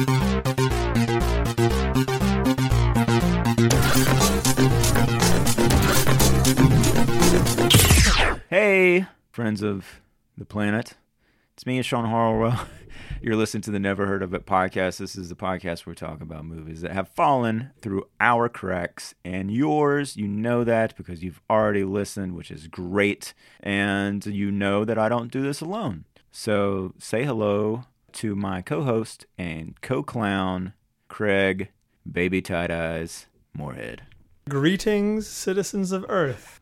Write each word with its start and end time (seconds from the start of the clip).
Hey, 0.00 0.06
friends 9.30 9.62
of 9.62 10.00
the 10.38 10.46
planet. 10.46 10.94
It's 11.52 11.66
me, 11.66 11.82
Sean 11.82 12.06
Harwell. 12.06 12.66
You're 13.20 13.36
listening 13.36 13.60
to 13.62 13.70
the 13.70 13.78
Never 13.78 14.06
Heard 14.06 14.22
of 14.22 14.32
It 14.32 14.46
podcast. 14.46 14.96
This 14.96 15.16
is 15.16 15.28
the 15.28 15.34
podcast 15.34 15.84
where 15.84 15.92
we 15.92 15.96
talk 15.96 16.22
about 16.22 16.46
movies 16.46 16.80
that 16.80 16.92
have 16.92 17.10
fallen 17.10 17.72
through 17.82 18.08
our 18.20 18.48
cracks 18.48 19.14
and 19.22 19.50
yours. 19.50 20.16
You 20.16 20.28
know 20.28 20.64
that 20.64 20.96
because 20.96 21.22
you've 21.22 21.42
already 21.50 21.84
listened, 21.84 22.36
which 22.36 22.50
is 22.50 22.68
great. 22.68 23.34
And 23.62 24.24
you 24.24 24.50
know 24.50 24.86
that 24.86 24.96
I 24.96 25.10
don't 25.10 25.30
do 25.30 25.42
this 25.42 25.60
alone. 25.60 26.06
So 26.30 26.94
say 26.98 27.26
hello 27.26 27.84
to 28.14 28.34
my 28.34 28.62
co 28.62 28.82
host 28.82 29.26
and 29.38 29.80
co 29.80 30.02
clown, 30.02 30.72
Craig, 31.08 31.68
Baby 32.10 32.42
Tight 32.42 32.70
Eyes, 32.70 33.26
Moorhead. 33.56 34.02
Greetings, 34.48 35.26
citizens 35.26 35.92
of 35.92 36.04
Earth. 36.08 36.60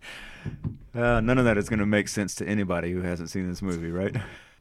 Uh, 0.95 1.21
none 1.21 1.39
of 1.39 1.45
that 1.45 1.59
is 1.59 1.69
going 1.69 1.79
to 1.79 1.87
make 1.87 2.09
sense 2.09 2.35
to 2.37 2.47
anybody 2.47 2.93
who 2.93 3.03
hasn't 3.03 3.31
seen 3.31 3.49
this 3.49 3.63
movie, 3.63 3.91
right? 3.91 4.17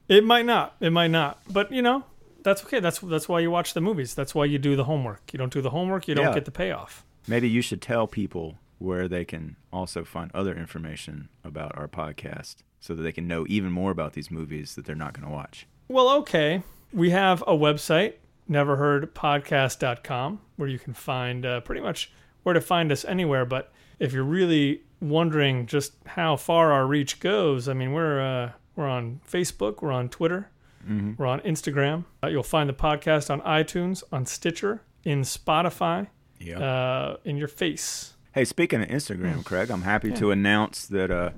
It 0.07 0.23
might 0.23 0.45
not. 0.45 0.75
It 0.79 0.91
might 0.91 1.11
not. 1.11 1.39
But 1.49 1.71
you 1.71 1.81
know, 1.81 2.03
that's 2.43 2.63
okay. 2.63 2.79
That's 2.79 2.99
that's 2.99 3.27
why 3.27 3.39
you 3.41 3.51
watch 3.51 3.73
the 3.73 3.81
movies. 3.81 4.13
That's 4.13 4.33
why 4.33 4.45
you 4.45 4.57
do 4.57 4.75
the 4.75 4.85
homework. 4.85 5.33
You 5.33 5.39
don't 5.39 5.51
do 5.51 5.61
the 5.61 5.71
homework, 5.71 6.07
you 6.07 6.15
don't 6.15 6.27
Yeah. 6.27 6.33
get 6.33 6.45
the 6.45 6.51
payoff. 6.51 7.03
Maybe 7.27 7.49
you 7.49 7.61
should 7.61 7.81
tell 7.81 8.07
people 8.07 8.57
where 8.77 9.07
they 9.07 9.25
can 9.25 9.55
also 9.73 10.03
find 10.05 10.31
other 10.33 10.55
information 10.55 11.29
about 11.43 11.77
our 11.77 11.87
podcast 11.87 12.57
so 12.79 12.93
that 12.95 13.01
they 13.01 13.11
can 13.11 13.27
know 13.27 13.45
even 13.49 13.71
more 13.71 13.91
about 13.91 14.13
these 14.13 14.29
movies 14.31 14.75
that 14.75 14.85
they're 14.85 14.95
not 14.95 15.13
going 15.13 15.27
to 15.27 15.33
watch. 15.33 15.65
Well, 15.89 16.09
okay. 16.19 16.61
We 16.93 17.09
have 17.11 17.41
a 17.43 17.53
website, 17.53 18.13
neverheardpodcast.com, 18.49 20.39
where 20.55 20.69
you 20.69 20.79
can 20.79 20.93
find 20.93 21.45
uh, 21.45 21.61
pretty 21.61 21.81
much 21.81 22.11
where 22.43 22.53
to 22.53 22.61
find 22.61 22.91
us 22.91 23.05
anywhere. 23.05 23.45
But 23.45 23.71
if 23.99 24.13
you're 24.13 24.23
really 24.23 24.81
wondering 25.01 25.65
just 25.65 25.93
how 26.05 26.35
far 26.37 26.71
our 26.71 26.85
reach 26.87 27.19
goes, 27.19 27.67
I 27.67 27.73
mean, 27.73 27.93
we're 27.93 28.21
uh, 28.21 28.51
we're 28.75 28.87
on 28.87 29.21
Facebook, 29.29 29.81
we're 29.81 29.91
on 29.91 30.09
Twitter, 30.09 30.49
we're 31.17 31.25
on 31.25 31.39
Instagram. 31.41 32.05
Uh, 32.23 32.27
you'll 32.27 32.43
find 32.43 32.69
the 32.69 32.73
podcast 32.73 33.29
on 33.29 33.41
iTunes, 33.41 34.03
on 34.11 34.25
Stitcher, 34.25 34.81
in 35.03 35.21
Spotify, 35.21 36.07
Yeah. 36.39 36.59
uh, 36.59 37.17
in 37.25 37.37
your 37.37 37.47
face. 37.47 38.13
hey, 38.33 38.45
speaking 38.45 38.81
of 38.83 38.87
Instagram, 38.89 39.43
Craig, 39.43 39.69
I'm 39.71 39.81
happy 39.81 40.11
to 40.13 40.31
announce 40.31 40.85
that 40.87 41.09
uh, 41.11 41.31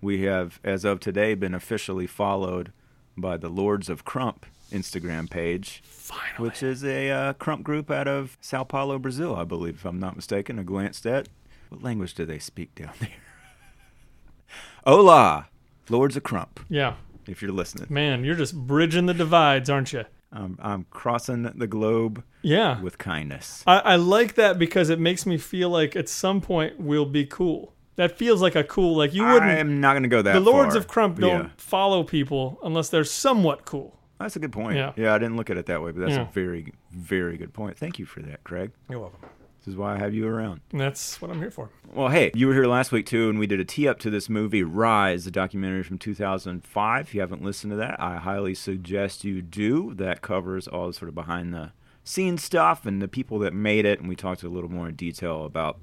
we 0.00 0.22
have, 0.22 0.60
as 0.62 0.84
of 0.84 1.00
today, 1.00 1.34
been 1.34 1.54
officially 1.54 2.06
followed 2.06 2.72
by 3.16 3.36
the 3.36 3.48
Lords 3.48 3.88
of 3.90 4.04
Krump 4.04 4.42
Instagram 4.74 5.30
page. 5.30 5.82
Finally. 5.84 6.48
which 6.50 6.62
is 6.62 6.84
a 6.84 7.10
uh, 7.10 7.32
krump 7.34 7.62
group 7.62 7.90
out 7.90 8.06
of 8.06 8.36
Sao 8.42 8.62
Paulo, 8.64 8.98
Brazil, 8.98 9.34
I 9.36 9.44
believe, 9.44 9.76
if 9.76 9.84
I'm 9.86 9.98
not 9.98 10.16
mistaken. 10.16 10.58
I 10.58 10.62
glanced 10.62 11.06
at. 11.06 11.28
What 11.70 11.82
language 11.82 12.12
do 12.14 12.26
they 12.26 12.38
speak 12.38 12.74
down 12.74 12.92
there? 13.00 13.08
Hola, 14.86 15.48
Lords 15.88 16.16
of 16.16 16.22
Krump, 16.22 16.58
Yeah. 16.68 16.94
if 17.26 17.40
you're 17.42 17.52
listening. 17.52 17.86
Man, 17.88 18.24
you're 18.24 18.34
just 18.34 18.54
bridging 18.54 19.06
the 19.06 19.14
divides, 19.14 19.70
aren't 19.70 19.92
you? 19.92 20.04
I'm, 20.32 20.58
I'm 20.60 20.86
crossing 20.90 21.42
the 21.44 21.66
globe 21.66 22.22
Yeah. 22.42 22.80
with 22.82 22.98
kindness. 22.98 23.62
I, 23.66 23.78
I 23.78 23.96
like 23.96 24.34
that 24.34 24.58
because 24.58 24.90
it 24.90 24.98
makes 24.98 25.24
me 25.26 25.38
feel 25.38 25.70
like 25.70 25.94
at 25.96 26.08
some 26.08 26.40
point 26.40 26.78
we'll 26.78 27.06
be 27.06 27.24
cool. 27.24 27.72
That 27.96 28.18
feels 28.18 28.42
like 28.42 28.56
a 28.56 28.64
cool, 28.64 28.96
like 28.96 29.14
you 29.14 29.22
wouldn't. 29.24 29.44
I 29.44 29.56
am 29.58 29.80
not 29.80 29.92
going 29.92 30.02
to 30.02 30.08
go 30.08 30.20
that 30.22 30.32
the 30.32 30.40
Lords 30.40 30.74
far. 30.74 30.78
of 30.78 30.88
Krump 30.88 31.20
don't 31.20 31.44
Yeah. 31.44 31.50
follow 31.56 32.02
people 32.02 32.58
unless 32.64 32.88
they're 32.88 33.04
somewhat 33.04 33.64
cool. 33.64 33.96
That's 34.20 34.36
a 34.36 34.38
good 34.38 34.52
point. 34.52 34.76
Yeah. 34.76 34.92
yeah, 34.96 35.14
I 35.14 35.18
didn't 35.18 35.36
look 35.36 35.50
at 35.50 35.56
it 35.56 35.66
that 35.66 35.82
way, 35.82 35.90
but 35.92 36.00
that's 36.00 36.12
Yeah. 36.14 36.28
a 36.28 36.32
very, 36.32 36.72
very 36.92 37.36
good 37.36 37.52
point. 37.52 37.76
Thank 37.76 37.98
you 37.98 38.06
for 38.06 38.20
that, 38.22 38.42
Craig. 38.44 38.70
You're 38.88 39.00
welcome. 39.00 39.20
This 39.60 39.72
is 39.72 39.76
why 39.76 39.94
I 39.94 39.98
have 39.98 40.12
you 40.14 40.26
around. 40.28 40.60
And 40.72 40.80
that's 40.80 41.20
what 41.22 41.30
I'm 41.30 41.38
here 41.40 41.50
for. 41.50 41.70
Well, 41.92 42.08
hey, 42.08 42.30
you 42.34 42.46
were 42.48 42.52
here 42.52 42.66
last 42.66 42.92
week 42.92 43.06
too, 43.06 43.30
and 43.30 43.38
we 43.38 43.46
did 43.46 43.60
a 43.60 43.64
tee 43.64 43.88
up 43.88 43.98
to 44.00 44.10
this 44.10 44.28
movie, 44.28 44.62
Rize, 44.62 45.24
the 45.24 45.30
documentary 45.30 45.82
from 45.82 45.96
2005. 45.98 47.06
If 47.06 47.14
you 47.14 47.20
haven't 47.20 47.42
listened 47.42 47.70
to 47.70 47.76
that, 47.78 47.98
I 47.98 48.16
highly 48.16 48.54
suggest 48.54 49.24
you 49.24 49.40
do. 49.42 49.94
That 49.94 50.20
covers 50.20 50.68
all 50.68 50.86
the 50.88 50.92
sort 50.92 51.08
of 51.08 51.14
behind 51.14 51.54
the 51.54 51.72
scenes 52.04 52.44
stuff 52.44 52.84
and 52.84 53.00
the 53.00 53.08
people 53.08 53.38
that 53.38 53.54
made 53.54 53.86
it, 53.86 54.00
and 54.00 54.08
we 54.08 54.16
talked 54.16 54.42
a 54.42 54.48
little 54.48 54.70
more 54.70 54.88
in 54.88 54.94
detail 54.96 55.44
about 55.46 55.80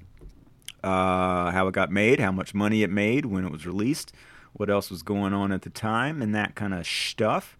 uh, 0.84 1.50
how 1.50 1.66
it 1.68 1.72
got 1.74 1.90
made, 1.90 2.20
how 2.20 2.32
much 2.32 2.54
money 2.54 2.82
it 2.84 2.90
made 2.90 3.26
when 3.26 3.44
it 3.44 3.50
was 3.52 3.66
released, 3.66 4.12
what 4.52 4.70
else 4.70 4.90
was 4.90 5.02
going 5.02 5.32
on 5.32 5.50
at 5.52 5.62
the 5.62 5.70
time, 5.70 6.22
and 6.22 6.34
that 6.34 6.54
kind 6.54 6.72
of 6.74 6.86
stuff. 6.86 7.56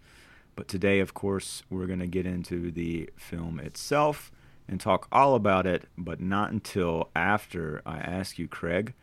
But 0.55 0.67
today, 0.67 0.99
of 0.99 1.13
course, 1.13 1.63
we're 1.69 1.87
going 1.87 1.99
to 1.99 2.07
get 2.07 2.25
into 2.25 2.71
the 2.71 3.09
film 3.17 3.59
itself 3.59 4.31
and 4.67 4.79
talk 4.79 5.07
all 5.11 5.33
about 5.35 5.65
it, 5.65 5.87
but 5.97 6.21
not 6.21 6.51
until 6.51 7.09
after 7.15 7.81
I 7.85 7.97
ask 7.97 8.37
you, 8.37 8.47
Craig, 8.47 8.93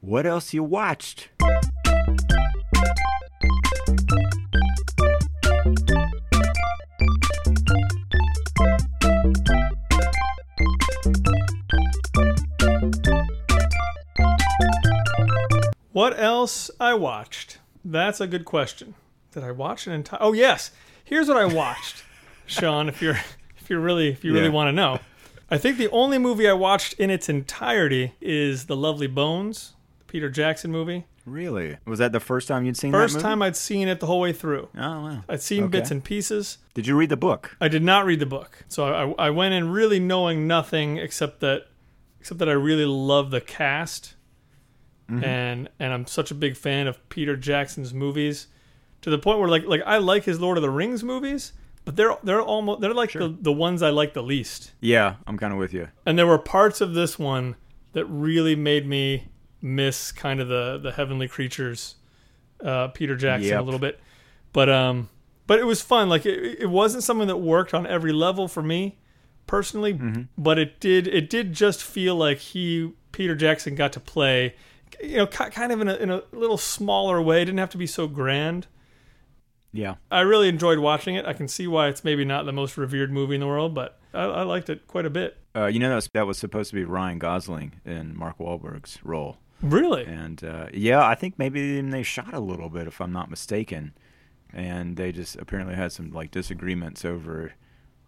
what 0.00 0.26
else 0.26 0.54
you 0.54 0.62
watched? 0.62 1.28
What 15.92 16.18
else 16.18 16.70
I 16.78 16.94
watched? 16.94 17.58
That's 17.84 18.20
a 18.20 18.26
good 18.26 18.44
question. 18.44 18.94
Did 19.36 19.44
I 19.44 19.50
watch 19.52 19.86
an 19.86 19.92
entire? 19.92 20.18
Oh 20.22 20.32
yes. 20.32 20.70
Here's 21.04 21.28
what 21.28 21.36
I 21.36 21.44
watched, 21.44 22.02
Sean. 22.46 22.88
If 22.88 23.02
you're 23.02 23.18
if 23.58 23.68
you're 23.68 23.80
really 23.80 24.08
if 24.08 24.24
you 24.24 24.32
really 24.32 24.46
Yeah. 24.46 24.50
want 24.52 24.68
to 24.68 24.72
know, 24.72 24.98
I 25.50 25.58
think 25.58 25.76
the 25.76 25.90
only 25.90 26.16
movie 26.16 26.48
I 26.48 26.54
watched 26.54 26.94
in 26.94 27.10
its 27.10 27.28
entirety 27.28 28.14
is 28.22 28.64
The 28.64 28.74
Lovely 28.76 29.06
Bones, 29.06 29.74
the 29.98 30.06
Peter 30.06 30.30
Jackson 30.30 30.72
movie. 30.72 31.04
Really? 31.26 31.76
Was 31.84 31.98
that 31.98 32.12
the 32.12 32.20
first 32.20 32.48
time 32.48 32.64
you'd 32.64 32.78
seen 32.78 32.92
First 32.92 33.12
that 33.12 33.18
movie? 33.18 33.28
time 33.28 33.42
I'd 33.42 33.56
seen 33.56 33.88
it 33.88 34.00
the 34.00 34.06
whole 34.06 34.20
way 34.20 34.32
through. 34.32 34.68
Oh, 34.74 34.80
wow. 34.80 35.24
I'd 35.28 35.42
seen 35.42 35.64
Okay. 35.64 35.72
bits 35.72 35.90
and 35.90 36.02
pieces. 36.02 36.56
Did 36.72 36.86
you 36.86 36.96
read 36.96 37.10
the 37.10 37.16
book? 37.18 37.56
I 37.60 37.68
did 37.68 37.82
not 37.82 38.06
read 38.06 38.20
the 38.20 38.26
book, 38.26 38.64
so 38.68 38.86
I, 39.18 39.26
I 39.26 39.30
went 39.30 39.52
in 39.52 39.68
really 39.70 40.00
knowing 40.00 40.46
nothing 40.46 40.96
except 40.96 41.40
that 41.40 41.66
except 42.20 42.38
that 42.38 42.48
I 42.48 42.52
really 42.52 42.86
love 42.86 43.30
the 43.32 43.40
cast, 43.42 44.14
mm-hmm. 45.10 45.22
and 45.22 45.68
and 45.78 45.92
I'm 45.92 46.06
such 46.06 46.30
a 46.30 46.34
big 46.34 46.56
fan 46.56 46.86
of 46.86 47.06
Peter 47.10 47.36
Jackson's 47.36 47.92
movies, 47.92 48.46
to 49.06 49.10
the 49.10 49.18
point 49.18 49.38
where 49.38 49.48
like 49.48 49.64
like 49.66 49.82
I 49.86 49.98
like 49.98 50.24
his 50.24 50.40
Lord 50.40 50.58
of 50.58 50.62
the 50.62 50.70
Rings 50.70 51.04
movies, 51.04 51.52
but 51.84 51.94
they're 51.94 52.16
they're 52.24 52.42
almost 52.42 52.80
they're 52.80 52.92
like 52.92 53.12
the 53.12 53.32
the 53.40 53.52
ones 53.52 53.80
I 53.80 53.90
like 53.90 54.14
the 54.14 54.22
least. 54.22 54.72
Yeah, 54.80 55.14
I'm 55.28 55.38
kind 55.38 55.52
of 55.52 55.60
with 55.60 55.72
you. 55.72 55.86
And 56.04 56.18
there 56.18 56.26
were 56.26 56.38
parts 56.38 56.80
of 56.80 56.94
this 56.94 57.16
one 57.16 57.54
that 57.92 58.04
really 58.06 58.56
made 58.56 58.84
me 58.84 59.28
miss 59.62 60.10
kind 60.10 60.40
of 60.40 60.48
the 60.48 60.80
the 60.82 60.90
heavenly 60.90 61.28
creatures, 61.28 61.94
uh, 62.64 62.88
Peter 62.88 63.14
Jackson 63.14 63.50
a 63.60 63.62
little 63.62 63.78
bit. 63.78 64.00
But 64.52 64.68
um, 64.68 65.08
but 65.46 65.60
it 65.60 65.66
was 65.66 65.80
fun. 65.82 66.08
Like 66.08 66.26
it, 66.26 66.62
it 66.62 66.66
wasn't 66.68 67.04
something 67.04 67.28
that 67.28 67.36
worked 67.36 67.74
on 67.74 67.86
every 67.86 68.12
level 68.12 68.48
for 68.48 68.62
me 68.64 68.98
personally, 69.46 69.92
but 70.36 70.58
it 70.58 70.80
did 70.80 71.06
it 71.06 71.30
did 71.30 71.52
just 71.52 71.80
feel 71.80 72.16
like 72.16 72.38
he 72.38 72.92
Peter 73.12 73.36
Jackson 73.36 73.76
got 73.76 73.92
to 73.92 74.00
play, 74.00 74.56
you 75.00 75.18
know, 75.18 75.28
kind 75.28 75.70
of 75.70 75.80
in 75.80 75.86
a 75.86 75.94
in 75.94 76.10
a 76.10 76.24
little 76.32 76.58
smaller 76.58 77.22
way. 77.22 77.42
It 77.42 77.44
didn't 77.44 77.60
have 77.60 77.70
to 77.70 77.78
be 77.78 77.86
so 77.86 78.08
grand. 78.08 78.66
Yeah. 79.76 79.96
I 80.10 80.20
really 80.20 80.48
enjoyed 80.48 80.78
watching 80.78 81.14
it. 81.14 81.24
I 81.26 81.32
can 81.32 81.48
see 81.48 81.66
why 81.66 81.88
it's 81.88 82.02
maybe 82.04 82.24
not 82.24 82.46
the 82.46 82.52
most 82.52 82.76
revered 82.76 83.10
movie 83.12 83.34
in 83.34 83.40
the 83.40 83.46
world, 83.46 83.74
but 83.74 83.98
I, 84.14 84.22
I 84.24 84.42
liked 84.42 84.70
it 84.70 84.86
quite 84.86 85.06
a 85.06 85.10
bit. 85.10 85.36
Uh, 85.54 85.66
you 85.66 85.78
know, 85.78 85.88
that 85.88 85.94
was, 85.96 86.08
that 86.12 86.26
was 86.26 86.38
supposed 86.38 86.70
to 86.70 86.76
be 86.76 86.84
Ryan 86.84 87.18
Gosling 87.18 87.80
in 87.84 88.16
Mark 88.16 88.38
Wahlberg's 88.38 88.98
role. 89.04 89.38
Really? 89.62 90.04
And 90.04 90.42
uh, 90.44 90.66
yeah, 90.74 91.04
I 91.06 91.14
think 91.14 91.38
maybe 91.38 91.60
even 91.60 91.90
they 91.90 92.02
shot 92.02 92.34
a 92.34 92.40
little 92.40 92.68
bit, 92.68 92.86
if 92.86 93.00
I'm 93.00 93.12
not 93.12 93.30
mistaken. 93.30 93.92
And 94.52 94.96
they 94.96 95.12
just 95.12 95.36
apparently 95.36 95.74
had 95.74 95.92
some 95.92 96.10
like 96.12 96.30
disagreements 96.30 97.04
over. 97.04 97.52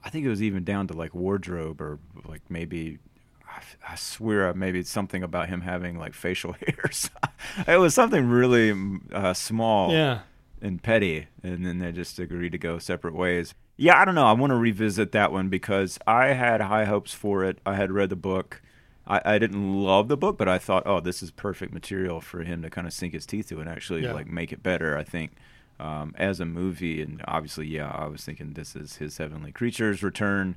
I 0.05 0.11
think 0.11 0.25
it 0.25 0.29
was 0.29 0.43
even 0.43 0.63
down 0.65 0.87
to 0.89 0.95
like 0.95 1.15
wardrobe 1.15 1.81
or 1.81 1.99
like 2.27 2.43
maybe. 2.49 2.99
I- 3.47 3.93
I 3.93 3.95
swear, 3.97 4.51
uh, 4.51 4.55
maybe 4.55 4.79
it's 4.79 4.91
something 4.91 5.23
about 5.25 5.49
him 5.49 5.63
having 5.63 5.99
like 5.99 6.15
facial 6.15 6.53
hairs. 6.67 7.11
it 7.67 7.79
was 7.79 7.93
something 7.95 8.29
really 8.29 8.73
uh, 9.13 9.35
small 9.35 9.91
Yeah. 9.91 10.21
And 10.63 10.83
petty, 10.83 11.27
and 11.43 11.65
then 11.65 11.79
they 11.79 11.93
just 11.93 12.19
agreed 12.19 12.53
to 12.53 12.59
go 12.59 12.79
separate 12.79 13.15
ways. 13.15 13.55
Yeah, 13.77 14.01
I 14.01 14.05
don't 14.05 14.15
know. 14.15 14.27
I 14.27 14.33
want 14.33 14.51
to 14.51 14.57
revisit 14.57 15.13
that 15.13 15.31
one 15.33 15.49
because 15.49 15.99
I 16.07 16.29
had 16.29 16.61
high 16.61 16.85
hopes 16.85 17.15
for 17.15 17.45
it. 17.45 17.59
I 17.65 17.77
had 17.77 17.93
read 17.93 18.11
the 18.11 18.17
book. 18.17 18.61
I, 19.07 19.21
I 19.25 19.39
didn't 19.39 19.73
love 19.83 20.09
the 20.09 20.17
book, 20.17 20.37
but 20.37 20.49
I 20.49 20.59
thought, 20.59 20.83
oh, 20.85 21.01
this 21.01 21.23
is 21.23 21.31
perfect 21.31 21.73
material 21.73 22.21
for 22.21 22.43
him 22.43 22.61
to 22.63 22.71
kind 22.71 22.87
of 22.87 22.93
sink 22.93 23.15
his 23.15 23.25
teeth 23.25 23.49
to 23.51 23.61
and 23.61 23.69
actually 23.69 24.03
Yeah. 24.03 24.13
like 24.13 24.27
make 24.27 24.53
it 24.53 24.63
better. 24.63 24.97
I 24.99 25.05
think 25.05 25.33
um, 25.81 26.13
as 26.19 26.41
a 26.41 26.45
movie, 26.45 27.01
and 27.01 27.23
obviously, 27.29 27.67
yeah, 27.69 27.89
I 27.95 28.07
was 28.07 28.25
thinking 28.25 28.55
this 28.55 28.75
is 28.75 28.97
his 28.97 29.17
Heavenly 29.19 29.53
Creatures 29.53 30.03
return. 30.03 30.57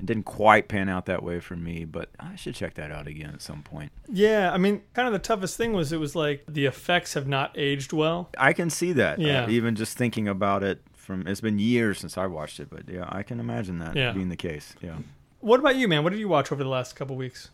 It 0.00 0.06
didn't 0.06 0.24
quite 0.24 0.68
pan 0.68 0.88
out 0.88 1.06
that 1.06 1.22
way 1.22 1.38
for 1.40 1.54
me, 1.56 1.84
but 1.84 2.10
I 2.18 2.34
should 2.36 2.54
check 2.54 2.74
that 2.74 2.90
out 2.90 3.06
again 3.06 3.30
at 3.32 3.40
some 3.42 3.62
point. 3.62 3.92
Yeah, 4.08 4.50
I 4.52 4.58
mean, 4.58 4.82
kind 4.94 5.06
of 5.06 5.12
the 5.12 5.18
toughest 5.20 5.56
thing 5.56 5.72
was 5.72 5.92
it 5.92 6.00
was 6.00 6.16
like 6.16 6.44
the 6.48 6.66
effects 6.66 7.14
have 7.14 7.28
not 7.28 7.52
aged 7.56 7.92
well. 7.92 8.30
I 8.38 8.52
can 8.52 8.68
see 8.70 8.92
that. 8.94 9.18
uh, 9.18 9.22
Yeah. 9.22 9.48
even 9.48 9.76
just 9.76 9.96
thinking 9.96 10.26
about 10.26 10.62
it 10.64 10.82
from 10.94 11.26
it's 11.26 11.40
been 11.40 11.58
years 11.58 11.98
since 11.98 12.16
I 12.18 12.26
watched 12.26 12.58
it, 12.60 12.68
but 12.70 12.88
yeah, 12.88 13.06
I 13.08 13.22
can 13.22 13.38
imagine 13.40 13.78
that 13.78 13.94
Yeah. 13.96 14.12
being 14.12 14.28
the 14.28 14.36
case. 14.36 14.74
Yeah. 14.80 14.96
What 15.40 15.60
about 15.60 15.76
you, 15.76 15.86
man? 15.88 16.02
What 16.04 16.10
did 16.10 16.18
you 16.20 16.28
watch 16.28 16.50
over 16.52 16.62
the 16.62 16.68
last 16.70 16.94
couple 16.96 17.16
weeks? 17.16 17.50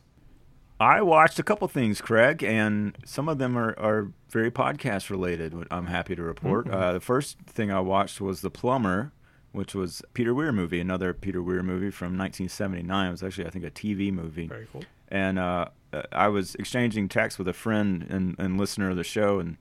I 0.81 1.02
watched 1.02 1.38
a 1.38 1.43
couple 1.43 1.67
things, 1.67 2.00
Craig, 2.00 2.44
and 2.44 2.96
some 3.05 3.29
of 3.29 3.38
them 3.38 3.58
are, 3.58 3.76
are 3.81 4.12
very 4.31 4.50
podcast 4.50 5.11
related. 5.11 5.52
I'm 5.73 5.87
happy 5.87 6.14
to 6.14 6.23
report. 6.23 6.67
Mhm. 6.67 6.73
Uh, 6.75 6.93
the 6.93 7.00
first 7.00 7.38
thing 7.40 7.73
I 7.73 7.81
watched 7.81 8.20
was 8.20 8.43
The 8.43 8.50
Plumber, 8.50 9.11
which 9.52 9.74
was 9.74 10.02
Peter 10.14 10.34
Weir 10.34 10.52
movie, 10.52 10.80
another 10.80 11.12
Peter 11.14 11.42
Weir 11.42 11.62
movie 11.62 11.90
from 11.90 12.18
1979. 12.18 13.08
It 13.08 13.10
was 13.10 13.22
actually, 13.22 13.46
I 13.46 13.50
think, 13.50 13.64
a 13.64 13.70
TV 13.70 14.12
movie. 14.12 14.46
Very 14.46 14.66
cool. 14.72 14.84
and 15.08 15.38
uh, 15.38 15.66
I 16.12 16.28
was 16.28 16.54
exchanging 16.56 17.08
texts 17.08 17.38
with 17.38 17.48
a 17.48 17.52
friend 17.52 18.06
and, 18.10 18.36
and 18.38 18.58
listener 18.58 18.90
of 18.90 18.96
the 18.96 19.04
show, 19.04 19.38
and 19.38 19.56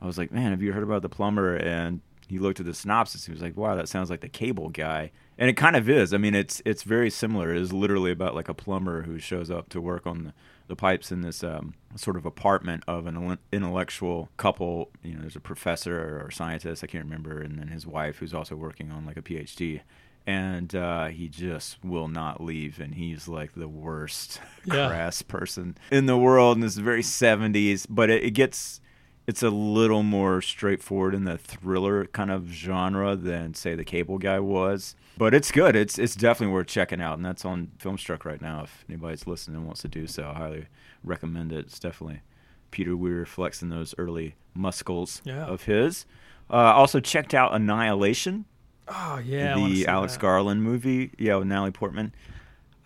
I 0.00 0.06
was 0.06 0.18
like, 0.18 0.32
"Man, 0.32 0.50
have 0.50 0.62
you 0.62 0.72
heard 0.72 0.82
about 0.82 1.02
the 1.02 1.08
plumber?" 1.08 1.54
And 1.56 2.00
he 2.28 2.38
looked 2.38 2.60
at 2.60 2.66
the 2.66 2.74
synopsis. 2.74 3.26
He 3.26 3.32
was 3.32 3.40
like, 3.42 3.56
"Wow, 3.56 3.76
that 3.76 3.88
sounds 3.88 4.10
like 4.10 4.20
the 4.22 4.28
Cable 4.28 4.70
Guy," 4.70 5.12
and 5.38 5.48
it 5.48 5.54
kind 5.56 5.76
of 5.76 5.88
is. 5.88 6.12
I 6.12 6.16
mean, 6.18 6.34
it's 6.34 6.60
it's 6.64 6.82
very 6.82 7.10
similar. 7.10 7.54
It 7.54 7.60
is 7.60 7.72
literally 7.72 8.10
about 8.10 8.34
like 8.34 8.48
a 8.48 8.54
plumber 8.54 9.02
who 9.02 9.18
shows 9.20 9.50
up 9.50 9.68
to 9.70 9.80
work 9.80 10.06
on 10.06 10.24
the, 10.24 10.34
the 10.68 10.76
pipes 10.76 11.10
in 11.12 11.20
this 11.22 11.42
um, 11.44 11.74
sort 11.96 12.16
of 12.16 12.24
apartment 12.26 12.84
of 12.86 13.06
an 13.06 13.38
intellectual 13.52 14.30
couple. 14.36 14.90
You 15.02 15.14
know, 15.14 15.20
there's 15.20 15.36
a 15.36 15.40
professor 15.40 16.20
or 16.24 16.30
scientist 16.30 16.82
I 16.82 16.86
can't 16.86 17.04
remember, 17.04 17.40
and 17.40 17.58
then 17.58 17.68
his 17.68 17.86
wife 17.86 18.18
who's 18.18 18.34
also 18.34 18.56
working 18.56 18.90
on 18.90 19.04
like 19.06 19.16
a 19.16 19.22
PhD. 19.22 19.80
And 20.24 20.72
uh, 20.76 21.06
he 21.08 21.28
just 21.28 21.84
will 21.84 22.06
not 22.06 22.40
leave, 22.40 22.78
and 22.78 22.94
he's 22.94 23.26
like 23.26 23.54
the 23.54 23.66
worst 23.66 24.40
Yeah. 24.64 24.86
crass 24.88 25.20
person 25.22 25.76
in 25.90 26.06
the 26.06 26.16
world, 26.16 26.56
and 26.56 26.62
this 26.62 26.72
is 26.74 26.78
very 26.78 27.02
70s. 27.02 27.86
But 27.90 28.08
it, 28.08 28.22
it 28.22 28.30
gets 28.30 28.80
it's 29.26 29.42
a 29.42 29.50
little 29.50 30.02
more 30.02 30.42
straightforward 30.42 31.14
in 31.14 31.24
the 31.24 31.38
thriller 31.38 32.06
kind 32.06 32.30
of 32.30 32.48
genre 32.48 33.14
than 33.16 33.54
say 33.54 33.74
the 33.74 33.84
Cable 33.84 34.18
Guy 34.18 34.40
was. 34.40 34.96
But 35.16 35.34
it's 35.34 35.50
good. 35.52 35.76
It's 35.76 35.98
it's 35.98 36.14
definitely 36.16 36.54
worth 36.54 36.66
checking 36.66 37.00
out, 37.00 37.16
and 37.16 37.24
that's 37.24 37.44
on 37.44 37.70
Filmstruck 37.78 38.24
right 38.24 38.40
now. 38.40 38.62
If 38.64 38.84
anybody's 38.88 39.26
listening 39.26 39.58
and 39.58 39.66
wants 39.66 39.82
to 39.82 39.88
do 39.88 40.06
so, 40.06 40.30
I 40.34 40.38
highly 40.38 40.66
recommend 41.04 41.52
it. 41.52 41.58
It's 41.66 41.78
definitely 41.78 42.22
Peter 42.70 42.96
Weir 42.96 43.26
flexing 43.26 43.68
those 43.68 43.94
early 43.98 44.34
muscles 44.54 45.20
Yeah. 45.24 45.44
of 45.44 45.64
his. 45.64 46.06
Uh, 46.50 46.56
also 46.56 46.98
checked 47.00 47.34
out 47.34 47.54
Annihilation 47.54 48.44
Oh 48.88 49.20
yeah, 49.24 49.54
the 49.54 49.86
Alex 49.86 50.14
that. 50.14 50.20
Garland 50.20 50.62
movie, 50.62 51.12
yeah, 51.18 51.36
with 51.36 51.46
Natalie 51.46 51.70
Portman. 51.70 52.12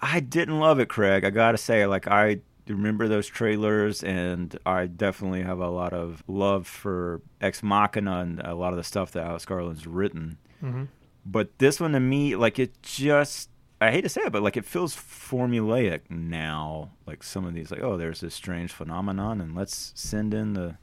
I 0.00 0.20
didn't 0.20 0.60
love 0.60 0.78
it, 0.78 0.88
Craig. 0.88 1.24
I 1.24 1.30
gotta 1.30 1.56
say, 1.58 1.86
like 1.86 2.06
I 2.06 2.40
remember 2.68 3.08
those 3.08 3.26
trailers, 3.26 4.02
and 4.02 4.58
I 4.66 4.86
definitely 4.86 5.42
have 5.42 5.58
a 5.60 5.68
lot 5.68 5.92
of 5.92 6.22
love 6.26 6.66
for 6.66 7.20
Ex 7.40 7.62
Machina 7.62 8.20
and 8.20 8.40
a 8.40 8.54
lot 8.54 8.72
of 8.72 8.76
the 8.76 8.84
stuff 8.84 9.12
that 9.12 9.24
Alex 9.24 9.44
Garland's 9.44 9.86
written. 9.86 10.38
Mhm. 10.62 10.88
But 11.24 11.58
this 11.58 11.80
one 11.80 11.92
to 11.92 12.00
me, 12.00 12.36
like 12.36 12.58
it 12.58 12.80
just. 12.82 13.50
I 13.78 13.90
hate 13.90 14.02
to 14.02 14.08
say 14.08 14.22
it, 14.22 14.32
but 14.32 14.42
like 14.42 14.56
it 14.56 14.64
feels 14.64 14.96
formulaic 14.96 16.00
now. 16.08 16.92
Like 17.06 17.22
some 17.22 17.44
of 17.44 17.52
these, 17.54 17.70
like 17.70 17.82
oh, 17.82 17.96
there's 17.98 18.20
this 18.20 18.34
strange 18.34 18.72
phenomenon, 18.72 19.40
and 19.40 19.54
let's 19.54 19.92
send 19.94 20.32
in 20.34 20.54
the 20.54 20.76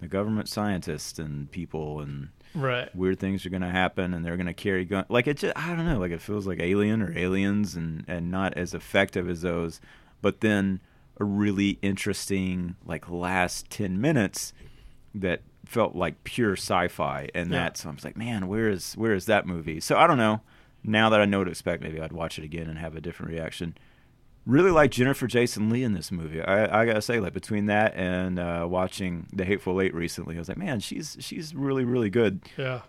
the 0.00 0.06
government 0.08 0.48
scientists 0.48 1.18
and 1.18 1.50
people 1.50 2.00
and 2.00 2.28
Right. 2.54 2.94
weird 2.94 3.18
things 3.18 3.46
are 3.46 3.50
going 3.50 3.62
to 3.62 3.70
happen 3.70 4.12
and 4.12 4.22
they're 4.24 4.36
going 4.36 4.46
to 4.46 4.52
carry 4.52 4.84
gun 4.84 5.06
like 5.08 5.26
it 5.26 5.38
just 5.38 5.56
i 5.56 5.68
don't 5.74 5.86
know 5.86 5.98
like 5.98 6.10
it 6.10 6.20
feels 6.20 6.46
like 6.46 6.58
alien 6.60 7.00
or 7.00 7.16
aliens 7.16 7.76
and 7.76 8.04
and 8.08 8.30
not 8.30 8.52
as 8.58 8.74
effective 8.74 9.26
as 9.26 9.40
those 9.40 9.80
but 10.20 10.40
then 10.42 10.80
a 11.22 11.24
really 11.24 11.78
interesting 11.82 12.76
like 12.84 13.08
last 13.08 13.70
10 13.70 14.00
minutes 14.00 14.52
that 15.14 15.40
felt 15.64 15.94
like 15.94 16.22
pure 16.24 16.52
sci-fi 16.54 17.28
and 17.34 17.50
Yeah. 17.50 17.58
that 17.58 17.76
so 17.76 17.88
i 17.88 17.92
was 17.92 18.04
like 18.04 18.16
man 18.16 18.48
where 18.48 18.68
is 18.68 18.94
where 18.94 19.14
is 19.14 19.26
that 19.26 19.46
movie 19.46 19.78
so 19.80 19.96
i 19.96 20.06
don't 20.06 20.18
know 20.18 20.40
now 20.84 21.08
that 21.10 21.20
i 21.20 21.24
know 21.24 21.38
what 21.38 21.44
to 21.44 21.50
expect 21.50 21.82
maybe 21.82 22.00
i'd 22.00 22.12
watch 22.12 22.38
it 22.38 22.44
again 22.44 22.68
and 22.68 22.78
have 22.78 22.96
a 22.96 23.00
different 23.00 23.30
reaction 23.32 23.74
really 24.44 24.72
like 24.72 24.90
Jennifer 24.90 25.28
Jason 25.28 25.70
Lee 25.70 25.84
in 25.84 25.92
this 25.92 26.10
movie. 26.10 26.42
I, 26.42 26.80
I 26.80 26.84
gotta 26.84 27.00
say, 27.00 27.20
like 27.20 27.32
between 27.32 27.66
that 27.66 27.94
and 27.94 28.40
uh, 28.40 28.66
watching 28.68 29.28
The 29.32 29.44
Hateful 29.44 29.80
Eight 29.80 29.94
recently, 29.94 30.34
I 30.34 30.40
was 30.40 30.48
like, 30.48 30.58
man, 30.58 30.80
she's 30.80 31.16
she's 31.20 31.54
really 31.54 31.84
really 31.84 32.10
good. 32.10 32.40
Yeah. 32.58 32.80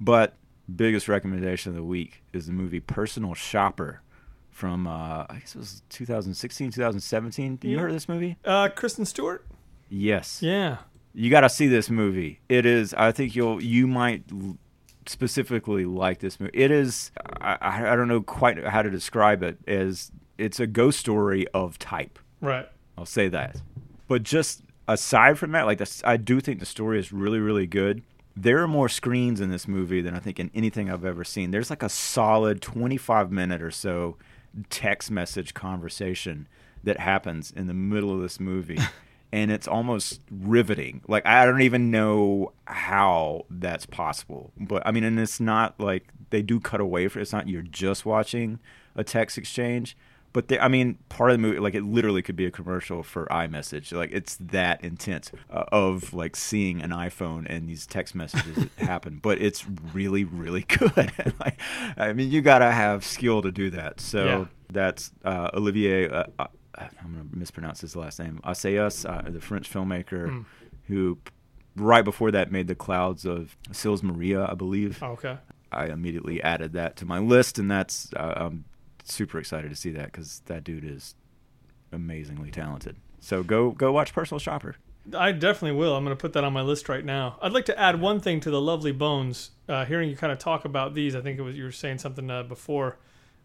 But 0.00 0.36
biggest 0.76 1.08
recommendation 1.08 1.70
of 1.70 1.74
the 1.76 1.82
week 1.82 2.22
is 2.32 2.46
the 2.46 2.52
movie 2.52 2.78
Personal 2.78 3.34
Shopper 3.34 4.00
from 4.52 4.86
uh, 4.86 5.24
I 5.28 5.38
guess 5.40 5.54
it 5.56 5.58
was 5.58 5.82
2016, 5.88 6.70
2017. 6.70 7.56
Do 7.56 7.66
You 7.68 7.74
Yeah. 7.74 7.80
heard 7.80 7.90
of 7.90 7.96
this 7.96 8.08
movie? 8.08 8.36
Uh, 8.44 8.68
Kristen 8.68 9.04
Stewart. 9.04 9.44
Yes. 9.88 10.40
Yeah. 10.42 10.76
You 11.14 11.28
got 11.30 11.40
to 11.40 11.48
see 11.50 11.66
this 11.66 11.90
movie. 11.90 12.40
It 12.48 12.64
is. 12.64 12.94
I 12.94 13.10
think 13.12 13.34
you'll. 13.34 13.60
You 13.62 13.86
might 13.86 14.22
specifically 15.06 15.84
like 15.84 16.20
this 16.20 16.38
movie. 16.40 16.52
It 16.54 16.70
is. 16.70 17.10
I, 17.40 17.58
I 17.60 17.92
I 17.92 17.96
don't 17.96 18.08
know 18.08 18.20
quite 18.22 18.62
how 18.64 18.82
to 18.82 18.90
describe 18.90 19.42
it. 19.42 19.58
As 19.66 20.10
it's 20.38 20.60
a 20.60 20.66
ghost 20.66 20.98
story 21.00 21.46
of 21.48 21.78
type. 21.78 22.18
Right. 22.40 22.68
I'll 22.96 23.06
say 23.06 23.28
that. 23.28 23.60
But 24.08 24.22
just 24.22 24.62
aside 24.88 25.38
from 25.38 25.52
that, 25.52 25.66
like 25.66 25.78
this, 25.78 26.02
I 26.04 26.16
do 26.16 26.40
think 26.40 26.60
the 26.60 26.66
story 26.66 26.98
is 26.98 27.12
really, 27.12 27.38
really 27.38 27.66
good. 27.66 28.02
There 28.34 28.62
are 28.62 28.68
more 28.68 28.88
screens 28.88 29.40
in 29.40 29.50
this 29.50 29.68
movie 29.68 30.00
than 30.00 30.14
I 30.14 30.18
think 30.18 30.40
in 30.40 30.50
anything 30.54 30.90
I've 30.90 31.04
ever 31.04 31.22
seen. 31.24 31.50
There's 31.50 31.68
like 31.70 31.82
a 31.82 31.88
solid 31.88 32.62
25 32.62 33.30
minute 33.30 33.60
or 33.60 33.70
so 33.70 34.16
text 34.70 35.10
message 35.10 35.54
conversation 35.54 36.48
that 36.84 36.98
happens 36.98 37.50
in 37.50 37.66
the 37.66 37.74
middle 37.74 38.14
of 38.14 38.20
this 38.20 38.40
movie. 38.40 38.78
and 39.32 39.50
it's 39.50 39.66
almost 39.66 40.20
riveting. 40.30 41.00
Like 41.08 41.24
I 41.26 41.44
don't 41.46 41.62
even 41.62 41.90
know 41.90 42.52
how 42.66 43.46
that's 43.50 43.86
possible. 43.86 44.52
But 44.58 44.86
I 44.86 44.90
mean, 44.90 45.04
and 45.04 45.18
it's 45.18 45.40
not 45.40 45.80
like 45.80 46.08
they 46.30 46.42
do 46.42 46.60
cut 46.60 46.80
away 46.80 47.08
from. 47.08 47.22
It's 47.22 47.32
not 47.32 47.48
you're 47.48 47.62
just 47.62 48.04
watching 48.04 48.60
a 48.94 49.02
text 49.02 49.38
exchange. 49.38 49.96
But 50.32 50.48
they, 50.48 50.58
I 50.58 50.68
mean, 50.68 50.98
part 51.10 51.30
of 51.30 51.34
the 51.34 51.38
movie, 51.42 51.58
like 51.58 51.74
it 51.74 51.82
literally 51.84 52.22
could 52.22 52.36
be 52.36 52.46
a 52.46 52.50
commercial 52.50 53.02
for 53.02 53.26
iMessage. 53.26 53.92
Like 53.92 54.10
it's 54.12 54.36
that 54.36 54.82
intense 54.82 55.30
uh, 55.50 55.64
of 55.70 56.14
like 56.14 56.36
seeing 56.36 56.80
an 56.80 56.90
iPhone 56.90 57.46
and 57.50 57.68
these 57.68 57.86
text 57.86 58.14
messages 58.14 58.66
happen. 58.78 59.18
But 59.22 59.40
it's 59.42 59.66
really, 59.92 60.24
really 60.24 60.62
good. 60.68 61.12
like, 61.38 61.60
I 61.98 62.12
mean, 62.14 62.30
you 62.30 62.40
gotta 62.40 62.70
have 62.72 63.04
skill 63.04 63.42
to 63.42 63.52
do 63.52 63.68
that. 63.70 64.00
So 64.00 64.24
Yeah. 64.24 64.44
that's 64.72 65.12
uh, 65.24 65.50
Olivier. 65.52 66.08
Uh, 66.08 66.24
uh, 66.38 66.46
I'm 66.78 67.12
gonna 67.12 67.26
mispronounce 67.30 67.82
his 67.82 67.94
last 67.94 68.18
name. 68.18 68.40
Assayas, 68.44 69.04
uh, 69.08 69.30
the 69.30 69.40
French 69.40 69.70
filmmaker 69.70 70.28
Mm. 70.30 70.44
who, 70.88 71.18
right 71.76 72.04
before 72.04 72.30
that, 72.30 72.50
made 72.50 72.68
the 72.68 72.74
Clouds 72.74 73.26
of 73.26 73.56
Sils 73.70 74.02
Maria, 74.02 74.46
I 74.50 74.54
believe. 74.54 74.98
Oh, 75.02 75.08
okay. 75.08 75.36
I 75.70 75.86
immediately 75.86 76.42
added 76.42 76.72
that 76.72 76.96
to 76.96 77.06
my 77.06 77.18
list, 77.18 77.58
and 77.58 77.70
that's 77.70 78.10
uh, 78.14 78.32
I'm 78.36 78.64
super 79.04 79.38
excited 79.38 79.68
to 79.70 79.76
see 79.76 79.90
that 79.92 80.06
because 80.06 80.40
that 80.46 80.64
dude 80.64 80.84
is 80.84 81.14
amazingly 81.92 82.50
talented. 82.50 82.96
So 83.20 83.42
go 83.42 83.70
go 83.70 83.92
watch 83.92 84.12
Personal 84.12 84.38
Shopper. 84.38 84.76
I 85.16 85.32
definitely 85.32 85.76
will. 85.76 85.96
I'm 85.96 86.04
going 86.04 86.16
to 86.16 86.20
put 86.20 86.32
that 86.34 86.44
on 86.44 86.52
my 86.52 86.62
list 86.62 86.88
right 86.88 87.04
now. 87.04 87.36
I'd 87.42 87.52
like 87.52 87.64
to 87.64 87.78
add 87.78 88.00
one 88.00 88.20
thing 88.20 88.38
to 88.40 88.50
the 88.50 88.60
Lovely 88.60 88.92
Bones. 88.92 89.50
Uh, 89.68 89.84
hearing 89.84 90.08
you 90.08 90.16
kind 90.16 90.32
of 90.32 90.38
talk 90.38 90.64
about 90.64 90.94
these, 90.94 91.16
I 91.16 91.20
think 91.20 91.38
it 91.38 91.42
was 91.42 91.56
you 91.56 91.64
were 91.64 91.72
saying 91.72 91.98
something 91.98 92.30
uh, 92.30 92.44
before 92.44 92.98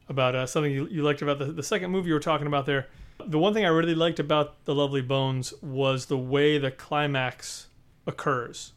about 0.07 0.35
uh, 0.35 0.45
something 0.45 0.71
you, 0.71 0.87
you 0.87 1.01
liked 1.01 1.21
about 1.23 1.39
the, 1.39 1.45
the 1.45 1.63
second 1.63 1.89
movie 1.89 2.09
you 2.09 2.13
were 2.13 2.19
talking 2.19 2.45
about 2.47 2.65
there. 2.67 2.87
The 3.25 3.39
one 3.39 3.53
thing 3.55 3.65
I 3.65 3.69
really 3.69 3.95
liked 3.95 4.19
about 4.19 4.63
the 4.65 4.75
Lovely 4.75 5.01
Bones 5.01 5.51
was 5.63 6.05
the 6.05 6.17
way 6.17 6.59
the 6.59 6.69
climax 6.69 7.67
occurs, 8.05 8.73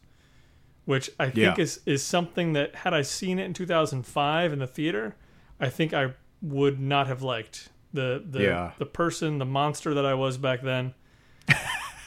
which 0.85 1.11
I 1.19 1.25
think 1.29 1.57
Yeah. 1.57 1.63
is 1.63 1.81
is 1.85 2.03
something 2.03 2.53
that 2.53 2.73
had 2.77 2.93
I 2.95 3.03
seen 3.03 3.37
it 3.37 3.45
in 3.45 3.53
2005 3.53 4.51
in 4.53 4.57
the 4.59 4.65
theater, 4.67 5.15
I 5.59 5.69
think 5.69 5.93
I 5.93 6.13
would 6.41 6.79
not 6.79 7.07
have 7.07 7.21
liked 7.21 7.69
the 7.93 8.23
the 8.27 8.41
Yeah. 8.43 8.71
the 8.79 8.85
person, 8.85 9.37
the 9.37 9.45
monster 9.45 9.93
that 9.93 10.05
I 10.05 10.13
was 10.13 10.37
back 10.37 10.61
then. 10.61 10.93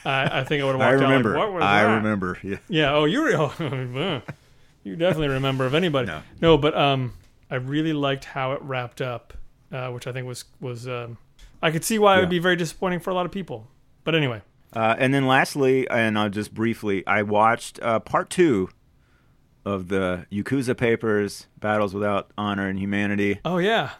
I, 0.05 0.39
I 0.41 0.43
think 0.43 0.61
I 0.61 0.65
would 0.65 0.73
have 0.73 0.81
I 0.81 0.91
walked 0.91 1.01
out 1.03 1.09
remember. 1.09 1.29
like, 1.31 1.39
what 1.39 1.53
was 1.53 1.63
I 1.63 1.83
that? 1.83 1.95
remember. 1.95 2.37
Yeah. 2.43 2.57
Yeah. 2.69 2.93
Oh, 2.93 3.05
you 3.05 3.25
re- 3.25 3.35
oh, 3.35 3.53
you 4.83 4.95
definitely 4.95 5.29
remember 5.29 5.65
of 5.65 5.73
anybody. 5.73 6.07
No. 6.07 6.21
No, 6.41 6.57
but 6.57 6.75
um, 6.77 7.13
I 7.49 7.55
really 7.55 7.93
liked 7.93 8.25
how 8.25 8.51
it 8.53 8.61
wrapped 8.61 9.01
up, 9.01 9.33
uh, 9.71 9.89
which 9.89 10.05
I 10.07 10.11
think 10.11 10.27
was 10.27 10.45
was 10.59 10.87
um, 10.87 11.17
I 11.61 11.71
could 11.71 11.83
see 11.83 11.97
why 11.97 12.17
it 12.17 12.19
would 12.21 12.29
be 12.29 12.39
very 12.39 12.55
disappointing 12.55 12.99
for 12.99 13.09
a 13.09 13.13
lot 13.13 13.25
of 13.25 13.31
people. 13.31 13.67
But 14.03 14.13
anyway, 14.13 14.41
Uh, 14.73 14.95
and 14.99 15.11
then 15.13 15.25
lastly, 15.25 15.87
and 15.89 16.19
I'll 16.19 16.29
just 16.29 16.53
briefly, 16.53 17.05
I 17.07 17.23
watched 17.23 17.79
uh, 17.81 17.99
part 17.99 18.29
two 18.29 18.69
of 19.65 19.87
the 19.87 20.27
Yakuza 20.31 20.77
Papers: 20.77 21.47
Battles 21.59 21.95
Without 21.95 22.29
Honor 22.37 22.67
and 22.67 22.77
Humanity. 22.77 23.39
oh 23.43 23.57
yeah, 23.57 23.91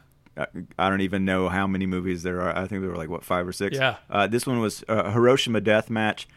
I, 0.78 0.90
don't 0.90 1.02
even 1.02 1.24
know 1.26 1.48
how 1.50 1.66
many 1.68 1.86
movies 1.86 2.24
there 2.24 2.42
are. 2.42 2.56
I 2.58 2.68
think 2.68 2.82
there 2.82 2.90
were 2.90 2.98
like 2.98 3.10
what 3.10 3.24
five 3.24 3.48
or 3.48 3.54
six. 3.54 3.78
Yeah. 3.78 3.96
Uh, 4.10 4.28
this 4.28 4.46
one 4.46 4.60
was 4.60 4.84
uh, 4.88 5.12
Hiroshima 5.12 5.62
Death 5.62 5.90
Match. 5.90 6.28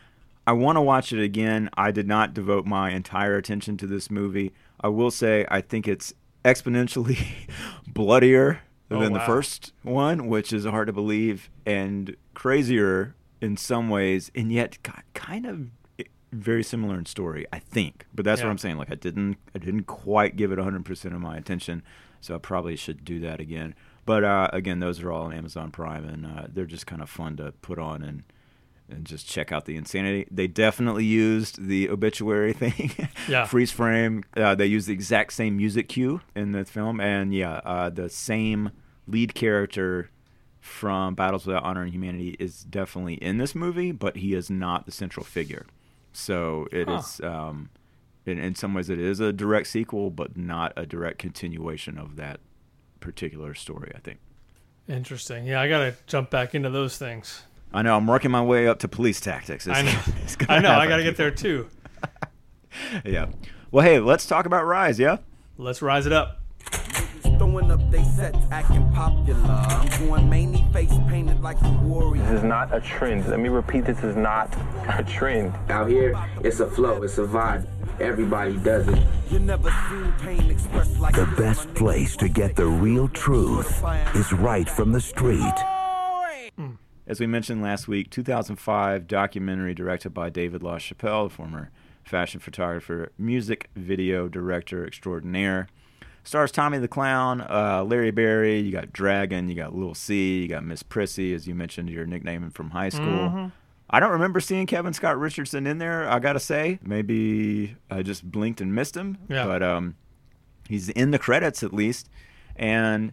I 0.47 0.53
want 0.53 0.77
to 0.77 0.81
watch 0.81 1.13
it 1.13 1.23
again. 1.23 1.69
I 1.75 1.91
did 1.91 2.07
not 2.07 2.33
devote 2.33 2.65
my 2.65 2.91
entire 2.91 3.37
attention 3.37 3.77
to 3.79 3.87
this 3.87 4.11
movie. 4.11 4.53
I 4.81 4.89
will 4.89 5.11
say 5.11 5.45
I 5.51 5.61
think 5.61 5.87
it's 5.89 6.15
exponentially 6.45 7.19
bloodier 7.87 8.61
Oh, 8.91 9.01
than 9.01 9.13
the 9.13 9.21
first 9.21 9.75
one, 9.83 10.29
which 10.29 10.51
is 10.51 10.65
hard 10.65 10.87
to 10.87 10.95
believe, 10.95 11.51
and 11.67 12.17
crazier 12.33 13.15
in 13.39 13.59
some 13.59 13.91
ways, 13.91 14.31
and 14.35 14.51
yet 14.51 14.79
kind 15.13 15.45
of 15.45 15.67
very 16.33 16.63
similar 16.63 16.97
in 16.97 17.05
story, 17.05 17.45
I 17.53 17.59
think. 17.59 18.07
But 18.15 18.25
that's 18.25 18.41
Yeah. 18.41 18.47
what 18.47 18.53
I'm 18.53 18.59
saying. 18.59 18.79
Like 18.79 18.91
I 18.91 18.95
didn't 18.95 19.37
I 19.55 19.59
didn't 19.59 19.85
quite 19.85 20.37
give 20.37 20.53
it 20.53 20.59
100% 20.59 21.05
of 21.15 21.21
my 21.21 21.37
attention, 21.37 21.83
so 22.23 22.35
I 22.35 22.39
probably 22.39 22.77
should 22.77 23.05
do 23.05 23.21
that 23.21 23.41
again. 23.41 23.75
But 24.09 24.25
uh, 24.25 24.49
again, 24.55 24.81
those 24.81 25.03
are 25.03 25.13
all 25.13 25.25
on 25.27 25.35
Amazon 25.35 25.71
Prime, 25.71 26.05
and 26.09 26.25
uh, 26.27 26.47
they're 26.51 26.65
just 26.65 26.87
kind 26.87 27.03
of 27.03 27.11
fun 27.11 27.37
to 27.37 27.53
put 27.61 27.79
on 27.79 28.03
and 28.03 28.23
and 28.91 29.05
just 29.05 29.29
check 29.29 29.53
out 29.53 29.67
the 29.67 29.77
insanity. 29.77 30.27
They 30.31 30.47
definitely 30.47 31.05
used 31.05 31.63
the 31.67 31.91
obituary 31.91 32.53
thing, 32.63 32.91
Yeah. 33.29 33.45
freeze 33.45 33.71
frame. 33.71 34.25
Uh, 34.35 34.55
they 34.55 34.65
used 34.65 34.89
the 34.89 34.95
exact 34.95 35.35
same 35.35 35.59
music 35.59 35.91
cue 35.91 36.23
in 36.35 36.53
the 36.53 36.65
film, 36.65 36.99
and 36.99 37.35
yeah, 37.35 37.61
uh, 37.67 37.91
the 37.91 38.09
same 38.09 38.71
lead 39.07 39.35
character 39.35 40.09
from 40.59 41.15
Battles 41.15 41.47
Without 41.47 41.65
Honor 41.65 41.83
and 41.83 41.93
Humanity 41.93 42.35
is 42.41 42.65
definitely 42.65 43.15
in 43.17 43.37
this 43.37 43.55
movie, 43.55 43.93
but 43.93 44.17
he 44.17 44.33
is 44.33 44.49
not 44.49 44.87
the 44.87 44.93
central 44.93 45.23
figure. 45.25 45.67
So 46.15 46.67
it 46.73 46.89
Huh. 46.89 46.97
is, 46.97 47.21
um, 47.21 47.69
in, 48.25 48.39
in 48.39 48.55
some 48.55 48.73
ways, 48.73 48.89
it 48.89 48.99
is 48.99 49.21
a 49.21 49.35
direct 49.35 49.67
sequel, 49.67 50.09
but 50.11 50.35
not 50.37 50.73
a 50.79 50.87
direct 50.87 51.19
continuation 51.19 51.99
of 51.99 52.17
that 52.17 52.41
particular 53.01 53.55
story. 53.55 53.93
I 53.95 53.99
think. 53.99 54.19
Interesting. 54.89 55.47
Yeah, 55.47 55.61
I 55.61 55.69
gotta 55.69 55.95
jump 56.07 56.31
back 56.31 56.55
into 56.55 56.71
those 56.71 56.97
things. 56.97 57.43
I 57.73 57.83
know 57.83 57.97
I'm 57.97 58.07
working 58.07 58.31
my 58.31 58.43
way 58.43 58.67
up 58.67 58.79
to 58.81 58.89
police 58.89 59.21
tactics. 59.21 59.67
It's- 59.67 59.79
I 59.79 59.83
know. 59.83 60.23
it's 60.25 60.37
I 60.49 60.59
know. 60.61 60.71
I 60.73 60.87
gotta 60.87 61.03
get 61.03 61.17
there 61.17 61.31
too. 61.31 61.69
Yeah. 63.05 63.27
Well, 63.71 63.85
hey, 63.85 63.99
let's 63.99 64.27
talk 64.27 64.47
about 64.47 64.65
Rize. 64.67 64.99
Yeah. 64.99 65.17
Let's 65.57 65.83
rise 65.83 66.07
it 66.07 66.13
up. 66.13 66.41
Throwing 67.39 67.71
up 67.71 67.81
they 67.91 68.03
sets, 68.05 68.39
acting 68.51 68.91
popular. 68.93 69.41
I'm 69.41 70.07
going 70.07 70.29
mainly 70.29 70.65
face 70.73 70.93
painted 71.09 71.41
like 71.41 71.57
a 71.63 71.71
warrior. 71.83 72.23
This 72.23 72.33
is 72.39 72.43
not 72.45 72.75
a 72.75 72.81
trend. 72.81 73.27
Let 73.27 73.41
me 73.41 73.49
repeat, 73.49 73.85
this 73.85 74.03
is 74.05 74.17
not 74.17 74.55
a 74.89 75.03
trend. 75.03 75.55
Out 75.71 75.89
here, 75.89 76.15
it's 76.45 76.61
a 76.61 76.71
flow, 76.71 77.03
it's 77.03 77.19
a 77.19 77.23
vibe. 77.23 77.67
Everybody 78.01 78.57
does 78.59 78.87
it. 78.87 78.99
You 79.29 79.41
never 79.41 79.71
seen 79.91 80.13
pain 80.21 80.51
expressed 80.51 80.99
like 81.01 81.15
The 81.17 81.27
best 81.37 81.73
place 81.75 82.17
to 82.19 82.29
get 82.29 82.55
the 82.55 82.67
real 82.67 83.09
truth 83.09 83.83
is 84.15 84.33
right 84.33 84.69
from 84.69 84.93
the 84.93 85.01
street. 85.01 85.55
As 87.09 87.19
we 87.19 87.27
mentioned 87.27 87.63
last 87.63 87.89
week, 87.89 88.11
2005 88.11 89.07
documentary 89.09 89.75
directed 89.75 90.11
by 90.11 90.29
David 90.31 90.63
LaChapelle, 90.63 91.29
the 91.29 91.35
former 91.35 91.71
fashion 92.05 92.39
photographer, 92.39 93.11
music 93.19 93.69
video 93.75 94.29
director 94.29 94.87
extraordinaire. 94.87 95.69
Stars 96.23 96.53
Tommy 96.53 96.79
the 96.79 96.89
Clown, 96.89 97.41
uh, 97.41 97.83
Larry 97.85 98.11
Berry, 98.11 98.61
you 98.61 98.71
got 98.71 98.93
Dragon, 98.93 99.49
you 99.49 99.55
got 99.55 99.75
Lil 99.75 99.95
C, 99.95 100.43
you 100.43 100.49
got 100.49 100.63
Miss 100.63 100.83
Prissy, 100.83 101.33
as 101.35 101.49
you 101.49 101.55
mentioned, 101.55 101.89
your 101.89 102.05
nickname 102.07 102.51
from 102.51 102.71
high 102.71 102.91
school. 102.91 103.51
I 103.91 104.01
don't 104.01 104.13
remember 104.13 104.41
seeing 104.41 104.67
Kevin 104.67 104.93
Scott 104.93 105.19
Richardson 105.19 105.67
in 105.67 105.79
there, 105.79 106.09
I 106.09 106.19
gotta 106.19 106.41
say. 106.41 106.79
Maybe 106.83 107.77
I 107.91 108.03
just 108.03 108.31
blinked 108.31 108.61
and 108.61 108.75
missed 108.75 108.97
him. 108.97 109.19
Yeah. 109.29 109.47
But 109.47 109.63
um, 109.63 109.97
he's 110.69 110.89
in 110.91 111.11
the 111.11 111.19
credits 111.19 111.63
at 111.63 111.73
least. 111.73 112.09
And 112.57 113.13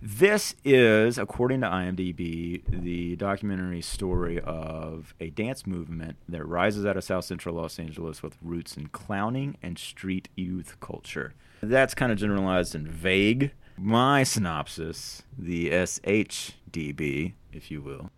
this 0.00 0.56
is, 0.64 1.16
according 1.18 1.60
to 1.60 1.68
IMDb, 1.68 2.62
the 2.66 3.14
documentary 3.14 3.82
story 3.82 4.40
of 4.40 5.14
a 5.20 5.30
dance 5.30 5.64
movement 5.64 6.16
that 6.28 6.44
rises 6.44 6.84
out 6.84 6.96
of 6.96 7.04
South 7.04 7.24
Central 7.24 7.54
Los 7.54 7.78
Angeles 7.78 8.20
with 8.20 8.36
roots 8.42 8.76
in 8.76 8.88
clowning 8.88 9.56
and 9.62 9.78
street 9.78 10.28
youth 10.34 10.80
culture. 10.80 11.34
That's 11.62 11.94
kind 11.94 12.10
of 12.10 12.18
generalized 12.18 12.74
and 12.74 12.88
vague. 12.88 13.52
My 13.78 14.24
synopsis, 14.24 15.22
the 15.38 15.70
SHDB, 15.70 17.34
if 17.52 17.70
you 17.70 17.80
will, 17.80 18.10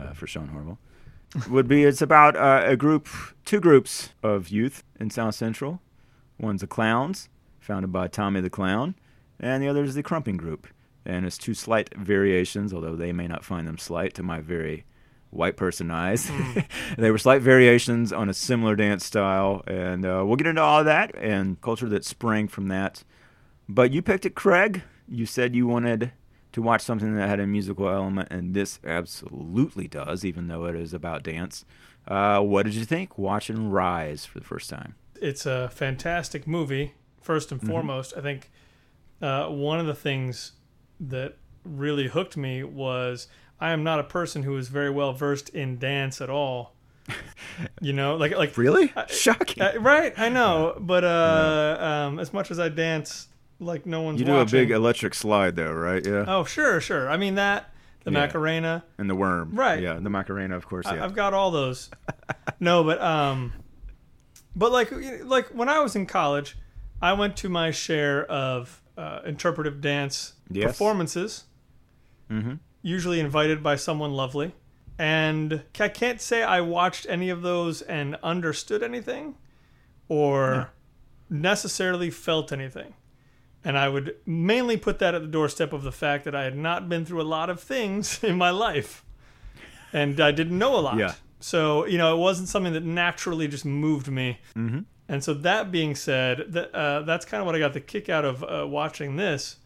uh, 0.00 0.12
for 0.14 0.26
Sean 0.26 0.48
Horrible, 0.48 0.78
would 1.48 1.68
be 1.68 1.84
it's 1.84 2.02
about 2.02 2.36
uh, 2.36 2.62
a 2.64 2.76
group, 2.76 3.08
two 3.44 3.60
groups 3.60 4.10
of 4.22 4.48
youth 4.48 4.84
in 4.98 5.10
South 5.10 5.34
Central. 5.34 5.80
One's 6.38 6.60
the 6.60 6.66
Clowns, 6.66 7.28
founded 7.60 7.92
by 7.92 8.08
Tommy 8.08 8.40
the 8.40 8.50
Clown, 8.50 8.94
and 9.40 9.62
the 9.62 9.68
other 9.68 9.84
is 9.84 9.94
the 9.94 10.02
Krumping 10.02 10.36
Group. 10.36 10.66
And 11.04 11.26
it's 11.26 11.38
two 11.38 11.54
slight 11.54 11.94
variations, 11.96 12.72
although 12.72 12.96
they 12.96 13.12
may 13.12 13.26
not 13.26 13.44
find 13.44 13.66
them 13.66 13.78
slight 13.78 14.14
to 14.14 14.22
my 14.22 14.40
very 14.40 14.84
white 15.30 15.56
person 15.56 15.90
eyes. 15.90 16.30
they 16.98 17.10
were 17.10 17.18
slight 17.18 17.42
variations 17.42 18.12
on 18.12 18.28
a 18.28 18.34
similar 18.34 18.76
dance 18.76 19.04
style, 19.04 19.62
and 19.66 20.04
uh, 20.04 20.22
we'll 20.24 20.36
get 20.36 20.46
into 20.46 20.62
all 20.62 20.80
of 20.80 20.84
that 20.84 21.14
and 21.16 21.60
culture 21.60 21.88
that 21.88 22.04
sprang 22.04 22.46
from 22.46 22.68
that. 22.68 23.02
But 23.68 23.92
you 23.92 24.02
picked 24.02 24.26
it, 24.26 24.34
Craig. 24.34 24.82
You 25.08 25.26
said 25.26 25.54
you 25.54 25.66
wanted 25.66 26.12
to 26.52 26.62
watch 26.62 26.82
something 26.82 27.16
that 27.16 27.28
had 27.28 27.40
a 27.40 27.46
musical 27.46 27.88
element, 27.88 28.28
and 28.30 28.54
this 28.54 28.78
absolutely 28.84 29.88
does, 29.88 30.24
even 30.24 30.48
though 30.48 30.66
it 30.66 30.76
is 30.76 30.92
about 30.92 31.22
dance. 31.22 31.64
Uh, 32.06 32.40
what 32.40 32.64
did 32.64 32.74
you 32.74 32.84
think 32.84 33.16
watching 33.16 33.70
Rize 33.70 34.24
for 34.24 34.38
the 34.38 34.44
first 34.44 34.68
time? 34.68 34.94
It's 35.20 35.46
a 35.46 35.68
fantastic 35.70 36.46
movie. 36.46 36.94
First 37.20 37.52
and 37.52 37.62
foremost, 37.62 38.14
I 38.16 38.20
think 38.20 38.50
uh, 39.20 39.46
one 39.46 39.78
of 39.78 39.86
the 39.86 39.94
things 39.94 40.52
that 40.98 41.36
really 41.64 42.08
hooked 42.08 42.36
me 42.36 42.64
was 42.64 43.28
I 43.60 43.70
am 43.70 43.84
not 43.84 44.00
a 44.00 44.04
person 44.04 44.42
who 44.42 44.56
is 44.56 44.68
very 44.68 44.90
well 44.90 45.12
versed 45.12 45.48
in 45.50 45.78
dance 45.78 46.20
at 46.20 46.28
all. 46.28 46.74
you 47.80 47.92
know, 47.92 48.16
like 48.16 48.36
like 48.36 48.56
Really? 48.56 48.92
Shocking. 49.08 49.62
Uh, 49.62 49.74
right, 49.78 50.12
I 50.18 50.28
know, 50.28 50.76
but 50.80 51.04
uh, 51.04 51.76
um, 51.80 52.18
as 52.18 52.32
much 52.32 52.50
as 52.50 52.58
I 52.58 52.68
dance, 52.68 53.28
like 53.62 53.86
no 53.86 54.02
one's 54.02 54.20
you 54.20 54.26
do 54.26 54.32
watching. 54.32 54.58
a 54.58 54.62
big 54.62 54.70
electric 54.70 55.14
slide, 55.14 55.56
though, 55.56 55.72
right? 55.72 56.04
Yeah. 56.04 56.24
Oh, 56.26 56.44
sure, 56.44 56.80
sure. 56.80 57.08
I 57.10 57.16
mean 57.16 57.36
that 57.36 57.70
the 58.04 58.10
Yeah. 58.10 58.20
Macarena. 58.20 58.84
And 58.98 59.08
the 59.08 59.14
worm. 59.14 59.50
Right. 59.54 59.80
Yeah, 59.80 59.94
the 59.94 60.10
Macarena, 60.10 60.56
of 60.56 60.66
course. 60.66 60.86
I- 60.86 60.96
Yeah. 60.96 61.04
I've 61.04 61.14
got 61.14 61.32
all 61.34 61.50
those. 61.50 61.90
no, 62.60 62.82
but 62.84 63.00
um, 63.00 63.52
but 64.56 64.72
like 64.72 64.90
like 65.24 65.46
when 65.48 65.68
I 65.68 65.78
was 65.80 65.94
in 65.96 66.06
college, 66.06 66.56
I 67.00 67.12
went 67.12 67.36
to 67.38 67.48
my 67.48 67.70
share 67.70 68.24
of 68.26 68.82
uh, 68.98 69.20
interpretive 69.24 69.80
dance 69.80 70.34
Yes. 70.50 70.66
performances. 70.72 71.44
mm-hmm. 72.30 72.54
Usually 72.82 73.20
invited 73.20 73.62
by 73.62 73.76
someone 73.76 74.10
lovely, 74.12 74.52
and 74.98 75.62
I 75.78 75.88
can't 75.88 76.20
say 76.20 76.42
I 76.42 76.60
watched 76.60 77.06
any 77.08 77.30
of 77.30 77.42
those 77.42 77.80
and 77.82 78.16
understood 78.24 78.82
anything, 78.82 79.36
or 80.08 80.70
necessarily 81.30 82.10
felt 82.10 82.50
anything. 82.52 82.94
And 83.64 83.78
I 83.78 83.88
would 83.88 84.16
mainly 84.26 84.76
put 84.76 84.98
that 84.98 85.14
at 85.14 85.22
the 85.22 85.28
doorstep 85.28 85.72
of 85.72 85.82
the 85.82 85.92
fact 85.92 86.24
that 86.24 86.34
I 86.34 86.42
had 86.42 86.56
not 86.56 86.88
been 86.88 87.04
through 87.04 87.22
a 87.22 87.24
lot 87.24 87.48
of 87.48 87.60
things 87.60 88.22
in 88.24 88.36
my 88.36 88.50
life. 88.50 89.04
And 89.92 90.20
I 90.20 90.32
didn't 90.32 90.58
know 90.58 90.76
a 90.76 90.80
lot. 90.80 90.98
Yeah. 90.98 91.14
So, 91.40 91.86
you 91.86 91.98
know, 91.98 92.16
it 92.16 92.18
wasn't 92.18 92.48
something 92.48 92.72
that 92.72 92.84
naturally 92.84 93.48
just 93.48 93.64
moved 93.64 94.08
me. 94.08 94.38
Mm-hmm. 94.56 94.80
And 95.08 95.22
so, 95.22 95.34
that 95.34 95.70
being 95.70 95.94
said, 95.94 96.52
that, 96.52 96.74
uh, 96.74 97.02
that's 97.02 97.24
kind 97.24 97.40
of 97.40 97.46
what 97.46 97.54
I 97.54 97.58
got 97.58 97.72
the 97.72 97.80
kick 97.80 98.08
out 98.08 98.24
of 98.24 98.42
uh, 98.44 98.66
watching 98.66 99.16
this 99.16 99.56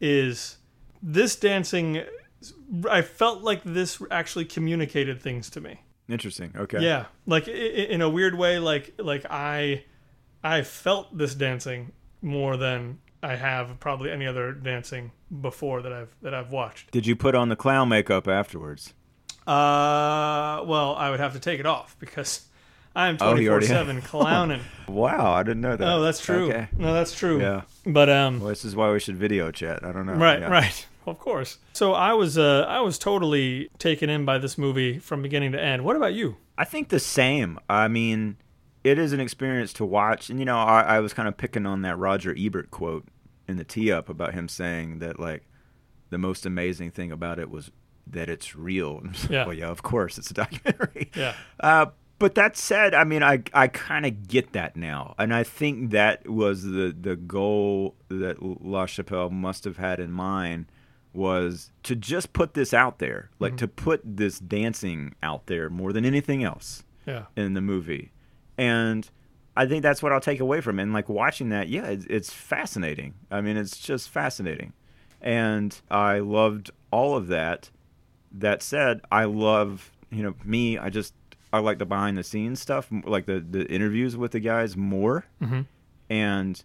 is 0.00 0.58
this 1.02 1.36
dancing. 1.36 2.02
I 2.90 3.02
felt 3.02 3.42
like 3.42 3.62
this 3.64 4.02
actually 4.10 4.44
communicated 4.44 5.22
things 5.22 5.48
to 5.50 5.60
me. 5.60 5.80
Interesting. 6.08 6.52
Okay. 6.54 6.80
Yeah, 6.80 7.06
like 7.26 7.48
in 7.48 8.02
a 8.02 8.10
weird 8.10 8.36
way, 8.36 8.58
like 8.58 8.94
like 8.98 9.24
I 9.30 9.84
I 10.42 10.62
felt 10.62 11.16
this 11.16 11.34
dancing 11.34 11.92
more 12.20 12.56
than 12.56 12.98
I 13.24 13.36
have 13.36 13.80
probably 13.80 14.10
any 14.10 14.26
other 14.26 14.52
dancing 14.52 15.10
before 15.40 15.80
that 15.82 15.92
I've 15.92 16.14
that 16.22 16.34
I've 16.34 16.50
watched. 16.50 16.90
Did 16.90 17.06
you 17.06 17.16
put 17.16 17.34
on 17.34 17.48
the 17.48 17.56
clown 17.56 17.88
makeup 17.88 18.28
afterwards? 18.28 18.92
Uh, 19.46 20.62
well, 20.66 20.94
I 20.96 21.10
would 21.10 21.20
have 21.20 21.32
to 21.34 21.40
take 21.40 21.60
it 21.60 21.66
off 21.66 21.96
because 21.98 22.46
I'm 22.96 23.16
Oh, 23.20 23.32
24 23.32 23.50
already 23.52 23.66
seven 23.66 24.02
clowning. 24.12 24.60
Wow, 24.88 25.32
I 25.32 25.42
didn't 25.42 25.60
know 25.62 25.76
that. 25.76 25.86
oh, 25.88 26.00
that's 26.02 26.20
true. 26.20 26.48
Okay. 26.50 26.68
No, 26.76 26.92
that's 26.94 27.14
true. 27.14 27.40
Yeah. 27.40 27.62
But 27.86 28.08
um, 28.08 28.40
Well, 28.40 28.48
this 28.50 28.64
is 28.64 28.74
why 28.76 28.90
we 28.92 29.00
should 29.00 29.16
video 29.16 29.50
chat. 29.50 29.84
I 29.84 29.92
don't 29.92 30.06
know. 30.06 30.14
Right, 30.14 30.40
Yeah. 30.40 30.48
right. 30.50 30.86
Of 31.06 31.18
course. 31.18 31.58
So 31.74 31.92
I 31.92 32.14
was 32.14 32.38
uh 32.38 32.64
I 32.66 32.80
was 32.80 32.96
totally 32.98 33.68
taken 33.78 34.08
in 34.08 34.24
by 34.24 34.38
this 34.38 34.56
movie 34.56 34.98
from 34.98 35.20
beginning 35.20 35.52
to 35.52 35.60
end. 35.62 35.84
What 35.84 35.96
about 35.96 36.14
you? 36.14 36.36
I 36.56 36.64
think 36.64 36.88
the 36.88 36.98
same. 36.98 37.58
I 37.68 37.88
mean, 37.88 38.38
it 38.82 38.98
is 38.98 39.12
an 39.12 39.20
experience 39.20 39.74
to 39.74 39.84
watch. 39.84 40.30
And, 40.30 40.38
you 40.38 40.46
know, 40.46 40.56
I, 40.56 40.80
I 40.80 41.00
was 41.00 41.12
kind 41.12 41.28
of 41.28 41.36
picking 41.36 41.66
on 41.66 41.82
that 41.82 41.98
Roger 41.98 42.34
Ebert 42.38 42.70
quote 42.70 43.04
in 43.48 43.56
the 43.56 43.64
tee 43.64 43.90
up 43.92 44.08
about 44.08 44.34
him 44.34 44.48
saying 44.48 44.98
that, 45.00 45.18
like, 45.20 45.44
the 46.10 46.18
most 46.18 46.46
amazing 46.46 46.90
thing 46.90 47.10
about 47.12 47.38
it 47.38 47.50
was 47.50 47.70
that 48.06 48.28
it's 48.28 48.54
real. 48.54 49.02
Yeah. 49.30 49.46
well, 49.46 49.54
yeah, 49.56 49.68
of 49.68 49.82
course, 49.82 50.18
it's 50.18 50.30
a 50.30 50.34
documentary. 50.34 51.10
Yeah. 51.16 51.34
Uh, 51.60 51.86
but 52.18 52.36
that 52.36 52.56
said, 52.56 52.94
I 52.94 53.02
mean, 53.04 53.22
I 53.24 53.42
I 53.52 53.66
kind 53.66 54.06
of 54.06 54.28
get 54.28 54.52
that 54.52 54.76
now, 54.76 55.14
and 55.18 55.34
I 55.34 55.42
think 55.42 55.90
that 55.90 56.28
was 56.28 56.62
the 56.62 56.94
the 56.98 57.16
goal 57.16 57.96
that 58.08 58.36
La 58.40 58.86
Chapelle 58.86 59.30
must 59.30 59.64
have 59.64 59.78
had 59.78 59.98
in 59.98 60.12
mind 60.12 60.66
was 61.12 61.70
to 61.82 61.94
just 61.96 62.32
put 62.32 62.54
this 62.54 62.72
out 62.72 62.98
there, 63.00 63.30
like 63.40 63.56
to 63.56 63.68
put 63.68 64.00
this 64.04 64.38
dancing 64.38 65.14
out 65.22 65.46
there 65.46 65.68
more 65.68 65.92
than 65.92 66.04
anything 66.04 66.42
else 66.44 66.84
Yeah. 67.06 67.24
in 67.36 67.54
the 67.54 67.60
movie, 67.60 68.12
and 68.56 69.10
I 69.56 69.66
think 69.66 69.82
that's 69.82 70.02
what 70.02 70.12
I'll 70.12 70.20
take 70.20 70.40
away 70.40 70.60
from 70.60 70.78
it. 70.78 70.82
And 70.82 70.92
like 70.92 71.08
watching 71.08 71.50
that, 71.50 71.68
yeah, 71.68 71.86
it's, 71.86 72.06
it's 72.06 72.32
fascinating. 72.32 73.14
I 73.30 73.40
mean, 73.40 73.56
it's 73.56 73.78
just 73.78 74.08
fascinating, 74.08 74.72
and 75.20 75.78
I 75.90 76.18
loved 76.18 76.70
all 76.90 77.16
of 77.16 77.28
that. 77.28 77.70
That 78.32 78.62
said, 78.62 79.00
I 79.12 79.24
love 79.24 79.92
you 80.10 80.22
know 80.22 80.34
me. 80.44 80.78
I 80.78 80.90
just 80.90 81.14
I 81.52 81.60
like 81.60 81.78
the 81.78 81.86
behind 81.86 82.18
the 82.18 82.24
scenes 82.24 82.60
stuff, 82.60 82.88
like 83.04 83.26
the 83.26 83.40
the 83.40 83.66
interviews 83.66 84.16
with 84.16 84.32
the 84.32 84.40
guys 84.40 84.76
more. 84.76 85.24
Mm-hmm. 85.40 85.62
And 86.10 86.64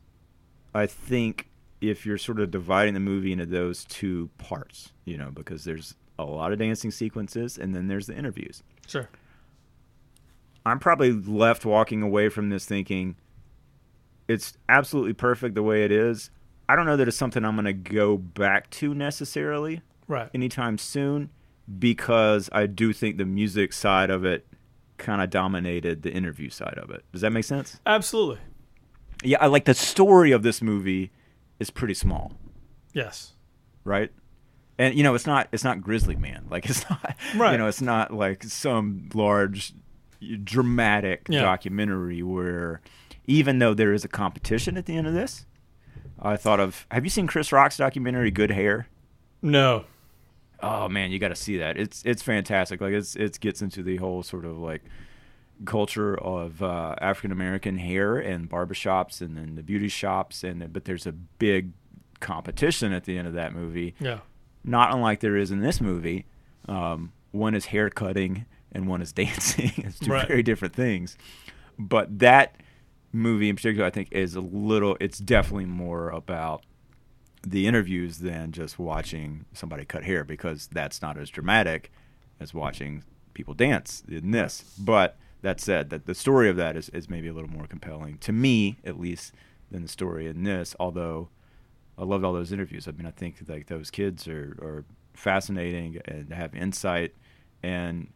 I 0.74 0.88
think 0.88 1.50
if 1.81 2.05
you're 2.05 2.17
sort 2.17 2.39
of 2.39 2.51
dividing 2.51 2.93
the 2.93 3.00
movie 3.00 3.31
into 3.31 3.46
those 3.46 3.86
two 3.86 4.29
parts, 4.38 4.91
you 5.05 5.17
know, 5.17 5.31
because 5.31 5.63
there's 5.63 5.96
a 6.17 6.25
lot 6.25 6.51
of 6.51 6.60
dancing 6.60 6.91
sequences 6.91 7.58
and 7.58 7.74
then 7.74 7.88
there's 7.88 8.08
the 8.08 8.17
interviews. 8.17 8.63
Sure. 8.88 9.10
I'm 10.66 10.80
probably 10.80 11.12
left 11.12 11.66
walking 11.66 12.01
away 12.01 12.30
from 12.30 12.50
this 12.50 12.66
thinking 12.66 13.16
it's 14.28 14.58
absolutely 14.68 15.13
perfect 15.13 15.56
the 15.56 15.63
way 15.63 15.84
it 15.84 15.92
is. 15.92 16.30
I 16.68 16.75
don't 16.75 16.86
know 16.86 16.98
that 16.98 17.08
it's 17.08 17.18
something 17.18 17.44
I'm 17.44 17.56
going 17.56 17.66
to 17.66 17.74
go 17.74 18.18
back 18.18 18.70
to 18.72 18.94
necessarily 18.94 19.82
Right. 20.08 20.30
anytime 20.34 20.78
soon 20.78 21.30
because 21.80 22.50
I 22.51 22.66
do 22.68 22.94
think 22.94 23.18
the 23.18 23.25
music 23.25 23.74
side 23.74 24.10
of 24.10 24.25
it 24.25 24.46
kind 24.98 25.22
of 25.22 25.30
dominated 25.30 26.04
the 26.04 26.12
interview 26.12 26.50
side 26.50 26.78
of 26.78 26.89
it. 26.92 27.04
Does 27.12 27.22
that 27.22 27.32
make 27.32 27.46
sense? 27.46 27.80
Absolutely. 27.86 28.39
Yeah, 29.24 29.38
I 29.42 29.48
like 29.48 29.66
the 29.66 29.74
story 29.74 30.32
of 30.32 30.44
this 30.44 30.62
movie 30.62 31.12
is 31.60 31.70
pretty 31.70 31.94
small, 31.94 32.34
Yes. 32.94 33.34
right? 33.84 34.12
And 34.78 34.96
you 34.96 35.04
know, 35.04 35.13
it's 35.16 35.28
not 35.28 35.48
it's 35.51 35.63
not 35.63 35.82
Grizzly 35.82 36.16
Man. 36.16 36.46
Like 36.50 36.70
it's 36.70 36.89
not 36.89 37.16
Right. 37.36 37.51
you 37.54 37.58
know, 37.58 37.68
it's 37.68 37.82
not 37.82 38.13
like 38.13 38.44
some 38.44 39.10
large 39.13 39.74
dramatic 40.43 41.27
Yeah. 41.29 41.41
documentary 41.41 42.21
where 42.23 42.81
even 43.27 43.59
though 43.59 43.73
there 43.73 43.93
is 43.93 44.03
a 44.03 44.07
competition 44.07 44.77
at 44.77 44.85
the 44.85 44.95
end 44.97 45.07
of 45.07 45.13
this, 45.13 45.45
I 46.21 46.35
thought 46.35 46.59
of 46.59 46.85
have 46.91 47.03
you 47.05 47.09
seen 47.09 47.27
Chris 47.27 47.51
Rock's 47.51 47.77
documentary 47.77 48.31
Good 48.31 48.51
Hair? 48.51 48.88
No. 49.41 49.85
Oh 50.61 50.89
man, 50.89 51.11
you 51.11 51.19
got 51.19 51.29
to 51.29 51.35
see 51.35 51.57
that. 51.57 51.77
It's 51.77 52.01
it's 52.05 52.21
fantastic. 52.21 52.81
Like 52.81 52.93
it's 52.93 53.15
it 53.15 53.39
gets 53.39 53.61
into 53.61 53.81
the 53.83 53.97
whole 53.97 54.23
sort 54.23 54.43
of 54.45 54.57
like 54.57 54.81
culture 55.65 56.17
of 56.17 56.61
uh, 56.63 56.95
African 57.01 57.31
American 57.31 57.77
hair 57.77 58.17
and 58.17 58.49
barbershops 58.49 59.21
and 59.21 59.38
then 59.38 59.55
the 59.55 59.63
beauty 59.63 59.88
shops 59.89 60.43
and 60.43 60.71
but 60.73 60.85
there's 60.85 61.05
a 61.05 61.11
big 61.11 61.71
competition 62.19 62.91
at 62.93 63.05
the 63.05 63.17
end 63.17 63.27
of 63.27 63.33
that 63.33 63.53
movie. 63.53 63.95
Yeah. 63.99 64.19
Not 64.63 64.93
unlike 64.93 65.21
there 65.21 65.38
is 65.38 65.51
in 65.51 65.61
this 65.61 65.79
movie. 65.79 66.25
Um, 66.67 67.13
one 67.31 67.55
is 67.55 67.67
hair 67.67 67.89
cutting 67.89 68.45
and 68.71 68.88
one 68.88 69.01
is 69.01 69.11
dancing. 69.13 69.71
it's 69.77 69.99
two 69.99 70.11
Right. 70.11 70.27
very 70.27 70.43
different 70.43 70.75
things. 70.75 71.17
But 71.77 72.19
that 72.19 72.57
movie 73.11 73.49
in 73.49 73.55
particular, 73.55 73.85
I 73.85 73.89
think, 73.89 74.09
is 74.11 74.35
a 74.35 74.41
little. 74.41 74.97
It's 74.99 75.17
definitely 75.19 75.65
more 75.65 76.09
about 76.09 76.63
the 77.47 77.67
interviews 77.67 78.17
than 78.19 78.51
just 78.51 78.77
watching 78.77 79.45
somebody 79.53 79.85
cut 79.85 80.03
hair 80.03 80.23
because 80.25 80.67
that's 80.71 81.01
not 81.01 81.17
as 81.17 81.29
dramatic 81.29 81.89
as 82.39 82.53
watching 82.53 83.03
people 83.33 83.53
dance 83.53 84.03
in 84.09 84.31
this. 84.31 84.63
But 84.77 85.17
that 85.41 85.61
said, 85.61 85.89
that 85.89 86.05
the 86.05 86.13
story 86.13 86.49
of 86.49 86.57
that 86.57 86.75
is, 86.75 86.89
is 86.89 87.09
maybe 87.09 87.29
a 87.29 87.33
little 87.33 87.49
more 87.49 87.65
compelling 87.65 88.17
to 88.19 88.33
me, 88.33 88.77
at 88.83 88.99
least, 88.99 89.33
than 89.71 89.83
the 89.83 89.88
story 89.88 90.27
in 90.27 90.43
this. 90.43 90.75
Although 90.81 91.29
I 91.97 92.03
loved 92.03 92.25
all 92.25 92.33
those 92.33 92.51
interviews. 92.51 92.88
I 92.89 92.91
mean, 92.91 93.05
I 93.05 93.11
think 93.11 93.38
like 93.47 93.67
those 93.67 93.89
kids 93.89 94.27
are, 94.27 94.57
are 94.61 94.85
fascinating 95.13 96.01
and 96.05 96.33
have 96.33 96.53
insight 96.53 97.13
and 97.63 98.09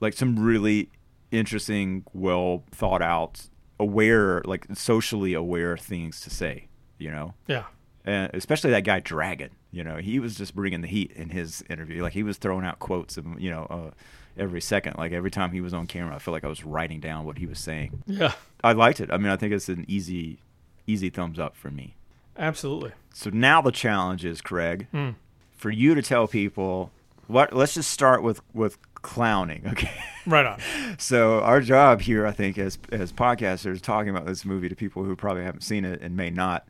like 0.00 0.12
some 0.14 0.38
really 0.38 0.90
interesting, 1.30 2.04
well 2.12 2.64
thought 2.70 3.02
out, 3.02 3.48
aware, 3.78 4.42
like 4.44 4.66
socially 4.74 5.34
aware 5.34 5.76
things 5.76 6.20
to 6.22 6.30
say. 6.30 6.68
You 6.98 7.10
know, 7.10 7.34
Yeah. 7.46 7.64
and 8.06 8.30
especially 8.32 8.70
that 8.70 8.84
guy 8.84 9.00
Dragon. 9.00 9.50
You 9.70 9.84
know, 9.84 9.96
he 9.96 10.18
was 10.18 10.34
just 10.36 10.54
bringing 10.56 10.80
the 10.80 10.88
heat 10.88 11.12
in 11.12 11.28
his 11.28 11.62
interview. 11.68 12.02
Like 12.02 12.14
he 12.14 12.22
was 12.22 12.38
throwing 12.38 12.64
out 12.64 12.78
quotes, 12.78 13.18
of, 13.18 13.26
you 13.38 13.50
know, 13.50 13.66
uh, 13.68 13.90
every 14.38 14.62
second. 14.62 14.94
Like 14.96 15.12
every 15.12 15.30
time 15.30 15.52
he 15.52 15.60
was 15.60 15.74
on 15.74 15.86
camera, 15.86 16.14
I 16.14 16.18
felt 16.18 16.32
like 16.32 16.44
I 16.44 16.48
was 16.48 16.64
writing 16.64 17.00
down 17.00 17.26
what 17.26 17.36
he 17.36 17.44
was 17.44 17.58
saying. 17.58 18.02
Yeah. 18.06 18.32
I 18.64 18.72
liked 18.72 19.00
it. 19.00 19.10
I 19.12 19.18
mean, 19.18 19.28
I 19.30 19.36
think 19.36 19.52
it's 19.52 19.68
an 19.68 19.84
easy, 19.86 20.38
easy 20.86 21.10
thumbs 21.10 21.38
up 21.38 21.54
for 21.54 21.70
me. 21.70 21.96
Absolutely. 22.38 22.92
So 23.12 23.28
now 23.28 23.60
the 23.60 23.72
challenge 23.72 24.24
is, 24.24 24.40
Craig, 24.40 24.86
Hmm. 24.92 25.10
for 25.54 25.70
you 25.70 25.94
to 25.94 26.00
tell 26.00 26.26
people 26.26 26.90
what. 27.26 27.52
Let's 27.52 27.74
just 27.74 27.90
start 27.90 28.22
with 28.22 28.40
with 28.54 28.78
clowning, 29.06 29.62
okay? 29.68 29.92
Right 30.26 30.44
on. 30.44 30.60
So 30.98 31.40
our 31.40 31.60
job 31.60 32.00
here, 32.00 32.26
I 32.26 32.32
think, 32.32 32.58
as 32.58 32.76
as 32.90 33.12
podcasters, 33.12 33.80
talking 33.80 34.10
about 34.10 34.26
this 34.26 34.44
movie 34.44 34.68
to 34.68 34.74
people 34.74 35.04
who 35.04 35.14
probably 35.14 35.44
haven't 35.44 35.62
seen 35.62 35.84
it 35.84 36.02
and 36.02 36.16
may 36.16 36.28
not, 36.28 36.66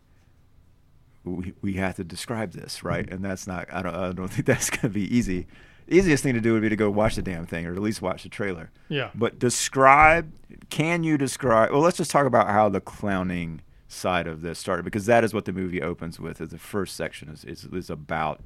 we 1.24 1.54
we 1.62 1.72
have 1.74 1.96
to 1.96 2.04
describe 2.04 2.52
this, 2.52 2.84
right? 2.84 3.06
Mm-hmm. 3.06 3.14
And 3.14 3.24
that's 3.24 3.46
not. 3.46 3.72
I 3.72 3.80
don't. 3.80 3.94
I 3.94 4.12
don't 4.12 4.28
think 4.28 4.44
that's 4.46 4.68
going 4.68 4.82
to 4.82 4.88
be 4.90 5.16
easy. 5.16 5.46
The 5.86 5.96
easiest 5.96 6.22
thing 6.22 6.34
to 6.34 6.40
do 6.40 6.52
would 6.52 6.62
be 6.62 6.68
to 6.68 6.76
go 6.76 6.90
watch 6.90 7.14
the 7.14 7.22
damn 7.22 7.46
thing, 7.46 7.64
or 7.64 7.72
at 7.72 7.80
least 7.80 8.02
watch 8.02 8.24
the 8.24 8.28
trailer. 8.28 8.70
Yeah. 8.88 9.10
But 9.14 9.38
describe. 9.38 10.30
Can 10.68 11.02
you 11.02 11.16
describe? 11.16 11.70
Well, 11.70 11.80
let's 11.80 11.96
just 11.96 12.10
talk 12.10 12.26
about 12.26 12.48
how 12.48 12.68
the 12.68 12.80
clowning 12.80 13.62
side 13.88 14.26
of 14.26 14.42
this 14.42 14.58
started, 14.58 14.84
because 14.84 15.06
that 15.06 15.24
is 15.24 15.32
what 15.32 15.46
the 15.46 15.52
movie 15.52 15.80
opens 15.80 16.20
with. 16.20 16.42
Is 16.42 16.50
the 16.50 16.58
first 16.58 16.94
section 16.94 17.30
is 17.30 17.44
is, 17.44 17.64
is 17.64 17.88
about 17.88 18.42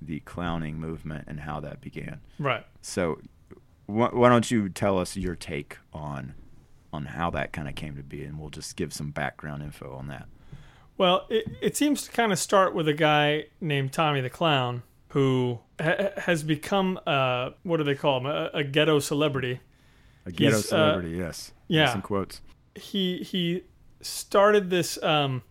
the 0.00 0.20
clowning 0.20 0.78
movement 0.78 1.24
and 1.28 1.40
how 1.40 1.60
that 1.60 1.80
began. 1.80 2.20
Right. 2.38 2.64
So, 2.80 3.20
why, 3.86 4.08
why 4.08 4.28
don't 4.28 4.50
you 4.50 4.68
tell 4.68 4.98
us 4.98 5.16
your 5.16 5.36
take 5.36 5.78
on 5.92 6.34
on 6.92 7.06
how 7.06 7.30
that 7.30 7.52
kind 7.52 7.68
of 7.68 7.74
came 7.74 7.96
to 7.96 8.02
be, 8.02 8.24
and 8.24 8.38
we'll 8.38 8.50
just 8.50 8.76
give 8.76 8.92
some 8.92 9.10
background 9.10 9.62
info 9.62 9.94
on 9.94 10.08
that. 10.08 10.26
Well, 10.98 11.26
it, 11.30 11.46
it 11.62 11.76
seems 11.76 12.02
to 12.02 12.10
kind 12.10 12.32
of 12.32 12.38
start 12.38 12.74
with 12.74 12.88
a 12.88 12.92
guy 12.92 13.46
named 13.60 13.92
Tommy 13.92 14.20
the 14.20 14.30
Clown 14.30 14.82
who 15.08 15.60
ha- 15.80 16.10
has 16.16 16.42
become, 16.42 16.98
uh, 17.06 17.50
what 17.62 17.78
do 17.78 17.84
they 17.84 17.94
call 17.94 18.18
him, 18.18 18.26
a, 18.26 18.50
a 18.54 18.64
ghetto 18.64 18.98
celebrity. 18.98 19.60
A 20.26 20.32
ghetto 20.32 20.56
He's, 20.56 20.66
uh, 20.66 20.68
celebrity, 20.68 21.16
yes. 21.16 21.52
yeah. 21.68 21.94
In 21.94 22.02
quotes. 22.02 22.40
He 22.74 23.18
he 23.18 23.62
started 24.00 24.70
this. 24.70 25.02
Um, 25.02 25.42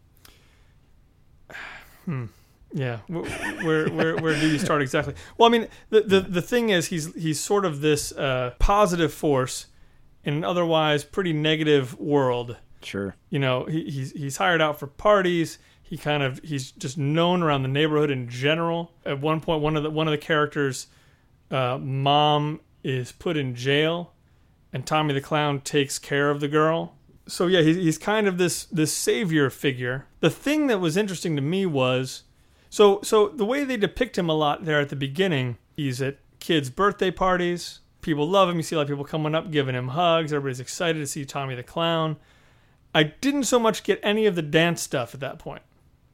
hmm. 2.05 2.25
Yeah, 2.71 2.97
wh- 3.07 3.63
where 3.63 3.89
where 3.89 4.15
where 4.17 4.39
do 4.39 4.47
you 4.49 4.59
start 4.59 4.81
exactly? 4.81 5.15
Well, 5.37 5.49
I 5.49 5.51
mean, 5.51 5.67
the 5.89 6.01
the, 6.01 6.19
the 6.21 6.41
thing 6.41 6.69
is, 6.69 6.87
he's 6.87 7.13
he's 7.15 7.39
sort 7.39 7.65
of 7.65 7.81
this 7.81 8.11
uh, 8.11 8.53
positive 8.59 9.11
force 9.13 9.67
in 10.23 10.33
an 10.35 10.43
otherwise 10.43 11.03
pretty 11.03 11.33
negative 11.33 11.97
world. 11.99 12.57
Sure. 12.81 13.13
you 13.29 13.39
know 13.39 13.65
he, 13.65 13.89
he's 13.89 14.11
he's 14.13 14.37
hired 14.37 14.61
out 14.61 14.79
for 14.79 14.87
parties 14.87 15.57
he 15.83 15.97
kind 15.97 16.23
of 16.23 16.39
he's 16.45 16.71
just 16.71 16.97
known 16.97 17.43
around 17.43 17.61
the 17.63 17.67
neighborhood 17.67 18.09
in 18.09 18.29
general 18.29 18.93
at 19.05 19.19
one 19.19 19.41
point 19.41 19.61
one 19.61 19.75
of 19.75 19.83
the 19.83 19.89
one 19.89 20.07
of 20.07 20.11
the 20.13 20.17
characters 20.17 20.87
uh, 21.51 21.77
mom 21.77 22.61
is 22.81 23.11
put 23.11 23.35
in 23.35 23.53
jail 23.53 24.13
and 24.71 24.85
tommy 24.85 25.13
the 25.13 25.19
clown 25.19 25.59
takes 25.59 25.99
care 25.99 26.29
of 26.29 26.39
the 26.39 26.47
girl 26.47 26.95
so 27.27 27.47
yeah 27.47 27.59
he's, 27.61 27.75
he's 27.75 27.97
kind 27.97 28.27
of 28.29 28.37
this 28.37 28.63
this 28.65 28.93
savior 28.93 29.49
figure 29.49 30.05
the 30.21 30.29
thing 30.29 30.67
that 30.67 30.79
was 30.79 30.95
interesting 30.95 31.35
to 31.35 31.41
me 31.41 31.65
was 31.65 32.23
so 32.69 32.99
so 33.03 33.27
the 33.29 33.45
way 33.45 33.63
they 33.63 33.77
depict 33.77 34.17
him 34.17 34.29
a 34.29 34.33
lot 34.33 34.65
there 34.65 34.79
at 34.79 34.89
the 34.89 34.95
beginning 34.95 35.57
he's 35.75 36.01
at 36.01 36.17
kids 36.39 36.69
birthday 36.69 37.11
parties 37.11 37.79
people 38.01 38.27
love 38.27 38.49
him 38.49 38.57
you 38.57 38.63
see 38.63 38.75
a 38.75 38.79
lot 38.79 38.83
of 38.83 38.87
people 38.87 39.03
coming 39.03 39.35
up 39.35 39.51
giving 39.51 39.75
him 39.75 39.89
hugs 39.89 40.31
everybody's 40.31 40.59
excited 40.59 40.99
to 40.99 41.07
see 41.07 41.25
tommy 41.25 41.55
the 41.55 41.63
clown 41.63 42.17
I 42.93 43.03
didn't 43.03 43.43
so 43.43 43.59
much 43.59 43.83
get 43.83 43.99
any 44.01 44.25
of 44.25 44.35
the 44.35 44.41
dance 44.41 44.81
stuff 44.81 45.13
at 45.13 45.19
that 45.19 45.39
point. 45.39 45.61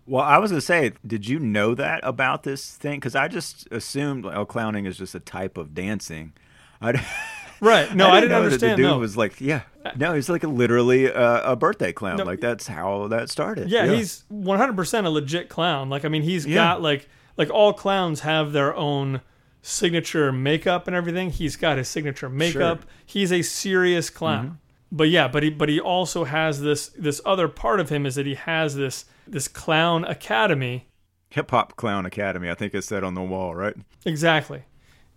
Well, 0.06 0.24
I 0.24 0.38
was 0.38 0.52
gonna 0.52 0.62
say, 0.62 0.92
did 1.06 1.28
you 1.28 1.40
know 1.40 1.74
that 1.76 2.02
about 2.04 2.44
this 2.44 2.76
thing? 2.76 3.00
Because 3.00 3.16
I 3.16 3.28
just 3.28 3.68
assumed, 3.72 4.26
oh, 4.26 4.46
clowning 4.46 4.86
is 4.86 4.98
just 4.98 5.16
a 5.16 5.20
type 5.20 5.58
of 5.58 5.74
dancing. 5.74 6.34
I, 6.82 6.92
Right. 7.62 7.94
No, 7.96 8.10
I 8.10 8.20
didn't 8.22 8.32
know 8.32 8.44
understand, 8.44 8.72
That 8.72 8.78
the 8.78 8.84
dude 8.84 8.92
no. 8.92 8.98
was 9.00 9.16
like, 9.18 9.40
yeah, 9.40 9.62
no, 9.96 10.14
he's 10.14 10.30
like 10.30 10.44
a, 10.44 10.48
literally 10.48 11.06
a, 11.06 11.44
a 11.44 11.56
birthday 11.56 11.94
clown. 11.94 12.18
No, 12.18 12.24
like 12.24 12.42
that's 12.42 12.68
how 12.68 13.08
that 13.08 13.30
started. 13.30 13.70
Yeah, 13.70 13.88
he's 13.88 14.24
100% 14.32 15.06
a 15.06 15.10
legit 15.10 15.50
clown. 15.50 15.90
Like 15.90 16.04
I 16.06 16.10
mean, 16.10 16.22
he's 16.24 16.46
Yeah. 16.46 16.56
got 16.56 16.82
like 16.82 17.08
like 17.38 17.50
all 17.50 17.74
clowns 17.74 18.22
have 18.22 18.52
their 18.52 18.76
own 18.76 19.22
signature 19.62 20.32
makeup 20.32 20.88
and 20.88 20.96
everything. 20.96 21.30
He's 21.32 21.56
got 21.56 21.78
his 21.78 21.88
signature 21.88 22.30
makeup. 22.30 22.86
He's 23.06 23.32
a 23.32 23.42
serious 23.42 24.10
clown. 24.10 24.46
Mm-hmm. 24.46 24.56
But 24.92 25.10
yeah, 25.10 25.28
but 25.28 25.44
he 25.44 25.50
but 25.50 25.70
he 25.70 25.80
also 25.80 26.24
has 26.26 26.62
this 26.62 26.90
this 26.90 27.20
other 27.26 27.48
part 27.48 27.80
of 27.80 27.90
him 27.90 28.06
is 28.06 28.16
that 28.16 28.26
he 28.26 28.36
has 28.36 28.76
this 28.76 29.06
this 29.28 29.48
clown 29.48 30.06
academy 30.06 30.88
hip 31.30 31.52
hop 31.52 31.76
clown 31.76 32.06
academy. 32.06 32.50
I 32.50 32.54
think 32.54 32.74
it 32.74 32.84
said 32.84 33.04
on 33.04 33.14
the 33.16 33.22
wall, 33.24 33.56
right? 33.56 33.76
Exactly. 34.06 34.64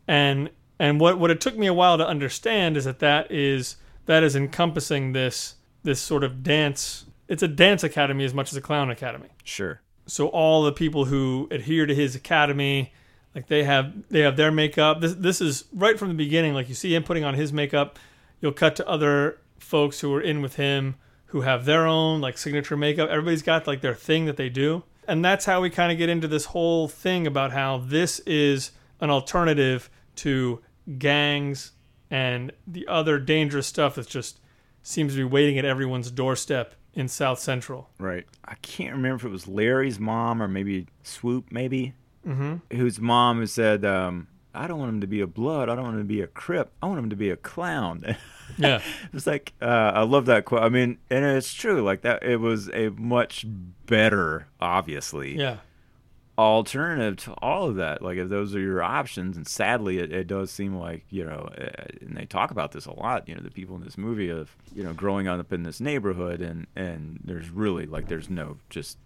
And 0.09 0.51
and 0.79 1.01
what 1.01 1.19
what 1.19 1.31
it 1.31 1.41
took 1.41 1.57
me 1.57 1.67
a 1.67 1.75
while 1.75 1.99
to 1.99 2.07
understand 2.07 2.77
is 2.77 2.85
that 2.85 2.99
that 3.01 3.31
is 3.31 3.77
that 4.07 4.23
is 4.23 4.37
encompassing 4.37 5.13
this 5.13 5.57
this 5.83 6.01
sort 6.01 6.25
of 6.25 6.43
dance. 6.43 7.07
It's 7.29 7.43
a 7.43 7.49
dance 7.49 7.83
academy 7.85 8.25
as 8.25 8.33
much 8.33 8.53
as 8.53 8.57
a 8.57 8.61
clown 8.61 8.91
academy. 8.91 9.29
Sure. 9.45 9.81
So 10.07 10.29
all 10.29 10.63
the 10.63 10.73
people 10.73 11.07
who 11.07 11.49
adhere 11.51 11.85
to 11.85 11.95
his 11.95 12.15
academy, 12.15 12.93
like 13.35 13.49
they 13.49 13.65
have 13.65 13.93
they 14.09 14.21
have 14.21 14.37
their 14.37 14.51
makeup. 14.51 15.01
This 15.01 15.15
this 15.15 15.41
is 15.41 15.65
right 15.73 15.99
from 15.99 16.09
the 16.09 16.15
beginning. 16.15 16.55
Like 16.55 16.69
you 16.69 16.75
see 16.75 16.95
him 16.95 17.03
putting 17.03 17.25
on 17.25 17.35
his 17.35 17.53
makeup. 17.53 17.99
You'll 18.41 18.53
cut 18.53 18.77
to 18.77 18.89
other 18.89 19.39
folks 19.59 20.01
who 20.01 20.15
are 20.15 20.21
in 20.21 20.41
with 20.43 20.57
him 20.57 20.95
who 21.29 21.43
have 21.43 21.65
their 21.65 21.87
own 21.87 22.21
like 22.21 22.39
signature 22.39 22.77
makeup. 22.77 23.11
Everybody's 23.11 23.43
got 23.43 23.67
like 23.67 23.81
their 23.81 23.95
thing 23.95 24.25
that 24.27 24.37
they 24.37 24.49
do. 24.49 24.83
And 25.07 25.25
that's 25.25 25.45
how 25.45 25.61
we 25.61 25.71
kind 25.71 25.91
of 25.91 25.99
get 25.99 26.09
into 26.09 26.29
this 26.29 26.47
whole 26.47 26.89
thing 26.89 27.27
about 27.27 27.53
how 27.53 27.79
this 27.79 28.19
is 28.21 28.73
an 29.01 29.11
alternative 29.11 29.91
to 30.17 30.61
gangs 30.99 31.73
and 32.11 32.53
the 32.67 32.87
other 32.87 33.19
dangerous 33.19 33.67
stuff 33.67 33.97
that 33.97 34.09
just 34.09 34.41
seems 34.83 35.13
to 35.13 35.19
be 35.19 35.25
waiting 35.25 35.59
at 35.59 35.65
everyone's 35.65 36.11
doorstep 36.11 36.75
in 36.95 37.09
South 37.09 37.39
Central. 37.39 37.91
Right. 37.99 38.27
I 38.45 38.55
can't 38.57 38.93
remember 38.93 39.17
if 39.17 39.25
it 39.25 39.29
was 39.33 39.47
Larry's 39.47 39.99
mom 39.99 40.43
or 40.43 40.49
maybe 40.49 40.87
Swoop, 41.03 41.53
maybe, 41.53 41.95
mm-hmm. 42.27 42.57
whose 42.77 42.99
mom 42.99 43.47
said, 43.47 43.85
um, 43.85 44.29
"I 44.55 44.67
don't 44.67 44.79
want 44.79 44.91
him 44.91 45.01
to 45.03 45.07
be 45.07 45.21
a 45.21 45.27
blood. 45.27 45.69
I 45.69 45.75
don't 45.75 45.85
want 45.85 45.97
him 45.97 46.03
to 46.03 46.09
be 46.09 46.23
a 46.23 46.27
crip. 46.27 46.73
I 46.83 46.87
want 46.87 46.99
him 46.99 47.11
to 47.11 47.17
be 47.17 47.31
a 47.31 47.37
clown." 47.37 48.17
Yeah. 48.57 48.81
it's 49.13 49.27
like 49.27 49.53
uh, 49.61 49.93
I 49.95 50.03
love 50.05 50.25
that 50.27 50.47
quote. 50.47 50.63
I 50.63 50.71
mean, 50.71 50.97
and 51.11 51.23
it's 51.23 51.53
true. 51.53 51.83
Like 51.83 52.01
that, 52.01 52.23
it 52.23 52.39
was 52.39 52.71
a 52.71 52.89
much 52.89 53.45
better, 53.85 54.49
obviously, 54.59 55.37
Yeah. 55.39 55.59
Alternative 56.39 57.17
to 57.25 57.33
all 57.43 57.69
of 57.69 57.77
that. 57.77 58.01
Like 58.03 58.17
if 58.19 58.29
those 58.29 58.55
are 58.55 58.61
your 58.61 58.83
options, 58.83 59.37
and 59.37 59.47
sadly, 59.47 59.99
it, 59.99 60.13
it 60.13 60.27
does 60.27 60.51
seem 60.51 60.77
like 60.77 61.05
you 61.11 61.25
know, 61.25 61.49
uh, 61.59 61.85
and 62.01 62.17
they 62.17 62.25
talk 62.27 62.51
about 62.51 62.73
this 62.73 62.87
a 62.87 62.93
lot. 62.93 63.29
You 63.29 63.35
know, 63.35 63.43
the 63.43 63.51
people 63.51 63.77
in 63.77 63.83
this 63.83 63.99
movie 63.99 64.29
of 64.31 64.55
you 64.75 64.83
know 64.85 64.93
growing 64.93 65.27
up 65.29 65.53
in 65.53 65.65
this 65.65 65.81
neighborhood, 65.81 66.41
and 66.41 66.67
and 66.77 67.21
there's 67.25 67.51
really 67.51 67.87
like 67.87 68.09
there's 68.09 68.31
no 68.31 68.59
just 68.71 68.99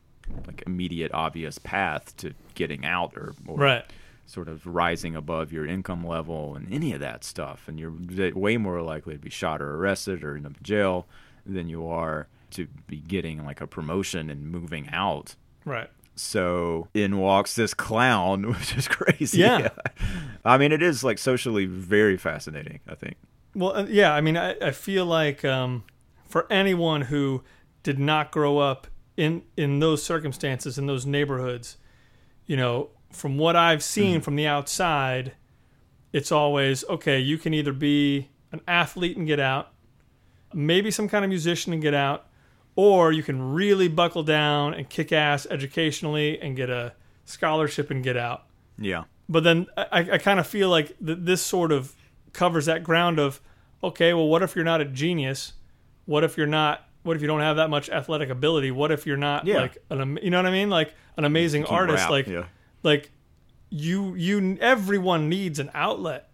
like 0.46 0.62
immediate 0.66 1.10
obvious 1.12 1.58
path 1.58 2.16
to 2.18 2.32
getting 2.54 2.84
out 2.84 3.12
or, 3.16 3.34
or 3.46 3.56
Right. 3.58 3.84
sort 4.24 4.46
of 4.48 4.64
rising 4.66 5.16
above 5.16 5.52
your 5.52 5.66
income 5.66 6.06
level 6.06 6.54
and 6.54 6.72
any 6.72 6.92
of 6.92 7.00
that 7.00 7.24
stuff. 7.24 7.64
And 7.66 7.78
you're 7.80 7.92
way 8.34 8.56
more 8.56 8.80
likely 8.82 9.14
to 9.14 9.18
be 9.18 9.30
shot 9.30 9.60
or 9.60 9.74
arrested 9.76 10.22
or 10.22 10.36
up 10.36 10.44
in 10.46 10.56
jail 10.62 11.06
than 11.44 11.68
you 11.68 11.88
are 11.88 12.28
to 12.52 12.68
be 12.86 12.98
getting 12.98 13.44
like 13.44 13.60
a 13.60 13.66
promotion 13.66 14.30
and 14.30 14.46
moving 14.50 14.88
out. 14.92 15.34
Right. 15.64 15.90
So 16.14 16.88
in 16.94 17.18
walks 17.18 17.54
this 17.54 17.74
clown, 17.74 18.48
which 18.52 18.76
is 18.76 18.88
crazy. 18.88 19.38
Yeah. 19.38 19.70
I 20.44 20.58
mean, 20.58 20.72
it 20.72 20.82
is 20.82 21.02
like 21.04 21.18
socially 21.18 21.66
very 21.66 22.16
fascinating, 22.16 22.80
I 22.88 22.94
think. 22.94 23.16
Well, 23.54 23.76
uh, 23.76 23.86
yeah. 23.88 24.14
I 24.14 24.20
mean, 24.20 24.36
I, 24.36 24.56
I 24.60 24.70
feel 24.70 25.04
like 25.06 25.44
um, 25.44 25.84
for 26.26 26.50
anyone 26.50 27.02
who 27.02 27.42
did 27.82 27.98
not 27.98 28.30
grow 28.30 28.58
up 28.58 28.86
in 29.16 29.42
in 29.56 29.80
those 29.80 30.02
circumstances 30.02 30.78
in 30.78 30.86
those 30.86 31.04
neighborhoods, 31.04 31.76
you 32.46 32.56
know, 32.56 32.90
from 33.10 33.38
what 33.38 33.56
I've 33.56 33.82
seen 33.82 34.20
from 34.20 34.36
the 34.36 34.46
outside, 34.46 35.32
it's 36.12 36.32
always 36.32 36.84
okay. 36.88 37.18
You 37.18 37.38
can 37.38 37.54
either 37.54 37.72
be 37.72 38.30
an 38.52 38.60
athlete 38.66 39.16
and 39.16 39.26
get 39.26 39.40
out, 39.40 39.72
maybe 40.52 40.90
some 40.90 41.08
kind 41.08 41.24
of 41.24 41.28
musician 41.28 41.72
and 41.72 41.82
get 41.82 41.94
out, 41.94 42.26
or 42.76 43.12
you 43.12 43.22
can 43.22 43.52
really 43.52 43.88
buckle 43.88 44.22
down 44.22 44.74
and 44.74 44.88
kick 44.88 45.12
ass 45.12 45.46
educationally 45.50 46.40
and 46.40 46.56
get 46.56 46.70
a 46.70 46.94
scholarship 47.24 47.90
and 47.90 48.02
get 48.02 48.16
out 48.16 48.44
Yeah. 48.78 49.04
but 49.28 49.44
then 49.44 49.66
I, 49.76 50.08
I 50.12 50.18
kind 50.18 50.40
of 50.40 50.46
feel 50.46 50.68
like 50.68 50.88
th- 51.04 51.18
this 51.20 51.42
sort 51.42 51.70
of 51.72 51.94
covers 52.32 52.66
that 52.66 52.82
ground 52.82 53.18
of 53.18 53.40
okay 53.84 54.14
well 54.14 54.26
what 54.28 54.42
if 54.42 54.54
you're 54.56 54.64
not 54.64 54.80
a 54.80 54.84
genius 54.84 55.52
what 56.06 56.24
if 56.24 56.36
you're 56.36 56.46
not 56.46 56.86
what 57.02 57.14
if 57.16 57.22
you 57.22 57.28
don't 57.28 57.40
have 57.40 57.56
that 57.56 57.68
much 57.70 57.90
athletic 57.90 58.30
ability 58.30 58.70
what 58.70 58.90
if 58.90 59.06
you're 59.06 59.16
not 59.16 59.46
Yeah. 59.46 59.58
like 59.62 59.78
an 59.90 60.18
you 60.22 60.30
know 60.30 60.38
what 60.38 60.46
i 60.46 60.50
mean 60.50 60.70
like 60.70 60.94
an 61.16 61.24
amazing 61.24 61.64
artist 61.66 62.02
rap, 62.04 62.10
like 62.10 62.26
yeah. 62.26 62.44
like 62.82 63.10
you 63.70 64.14
you 64.14 64.56
everyone 64.60 65.28
needs 65.28 65.58
an 65.58 65.70
outlet 65.74 66.28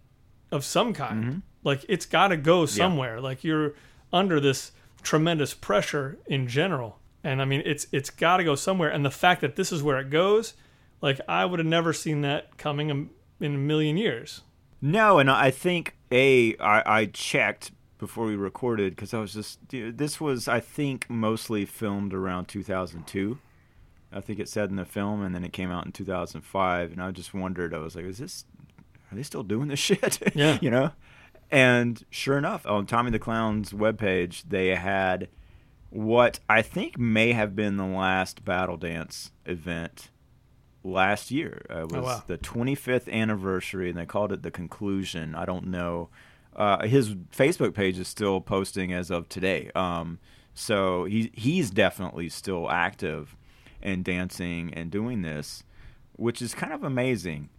of 0.51 0.63
some 0.63 0.93
kind 0.93 1.23
Mm-hmm. 1.23 1.39
like 1.63 1.85
it's 1.89 2.05
got 2.05 2.29
to 2.29 2.37
go 2.37 2.65
somewhere 2.65 3.19
like 3.21 3.43
you're 3.43 3.73
under 4.11 4.39
this 4.39 4.71
tremendous 5.01 5.53
pressure 5.53 6.17
in 6.27 6.47
general 6.47 6.99
and 7.23 7.41
i 7.41 7.45
mean 7.45 7.61
it's 7.65 7.87
it's 7.91 8.09
got 8.09 8.37
to 8.37 8.43
go 8.43 8.55
somewhere 8.55 8.89
and 8.89 9.05
the 9.05 9.11
fact 9.11 9.41
that 9.41 9.55
this 9.55 9.71
is 9.71 9.81
where 9.83 9.97
it 9.99 10.09
goes 10.09 10.53
like 11.01 11.19
i 11.27 11.45
would 11.45 11.59
have 11.59 11.67
never 11.67 11.93
seen 11.93 12.21
that 12.21 12.57
coming 12.57 12.89
in 12.89 13.09
in 13.39 13.55
a 13.55 13.57
million 13.57 13.95
years 13.97 14.41
No, 14.81 15.19
and 15.19 15.29
I 15.29 15.51
think 15.51 15.95
a 16.11 16.55
I, 16.57 16.99
I 17.01 17.05
checked 17.05 17.71
before 17.97 18.25
we 18.25 18.35
recorded 18.35 18.95
because 18.95 19.13
I 19.13 19.19
was 19.19 19.33
just 19.33 19.59
this 19.69 20.19
was 20.21 20.47
I 20.47 20.59
think 20.61 21.09
mostly 21.09 21.65
filmed 21.65 22.13
around 22.13 22.47
2002. 22.47 23.37
I 24.11 24.21
think 24.21 24.39
it 24.39 24.49
said 24.49 24.69
in 24.69 24.77
the 24.77 24.85
film, 24.85 25.21
and 25.21 25.35
then 25.35 25.43
it 25.43 25.53
came 25.53 25.69
out 25.69 25.85
in 25.85 25.91
2005, 25.91 26.91
and 26.93 27.01
I 27.01 27.11
just 27.11 27.33
wondered. 27.33 27.73
I 27.73 27.77
was 27.77 27.95
like, 27.95 28.05
is 28.05 28.17
this? 28.17 28.45
Are 29.11 29.15
they 29.15 29.23
still 29.23 29.43
doing 29.43 29.67
this 29.67 29.79
shit? 29.87 30.19
Yeah. 30.35 30.57
you 30.61 30.71
know. 30.71 30.91
And 31.51 32.03
sure 32.09 32.37
enough, 32.37 32.65
on 32.65 32.85
Tommy 32.85 33.11
the 33.11 33.19
Clown's 33.19 33.71
webpage, 33.71 34.43
they 34.47 34.75
had 34.75 35.29
what 35.89 36.39
I 36.47 36.61
think 36.61 36.97
may 36.99 37.31
have 37.33 37.55
been 37.55 37.77
the 37.77 37.85
last 37.85 38.45
Battle 38.45 38.77
Dance 38.77 39.31
event 39.45 40.11
last 40.83 41.31
year. 41.31 41.65
Uh, 41.69 41.79
it 41.79 41.91
was 41.91 41.93
Oh, 41.95 42.03
wow. 42.03 42.23
the 42.27 42.37
25th 42.37 43.11
anniversary, 43.11 43.89
and 43.89 43.97
they 43.97 44.05
called 44.05 44.31
it 44.31 44.43
the 44.43 44.51
conclusion. 44.51 45.33
I 45.33 45.45
don't 45.45 45.67
know. 45.67 46.09
Uh, 46.55 46.85
his 46.85 47.15
Facebook 47.15 47.73
page 47.73 47.97
is 47.97 48.07
still 48.07 48.41
posting 48.41 48.93
as 48.93 49.09
of 49.09 49.27
today. 49.29 49.71
Um, 49.75 50.19
so 50.53 51.05
he 51.05 51.31
he's 51.33 51.71
definitely 51.71 52.27
still 52.29 52.69
active 52.69 53.35
and 53.81 54.03
dancing 54.03 54.73
and 54.73 54.91
doing 54.91 55.21
this, 55.21 55.63
which 56.13 56.41
is 56.41 56.53
kind 56.53 56.73
of 56.73 56.83
amazing. 56.83 57.49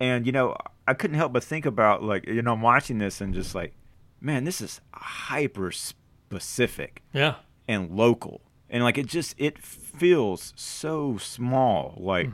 And 0.00 0.26
you 0.26 0.32
know, 0.32 0.56
I 0.86 0.94
couldn't 0.94 1.16
help 1.16 1.32
but 1.32 1.44
think 1.44 1.66
about 1.66 2.02
like 2.02 2.26
you 2.26 2.42
know, 2.42 2.52
I'm 2.52 2.62
watching 2.62 2.98
this 2.98 3.20
and 3.20 3.34
just 3.34 3.54
like, 3.54 3.74
man, 4.20 4.44
this 4.44 4.60
is 4.60 4.80
hyper 4.92 5.70
specific 5.70 7.02
yeah. 7.12 7.36
and 7.68 7.90
local. 7.90 8.42
And 8.70 8.82
like 8.82 8.98
it 8.98 9.06
just 9.06 9.34
it 9.38 9.58
feels 9.58 10.52
so 10.56 11.16
small. 11.18 11.94
Like 11.98 12.28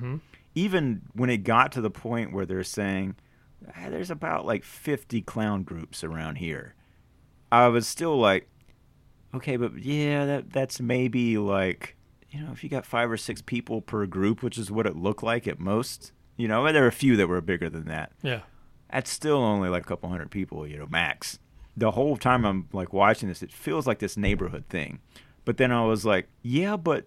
even 0.55 1.03
when 1.15 1.31
it 1.31 1.39
got 1.39 1.73
to 1.73 1.81
the 1.81 1.91
point 1.91 2.33
where 2.33 2.47
they're 2.47 2.65
saying 2.65 3.17
"Ah, 3.69 3.89
there's 3.89 4.11
about 4.11 4.45
like 4.45 4.65
50 4.65 5.23
clown 5.23 5.63
groups 5.63 6.03
around 6.03 6.37
here 6.37 6.75
i 7.53 7.69
was 7.69 7.87
still 7.87 8.19
like 8.19 8.49
okay 9.35 9.57
but 9.57 9.79
yeah 9.79 10.25
that 10.25 10.53
that's 10.53 10.81
maybe 10.81 11.39
like 11.39 11.97
you 12.31 12.41
know 12.41 12.53
if 12.53 12.65
you 12.65 12.71
got 12.71 12.87
five 12.87 13.11
or 13.11 13.17
six 13.17 13.43
people 13.43 13.81
per 13.81 14.07
group 14.07 14.43
which 14.43 14.59
is 14.59 14.71
what 14.71 14.87
it 14.87 14.97
looked 14.97 15.23
like 15.23 15.47
at 15.47 15.61
most 15.61 16.13
you 16.41 16.49
know 16.49 16.71
there 16.73 16.83
were 16.83 16.89
a 16.89 16.93
few 16.93 17.17
that 17.17 17.27
were 17.29 17.41
bigger 17.41 17.69
than 17.71 17.85
that 17.87 18.13
yeah 18.23 18.41
that's 18.91 19.11
still 19.11 19.37
only 19.39 19.69
like 19.69 19.83
a 19.85 19.87
couple 19.87 20.09
hundred 20.09 20.33
people, 20.33 20.67
you 20.67 20.77
know, 20.77 20.89
max. 20.91 21.39
The 21.77 21.93
whole 21.93 22.17
time 22.17 22.45
I'm 22.45 22.69
like 22.73 22.93
watching 22.93 23.29
this, 23.29 23.41
it 23.41 23.53
feels 23.53 23.87
like 23.87 24.01
this 24.01 24.17
neighborhood 24.17 24.65
thing. 24.69 24.99
But 25.45 25.59
then 25.59 25.71
I 25.71 25.85
was 25.85 26.05
like, 26.05 26.27
yeah, 26.43 26.77
but 26.77 27.07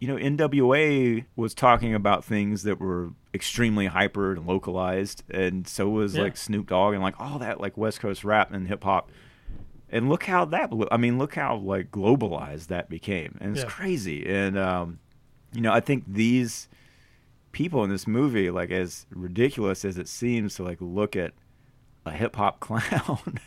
you 0.00 0.06
know, 0.06 0.16
NWA 0.16 1.24
was 1.34 1.54
talking 1.54 1.94
about 1.94 2.24
things 2.26 2.62
that 2.64 2.78
were 2.78 3.12
extremely 3.32 3.86
hyper 3.86 4.32
and 4.32 4.46
localized, 4.46 5.22
and 5.30 5.66
so 5.66 5.88
was 5.88 6.14
Yeah. 6.14 6.24
like 6.24 6.36
Snoop 6.36 6.66
Dogg 6.68 6.92
and 6.92 7.02
like 7.02 7.18
all 7.18 7.38
that 7.38 7.58
like 7.58 7.78
West 7.78 8.00
Coast 8.00 8.22
rap 8.22 8.52
and 8.52 8.68
hip 8.68 8.84
hop. 8.84 9.10
And 9.88 10.10
look 10.10 10.24
how 10.24 10.44
that. 10.44 10.70
I 10.92 10.98
mean, 10.98 11.16
look 11.16 11.36
how 11.36 11.56
like 11.56 11.90
globalized 11.90 12.66
that 12.66 12.90
became, 12.90 13.38
and 13.40 13.52
it's 13.52 13.62
Yeah. 13.64 13.70
crazy. 13.70 14.26
And 14.28 14.58
um, 14.58 14.98
you 15.54 15.62
know, 15.62 15.72
I 15.72 15.80
think 15.80 16.04
these 16.06 16.68
people 17.58 17.82
in 17.84 17.90
this 17.90 18.06
movie, 18.06 18.50
like 18.50 18.70
as 18.70 19.04
ridiculous 19.10 19.84
as 19.84 19.98
it 19.98 20.08
seems 20.08 20.54
to 20.54 20.62
like 20.62 20.78
look 20.80 21.16
at 21.16 21.32
a 22.06 22.12
hip 22.12 22.36
hop 22.36 22.60
clown 22.66 23.40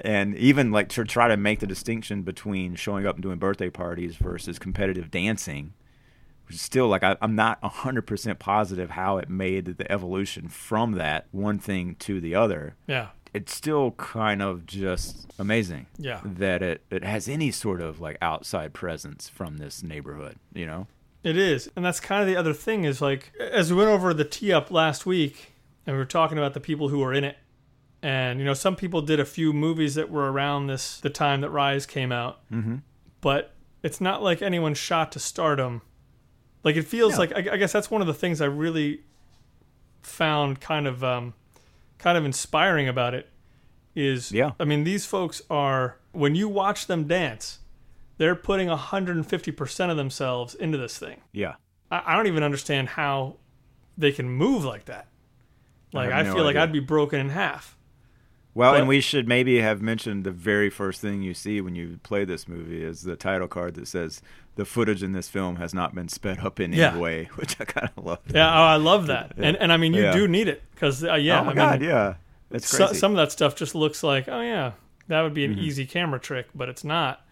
and 0.00 0.34
even 0.36 0.72
like 0.72 0.88
to 0.88 1.04
try 1.04 1.28
to 1.28 1.36
make 1.36 1.60
the 1.60 1.66
distinction 1.66 2.22
between 2.22 2.74
showing 2.74 3.06
up 3.06 3.16
and 3.16 3.22
doing 3.22 3.38
birthday 3.38 3.68
parties 3.68 4.16
versus 4.16 4.58
competitive 4.58 5.10
dancing, 5.10 5.74
which 6.46 6.56
is 6.56 6.62
still 6.62 6.88
like 6.88 7.02
I, 7.04 7.16
I'm 7.20 7.34
not 7.34 7.60
100% 7.60 8.38
positive 8.38 8.90
how 8.90 9.18
it 9.18 9.28
made 9.28 9.66
the 9.76 9.92
evolution 9.92 10.48
from 10.48 10.92
that 10.92 11.26
one 11.30 11.58
thing 11.58 11.96
to 12.00 12.18
the 12.20 12.34
other. 12.34 12.76
yeah 12.86 13.08
It's 13.34 13.54
still 13.54 13.90
kind 13.92 14.40
of 14.40 14.64
just 14.64 15.30
amazing 15.38 15.86
Yeah. 15.98 16.20
that 16.24 16.62
it, 16.62 16.82
it 16.90 17.04
has 17.04 17.28
any 17.28 17.50
sort 17.50 17.82
of 17.82 18.00
like 18.00 18.16
outside 18.22 18.72
presence 18.72 19.28
from 19.28 19.58
this 19.58 19.82
neighborhood, 19.82 20.36
you 20.54 20.64
know? 20.64 20.86
It 21.22 21.36
is. 21.36 21.70
And 21.76 21.84
that's 21.84 22.00
kind 22.00 22.22
of 22.22 22.26
the 22.26 22.36
other 22.36 22.52
thing 22.54 22.84
is 22.84 23.00
like 23.02 23.32
as 23.38 23.70
we 23.70 23.76
went 23.78 23.90
over 23.90 24.14
the 24.14 24.24
tee 24.24 24.52
up 24.52 24.70
last 24.70 25.04
week 25.06 25.52
and 25.86 25.94
we 25.94 25.98
were 25.98 26.06
talking 26.06 26.38
about 26.38 26.54
the 26.54 26.60
people 26.60 26.88
who 26.88 26.98
were 27.00 27.12
in 27.12 27.24
it. 27.24 27.36
And 28.02 28.38
you 28.38 28.44
know, 28.46 28.54
some 28.54 28.76
people 28.76 29.02
did 29.02 29.20
a 29.20 29.24
few 29.26 29.52
movies 29.52 29.94
that 29.96 30.10
were 30.10 30.32
around 30.32 30.66
this 30.68 30.98
the 31.00 31.10
time 31.10 31.42
that 31.42 31.50
Rize 31.50 31.84
came 31.86 32.10
out. 32.12 32.40
Mm-hmm. 32.50 32.76
But 33.20 33.52
it's 33.82 34.00
not 34.00 34.22
like 34.22 34.40
anyone 34.40 34.72
shot 34.74 35.12
to 35.12 35.18
stardom. 35.18 35.82
Like 36.64 36.76
it 36.76 36.82
feels 36.86 37.12
No. 37.14 37.18
like 37.18 37.32
I, 37.34 37.52
I 37.52 37.56
guess 37.58 37.72
that's 37.72 37.90
one 37.90 38.00
of 38.00 38.06
the 38.06 38.14
things 38.14 38.40
I 38.40 38.46
really 38.46 39.02
found 40.02 40.60
kind 40.60 40.86
of 40.86 41.04
um, 41.04 41.34
kind 41.98 42.16
of 42.16 42.24
inspiring 42.24 42.88
about 42.88 43.14
it 43.14 43.28
is 43.94 44.32
Yeah. 44.32 44.52
I 44.58 44.64
mean 44.64 44.84
these 44.84 45.04
folks 45.04 45.42
are 45.50 45.98
when 46.12 46.34
you 46.34 46.48
watch 46.48 46.86
them 46.86 47.04
dance, 47.06 47.58
they're 48.20 48.34
putting 48.36 48.68
150% 48.68 49.90
of 49.90 49.96
themselves 49.96 50.54
into 50.54 50.76
this 50.76 50.98
thing. 50.98 51.22
Yeah. 51.32 51.54
I, 51.90 52.02
I 52.08 52.16
don't 52.16 52.26
even 52.26 52.42
understand 52.42 52.90
how 52.90 53.36
they 53.96 54.12
can 54.12 54.28
move 54.28 54.62
like 54.62 54.84
that. 54.84 55.06
Like 55.94 56.12
I, 56.12 56.20
no 56.22 56.34
feel 56.34 56.44
like. 56.44 56.54
I'd 56.54 56.70
be 56.70 56.80
broken 56.80 57.18
in 57.18 57.30
half. 57.30 57.78
Well, 58.52 58.72
But- 58.72 58.80
and 58.80 58.88
we 58.88 59.00
should 59.00 59.26
maybe 59.26 59.60
have 59.62 59.80
mentioned 59.80 60.24
the 60.24 60.30
very 60.32 60.68
first 60.68 61.00
thing 61.00 61.22
you 61.22 61.32
see 61.32 61.62
when 61.62 61.74
you 61.74 61.98
play 62.02 62.26
this 62.26 62.46
movie 62.46 62.84
is 62.84 63.02
the 63.02 63.16
title 63.16 63.48
card 63.48 63.72
that 63.76 63.88
says 63.88 64.20
the 64.56 64.66
footage 64.66 65.02
in 65.02 65.12
this 65.12 65.30
film 65.30 65.56
has 65.56 65.72
not 65.72 65.94
been 65.94 66.08
sped 66.08 66.40
up 66.40 66.60
in 66.60 66.74
Yeah. 66.74 66.90
any 66.90 67.00
way, 67.00 67.24
which 67.36 67.58
I 67.58 67.64
kind 67.64 67.90
of 67.96 68.04
love. 68.04 68.18
Yeah, 68.34 68.48
oh, 68.50 68.64
I 68.64 68.76
love 68.76 69.06
that. 69.06 69.32
And 69.38 69.56
and 69.56 69.72
I 69.72 69.78
mean 69.78 69.94
you 69.94 70.02
Yeah. 70.02 70.12
do 70.12 70.28
need 70.28 70.46
it 70.48 70.62
cuz 70.76 71.02
uh, 71.02 71.14
yeah, 71.14 71.40
oh 71.40 71.44
my 71.44 71.52
I 71.52 71.54
god, 71.54 71.80
mean, 71.80 71.88
yeah. 71.88 72.14
It's 72.50 72.68
so, 72.68 72.92
some 72.92 73.12
of 73.12 73.16
that 73.16 73.32
stuff 73.32 73.56
just 73.56 73.74
looks 73.74 74.02
like, 74.02 74.28
oh 74.28 74.42
yeah, 74.42 74.72
that 75.08 75.22
would 75.22 75.32
be 75.32 75.46
an 75.46 75.58
easy 75.58 75.86
camera 75.86 76.20
trick, 76.20 76.48
but 76.54 76.68
it's 76.68 76.84
not. 76.84 77.24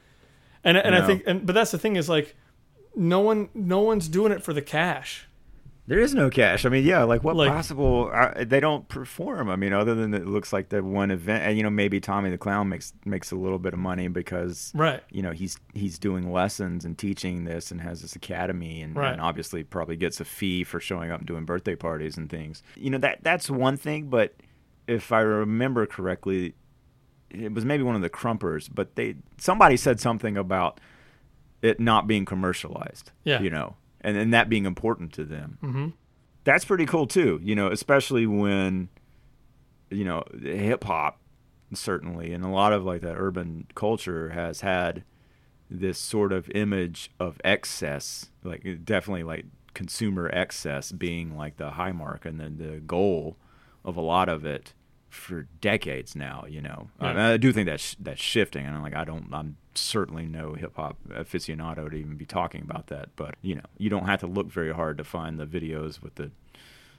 And 0.69 0.77
and 0.77 0.95
I 0.95 1.07
think, 1.07 1.23
and 1.27 1.47
but 1.47 1.55
that's 1.55 1.71
the 1.71 1.79
thing 1.79 1.97
is 1.97 2.09
like, 2.09 2.37
no 2.95 3.21
one 3.21 3.49
no 3.55 3.81
one's 3.81 4.09
doing 4.09 4.33
it 4.33 4.43
for 4.43 4.53
the 4.53 4.63
cash. 4.63 5.25
There 5.87 5.99
is 5.99 6.13
no 6.15 6.29
cash. 6.29 6.67
I 6.67 6.69
mean, 6.69 6.85
yeah, 6.85 7.03
like 7.05 7.25
what 7.25 7.35
Like- 7.35 7.49
possible? 7.49 8.11
Uh, 8.13 8.45
they 8.45 8.61
don't 8.61 8.87
perform. 8.89 9.49
I 9.49 9.57
mean, 9.57 9.73
other 9.73 9.95
than 9.95 10.13
it 10.13 10.27
looks 10.27 10.53
like 10.53 10.69
the 10.69 10.83
one 10.83 11.11
event, 11.11 11.45
and 11.45 11.57
you 11.57 11.63
know, 11.63 11.71
maybe 11.71 11.99
Tommy 11.99 12.29
the 12.29 12.37
Clown 12.37 12.69
makes 12.69 12.93
makes 13.07 13.31
a 13.33 13.37
little 13.37 13.59
bit 13.59 13.73
of 13.73 13.79
money 13.79 14.07
because 14.09 14.71
Right. 14.75 15.03
you 15.11 15.23
know 15.23 15.31
he's 15.33 15.57
he's 15.73 15.99
doing 15.99 16.31
lessons 16.31 16.85
and 16.85 16.99
teaching 16.99 17.45
this 17.45 17.71
and 17.71 17.81
has 17.81 18.03
this 18.03 18.15
academy 18.15 18.83
and, 18.83 18.95
Right. 18.97 19.13
and 19.13 19.21
obviously 19.23 19.65
probably 19.65 19.97
gets 19.97 20.21
a 20.21 20.27
fee 20.27 20.63
for 20.63 20.79
showing 20.79 21.11
up 21.11 21.21
and 21.21 21.27
doing 21.27 21.47
birthday 21.47 21.75
parties 21.75 22.19
and 22.19 22.29
things. 22.29 22.63
You 22.77 22.91
know 22.91 22.99
that 22.99 23.21
that's 23.23 23.49
one 23.49 23.79
thing, 23.79 24.09
but 24.11 24.35
if 24.87 25.11
I 25.11 25.21
remember 25.21 25.87
correctly, 25.87 26.53
it 27.31 27.53
was 27.53 27.65
maybe 27.65 27.83
one 27.83 27.95
of 27.95 28.03
the 28.03 28.11
Krumpers, 28.11 28.69
but 28.73 28.95
they 28.97 29.17
somebody 29.39 29.77
said 29.77 30.01
something 30.01 30.37
about 30.37 30.81
it 31.63 31.79
not 31.81 32.07
being 32.07 32.25
commercialized. 32.25 33.11
Yeah. 33.25 33.41
you 33.41 33.51
know, 33.51 33.77
and 34.01 34.17
and 34.17 34.33
that 34.35 34.49
being 34.49 34.65
important 34.67 35.13
to 35.15 35.25
them 35.25 35.59
Mm-hmm. 35.63 35.89
that's 36.45 36.65
pretty 36.65 36.87
cool 36.87 37.07
too. 37.07 37.41
You 37.43 37.55
know, 37.55 37.69
especially 37.69 38.27
when 38.27 38.89
you 39.91 40.05
know 40.05 40.23
hip 40.43 40.85
hop 40.85 41.21
certainly, 41.75 42.33
and 42.33 42.45
a 42.45 42.49
lot 42.49 42.73
of 42.73 42.85
like 42.85 43.03
that 43.03 43.17
urban 43.17 43.67
culture 43.75 44.31
has 44.31 44.63
had 44.63 45.05
this 45.71 45.99
sort 45.99 46.33
of 46.33 46.49
image 46.55 47.11
of 47.21 47.39
excess, 47.45 48.31
like 48.43 48.65
definitely 48.85 49.23
like 49.23 49.45
consumer 49.75 50.31
excess 50.33 50.91
being 50.93 51.37
like 51.37 51.57
the 51.59 51.73
high 51.73 51.93
mark 51.93 52.25
and 52.25 52.41
then 52.41 52.57
the 52.57 52.81
goal 52.81 53.37
of 53.85 53.97
a 53.97 54.01
lot 54.01 54.29
of 54.29 54.47
it 54.47 54.73
for 55.09 55.47
decades 55.61 56.15
now. 56.17 56.45
You 56.49 56.63
know, 56.63 56.89
Yeah. 57.01 57.29
I, 57.31 57.33
I 57.33 57.37
do 57.37 57.53
think 57.53 57.67
that's 57.67 57.97
that's 58.01 58.21
shifting, 58.21 58.67
and 58.67 58.75
I'm 58.77 58.83
like 58.83 58.95
I 58.97 59.05
don't, 59.05 59.29
I'm 59.33 59.57
certainly 59.75 60.27
no 60.27 60.55
hip 60.55 60.77
hop 60.77 60.97
aficionado 61.11 61.91
to 61.91 61.97
even 61.97 62.17
be 62.17 62.27
talking 62.27 62.63
about 62.63 62.89
that, 62.89 63.11
but 63.17 63.37
you 63.43 63.55
know, 63.55 63.63
you 63.79 63.89
don't 63.91 64.07
have 64.07 64.21
to 64.21 64.27
look 64.27 64.51
very 64.51 64.73
hard 64.73 64.99
to 64.99 65.05
find 65.05 65.39
the 65.39 65.47
videos 65.47 66.03
with 66.03 66.17
the 66.17 66.31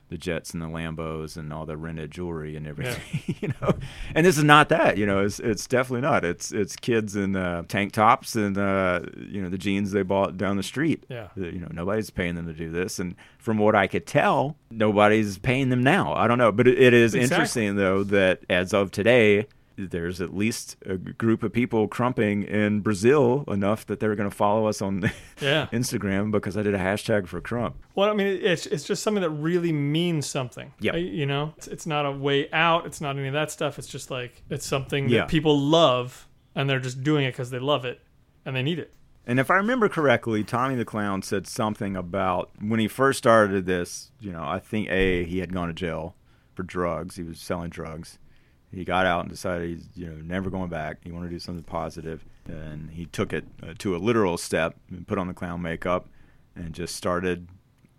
the 0.09 0.17
jets 0.17 0.53
and 0.53 0.61
the 0.61 0.65
Lambos 0.67 1.37
and 1.37 1.53
all 1.53 1.65
the 1.65 1.77
rented 1.77 2.11
jewelry 2.11 2.55
and 2.55 2.67
everything, 2.67 3.35
you 3.41 3.53
know. 3.61 3.73
And 4.15 4.25
this 4.25 4.37
is 4.37 4.43
not 4.43 4.69
that, 4.69 4.97
you 4.97 5.05
know. 5.05 5.23
It's 5.23 5.39
it's 5.39 5.67
definitely 5.67 6.01
not. 6.01 6.25
It's 6.25 6.51
it's 6.51 6.75
kids 6.75 7.15
in 7.15 7.35
uh, 7.35 7.63
tank 7.67 7.93
tops 7.93 8.35
and 8.35 8.57
uh, 8.57 9.01
you 9.17 9.41
know 9.41 9.49
the 9.49 9.57
jeans 9.57 9.91
they 9.91 10.01
bought 10.01 10.37
down 10.37 10.57
the 10.57 10.63
street. 10.63 11.05
Yeah. 11.09 11.27
You 11.35 11.59
know 11.59 11.69
nobody's 11.71 12.09
paying 12.09 12.35
them 12.35 12.47
to 12.47 12.53
do 12.53 12.69
this, 12.71 12.99
and 12.99 13.15
from 13.37 13.57
what 13.57 13.75
I 13.75 13.87
could 13.87 14.05
tell, 14.07 14.55
nobody's 14.71 15.37
paying 15.37 15.69
them 15.69 15.83
now. 15.83 16.13
I 16.13 16.27
don't 16.27 16.37
know, 16.37 16.51
but 16.51 16.67
it, 16.67 16.79
it 16.79 16.93
is 16.93 17.13
Exactly. 17.13 17.35
interesting 17.35 17.75
though 17.75 18.03
that 18.05 18.41
as 18.49 18.73
of 18.73 18.91
today. 18.91 19.47
There's 19.87 20.19
at 20.21 20.35
least 20.35 20.75
a 20.85 20.97
group 20.97 21.43
of 21.43 21.53
people 21.53 21.87
krumping 21.87 22.47
in 22.47 22.81
Brazil 22.81 23.43
enough 23.47 23.85
that 23.87 23.99
they're 23.99 24.15
going 24.15 24.29
to 24.29 24.35
follow 24.35 24.65
us 24.67 24.81
on 24.81 25.09
Yeah. 25.41 25.67
Instagram 25.71 26.31
because 26.31 26.57
I 26.57 26.63
did 26.63 26.73
a 26.75 26.79
hashtag 26.79 27.27
for 27.27 27.39
krump. 27.41 27.73
Well, 27.95 28.09
I 28.09 28.13
mean, 28.13 28.27
it's 28.27 28.65
it's 28.65 28.83
just 28.83 29.03
something 29.03 29.21
that 29.21 29.29
really 29.29 29.71
means 29.71 30.25
something. 30.27 30.73
Yep. 30.79 30.93
Uh, 30.93 30.97
You 30.97 31.25
know, 31.25 31.53
it's, 31.57 31.67
it's 31.67 31.85
not 31.87 32.05
a 32.05 32.11
way 32.11 32.49
out. 32.51 32.85
It's 32.85 32.99
not 33.01 33.17
any 33.17 33.27
of 33.27 33.33
that 33.33 33.51
stuff. 33.51 33.77
It's 33.79 33.87
just 33.87 34.11
like 34.11 34.43
it's 34.49 34.65
something 34.65 35.09
Yeah. 35.09 35.19
that 35.21 35.29
people 35.29 35.59
love, 35.59 36.27
and 36.55 36.69
they're 36.69 36.79
just 36.79 37.03
doing 37.03 37.25
it 37.25 37.31
because 37.31 37.49
they 37.51 37.59
love 37.59 37.85
it 37.85 38.01
and 38.45 38.55
they 38.55 38.63
need 38.63 38.79
it. 38.79 38.93
And 39.25 39.39
if 39.39 39.51
I 39.51 39.55
remember 39.55 39.87
correctly, 39.89 40.43
Tommy 40.43 40.75
the 40.75 40.85
Clown 40.85 41.21
said 41.21 41.45
something 41.45 41.95
about 41.95 42.49
when 42.59 42.79
he 42.79 42.87
first 42.87 43.19
started 43.19 43.65
this, 43.67 44.11
you 44.19 44.31
know, 44.31 44.43
I 44.43 44.57
think 44.59 44.89
A, 44.89 45.23
he 45.25 45.39
had 45.39 45.53
gone 45.53 45.67
to 45.67 45.73
jail 45.73 46.15
for 46.55 46.63
drugs. 46.63 47.15
He 47.17 47.23
was 47.23 47.39
selling 47.39 47.69
drugs. 47.69 48.17
He 48.71 48.85
got 48.85 49.05
out 49.05 49.21
and 49.21 49.29
decided 49.29 49.69
he's, 49.69 49.87
you 49.95 50.07
know, 50.07 50.15
never 50.15 50.49
going 50.49 50.69
back. 50.69 50.97
He 51.03 51.11
wanted 51.11 51.27
to 51.27 51.35
do 51.35 51.39
something 51.39 51.63
positive. 51.63 52.23
And 52.45 52.91
he 52.91 53.05
took 53.05 53.33
it 53.33 53.45
uh, 53.63 53.73
to 53.79 53.95
a 53.95 53.97
literal 53.97 54.37
step 54.37 54.75
and 54.89 55.07
put 55.07 55.17
on 55.17 55.27
the 55.27 55.33
clown 55.33 55.61
makeup 55.61 56.07
and 56.55 56.73
just 56.73 56.95
started 56.95 57.47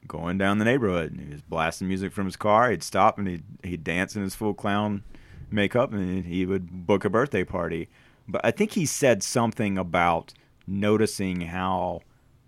going 0.07 0.39
down 0.39 0.59
the 0.59 0.65
neighborhood. 0.65 1.13
And 1.13 1.21
he 1.21 1.33
was 1.33 1.43
blasting 1.43 1.89
music 1.89 2.13
from 2.13 2.27
his 2.27 2.37
car. 2.37 2.71
He'd 2.71 2.85
stop 2.85 3.19
and 3.19 3.27
he'd, 3.27 3.45
he'd 3.65 3.85
dance 3.85 4.15
in 4.15 4.23
his 4.23 4.37
full 4.37 4.55
clown 4.55 5.03
makeup 5.51 5.93
and 5.93 6.25
he 6.25 6.47
would 6.47 6.87
book 6.87 7.05
a 7.05 7.11
birthday 7.11 7.43
party. 7.43 7.89
But 8.29 8.43
I 8.45 8.53
think 8.53 8.73
he 8.73 8.87
said 8.87 9.25
something 9.25 9.77
about 9.77 10.33
noticing 10.69 11.41
how 11.43 12.03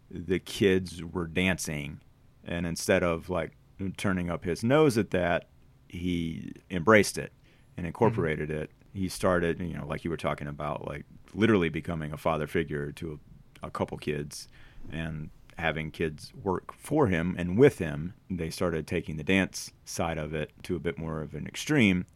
the 0.09 0.39
kids 0.39 1.03
were 1.03 1.27
dancing. 1.27 2.01
And 2.45 2.67
instead 2.67 3.03
of 3.03 3.29
like 3.29 3.57
turning 3.97 4.31
up 4.31 4.45
his 4.45 4.63
nose 4.63 4.97
at 4.97 5.11
that, 5.11 5.49
he 5.89 6.53
embraced 6.71 7.19
it 7.19 7.33
and 7.77 7.85
mm-hmm. 7.85 7.87
incorporated 7.87 8.51
it. 8.51 8.71
He 8.93 9.09
started, 9.09 9.61
you 9.61 9.75
know, 9.75 9.87
like 9.87 10.05
you 10.05 10.11
were 10.11 10.17
talking 10.17 10.49
about, 10.49 10.87
like 10.87 11.05
literally 11.35 11.69
becoming 11.69 12.13
a 12.13 12.19
father 12.19 12.47
figure 12.47 12.93
to 12.93 13.19
a, 13.63 13.67
a 13.67 13.71
couple 13.71 13.97
kids 13.99 14.49
and 14.91 15.31
having 15.59 15.91
kids 15.91 16.33
work 16.43 16.73
for 16.75 17.07
him 17.07 17.35
and 17.39 17.59
with 17.59 17.79
him. 17.79 18.15
They 18.31 18.51
started 18.51 18.87
taking 18.87 19.17
the 19.17 19.25
dance 19.25 19.73
side 19.85 20.19
of 20.19 20.35
it 20.35 20.51
to 20.65 20.77
a 20.77 20.81
bit 20.81 20.99
more 20.99 21.21
of 21.21 21.35
an 21.35 21.47
extreme. 21.47 22.07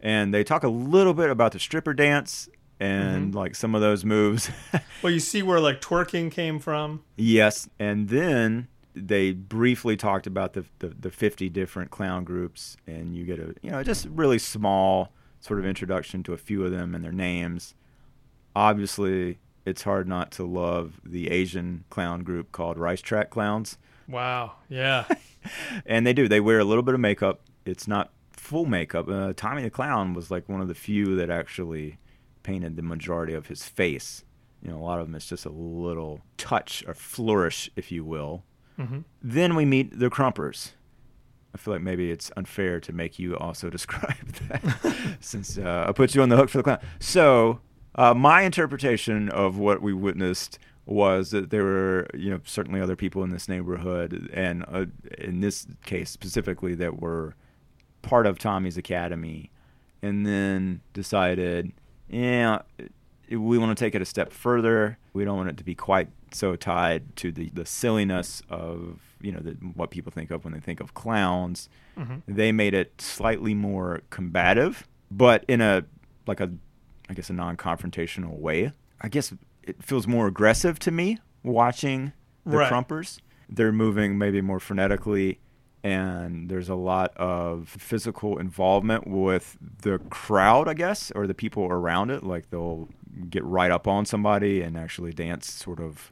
And 0.00 0.34
they 0.34 0.44
talk 0.44 0.64
a 0.64 0.68
little 0.68 1.14
bit 1.14 1.30
about 1.30 1.52
the 1.52 1.58
stripper 1.58 1.94
dance 1.94 2.48
and 2.80 3.28
mm-hmm. 3.28 3.38
like 3.38 3.54
some 3.54 3.74
of 3.74 3.80
those 3.80 4.04
moves. 4.04 4.50
Well, 5.02 5.12
you 5.12 5.20
see 5.20 5.42
where 5.42 5.60
like 5.60 5.82
twerking 5.82 6.32
came 6.32 6.58
from. 6.58 7.04
Yes, 7.16 7.68
and 7.78 8.08
then 8.08 8.68
they 8.94 9.32
briefly 9.32 9.96
talked 9.96 10.26
about 10.26 10.52
the, 10.52 10.64
the 10.78 10.88
the 10.88 11.10
50 11.10 11.48
different 11.48 11.90
clown 11.90 12.24
groups, 12.24 12.76
and 12.86 13.16
you 13.16 13.24
get 13.24 13.38
a 13.38 13.54
you 13.62 13.70
know 13.70 13.82
just 13.82 14.06
really 14.06 14.38
small 14.38 15.12
sort 15.40 15.58
of 15.58 15.66
introduction 15.66 16.22
to 16.22 16.32
a 16.32 16.38
few 16.38 16.64
of 16.64 16.70
them 16.70 16.94
and 16.94 17.04
their 17.04 17.12
names. 17.12 17.74
Obviously, 18.56 19.38
it's 19.66 19.82
hard 19.82 20.06
not 20.08 20.30
to 20.32 20.44
love 20.44 21.00
the 21.04 21.30
Asian 21.30 21.84
clown 21.90 22.22
group 22.22 22.52
called 22.52 22.78
Rice 22.78 23.02
Track 23.02 23.30
Clowns, 23.30 23.76
Wow. 24.08 24.52
Yeah. 24.68 25.04
and 25.86 26.06
they 26.06 26.12
do 26.12 26.28
they 26.28 26.40
wear 26.40 26.58
a 26.58 26.64
little 26.64 26.82
bit 26.82 26.94
of 26.94 27.00
makeup. 27.00 27.40
It's 27.64 27.88
not 27.88 28.12
full 28.32 28.66
makeup. 28.66 29.08
Uh, 29.08 29.32
Tommy 29.34 29.62
the 29.62 29.70
Clown 29.70 30.14
was 30.14 30.30
like 30.30 30.48
one 30.48 30.60
of 30.60 30.68
the 30.68 30.74
few 30.74 31.16
that 31.16 31.30
actually 31.30 31.98
painted 32.42 32.76
the 32.76 32.82
majority 32.82 33.34
of 33.34 33.46
his 33.46 33.64
face. 33.64 34.24
You 34.62 34.70
know, 34.70 34.78
a 34.78 34.84
lot 34.84 35.00
of 35.00 35.06
them 35.06 35.14
it's 35.14 35.26
just 35.26 35.46
a 35.46 35.50
little 35.50 36.20
touch 36.36 36.84
or 36.86 36.94
flourish, 36.94 37.70
if 37.76 37.90
you 37.90 38.04
will. 38.04 38.44
Then 39.22 39.54
we 39.54 39.64
meet 39.64 39.98
the 39.98 40.10
Crumpers. 40.10 40.72
I 41.54 41.58
feel 41.58 41.74
like 41.74 41.82
maybe 41.82 42.10
it's 42.10 42.32
unfair 42.36 42.80
to 42.80 42.92
make 42.92 43.18
you 43.18 43.36
also 43.36 43.70
describe 43.78 44.32
that, 44.48 45.16
since 45.20 45.56
uh, 45.56 45.86
I 45.88 45.92
put 45.92 46.14
you 46.14 46.22
on 46.22 46.28
the 46.28 46.36
hook 46.36 46.50
for 46.50 46.58
the 46.58 46.64
clown. 46.64 46.80
So, 46.98 47.60
uh, 47.94 48.12
my 48.12 48.42
interpretation 48.42 49.28
of 49.28 49.56
what 49.56 49.80
we 49.80 49.92
witnessed 49.92 50.58
was 50.86 51.30
that 51.30 51.50
there 51.50 51.62
were, 51.62 52.08
you 52.12 52.28
know, 52.30 52.40
certainly 52.44 52.80
other 52.80 52.96
people 52.96 53.22
in 53.22 53.30
this 53.30 53.48
neighborhood, 53.48 54.28
and 54.34 54.64
uh, 54.68 54.86
in 55.16 55.40
this 55.40 55.66
case 55.84 56.10
specifically, 56.10 56.74
that 56.74 57.00
were 57.00 57.34
part 58.02 58.26
of 58.26 58.38
Tommy's 58.38 58.76
academy, 58.76 59.50
and 60.02 60.26
then 60.26 60.82
decided, 60.92 61.72
yeah, 62.08 62.58
we 63.30 63.56
want 63.56 63.76
to 63.76 63.82
take 63.82 63.94
it 63.94 64.02
a 64.02 64.04
step 64.04 64.32
further. 64.32 64.98
We 65.12 65.24
don't 65.24 65.36
want 65.36 65.48
it 65.48 65.56
to 65.58 65.64
be 65.64 65.74
quite 65.74 66.08
so 66.34 66.56
tied 66.56 67.16
to 67.16 67.32
the, 67.32 67.50
the 67.54 67.64
silliness 67.66 68.42
of 68.48 69.00
you 69.20 69.32
know 69.32 69.40
the, 69.40 69.52
what 69.74 69.90
people 69.90 70.12
think 70.12 70.30
of 70.30 70.44
when 70.44 70.52
they 70.52 70.60
think 70.60 70.80
of 70.80 70.94
clowns. 70.94 71.68
Mm-hmm. 71.98 72.18
They 72.26 72.52
made 72.52 72.74
it 72.74 73.00
slightly 73.00 73.54
more 73.54 74.02
combative, 74.10 74.86
but 75.10 75.44
in 75.48 75.60
a 75.60 75.84
like 76.26 76.40
a 76.40 76.50
I 77.08 77.14
guess 77.14 77.30
a 77.30 77.34
non-confrontational 77.34 78.38
way. 78.38 78.72
I 79.00 79.08
guess 79.08 79.32
it 79.62 79.82
feels 79.82 80.06
more 80.06 80.26
aggressive 80.26 80.78
to 80.80 80.90
me 80.90 81.18
watching 81.42 82.12
the 82.44 82.58
Right. 82.58 82.70
Krumpers. 82.70 83.20
They're 83.48 83.72
moving 83.72 84.18
maybe 84.18 84.40
more 84.40 84.58
frenetically 84.58 85.38
and 85.84 86.48
there's 86.48 86.70
a 86.70 86.74
lot 86.74 87.14
of 87.18 87.68
physical 87.68 88.38
involvement 88.38 89.06
with 89.06 89.58
the 89.82 89.98
crowd, 90.08 90.66
I 90.66 90.72
guess, 90.72 91.12
or 91.14 91.26
the 91.26 91.34
people 91.34 91.64
around 91.64 92.10
it. 92.10 92.22
Like 92.22 92.48
they'll 92.48 92.88
get 93.28 93.44
right 93.44 93.70
up 93.70 93.86
on 93.86 94.06
somebody 94.06 94.62
and 94.62 94.78
actually 94.78 95.12
dance 95.12 95.52
sort 95.52 95.80
of 95.80 96.10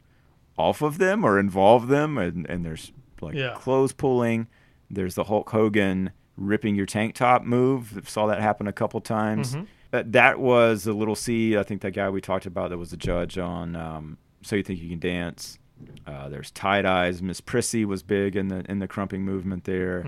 off 0.59 0.83
of 0.83 0.99
them 0.99 1.25
or 1.25 1.39
involve 1.39 1.89
them, 1.89 2.19
and, 2.19 2.47
and 2.49 2.65
there's 2.65 2.93
like 3.21 3.35
Yeah. 3.35 3.55
clothes 3.57 3.93
pulling. 3.93 4.49
There's 4.91 5.15
the 5.15 5.25
Hulk 5.25 5.51
Hogan 5.51 6.11
ripping 6.37 6.75
your 6.75 6.87
tank 6.87 7.15
top 7.15 7.45
move. 7.45 8.03
Saw 8.07 8.27
that 8.27 8.41
happen 8.41 8.67
a 8.67 8.73
couple 8.73 9.01
times. 9.01 9.57
That 9.91 10.13
that 10.13 10.39
was 10.41 10.87
a 10.87 10.93
Lil 10.93 11.15
C. 11.15 11.57
I 11.57 11.63
think 11.63 11.83
that 11.83 11.93
guy 11.93 12.09
we 12.11 12.21
talked 12.21 12.47
about 12.47 12.71
that 12.71 12.79
was 12.79 12.91
the 12.91 12.97
judge 12.97 13.37
on 13.39 13.77
um, 13.77 14.19
So 14.43 14.57
You 14.57 14.63
Think 14.63 14.81
You 14.81 14.89
Can 14.91 14.99
Dance. 14.99 15.59
Uh, 16.07 16.29
there's 16.29 16.51
tie 16.53 16.81
dyes. 16.83 17.21
Miss 17.23 17.41
Prissy 17.41 17.85
was 17.85 18.03
big 18.03 18.37
in 18.37 18.49
the 18.49 18.65
in 18.71 18.79
the 18.79 18.89
krumping 18.89 19.21
movement 19.21 19.65
there. 19.65 20.05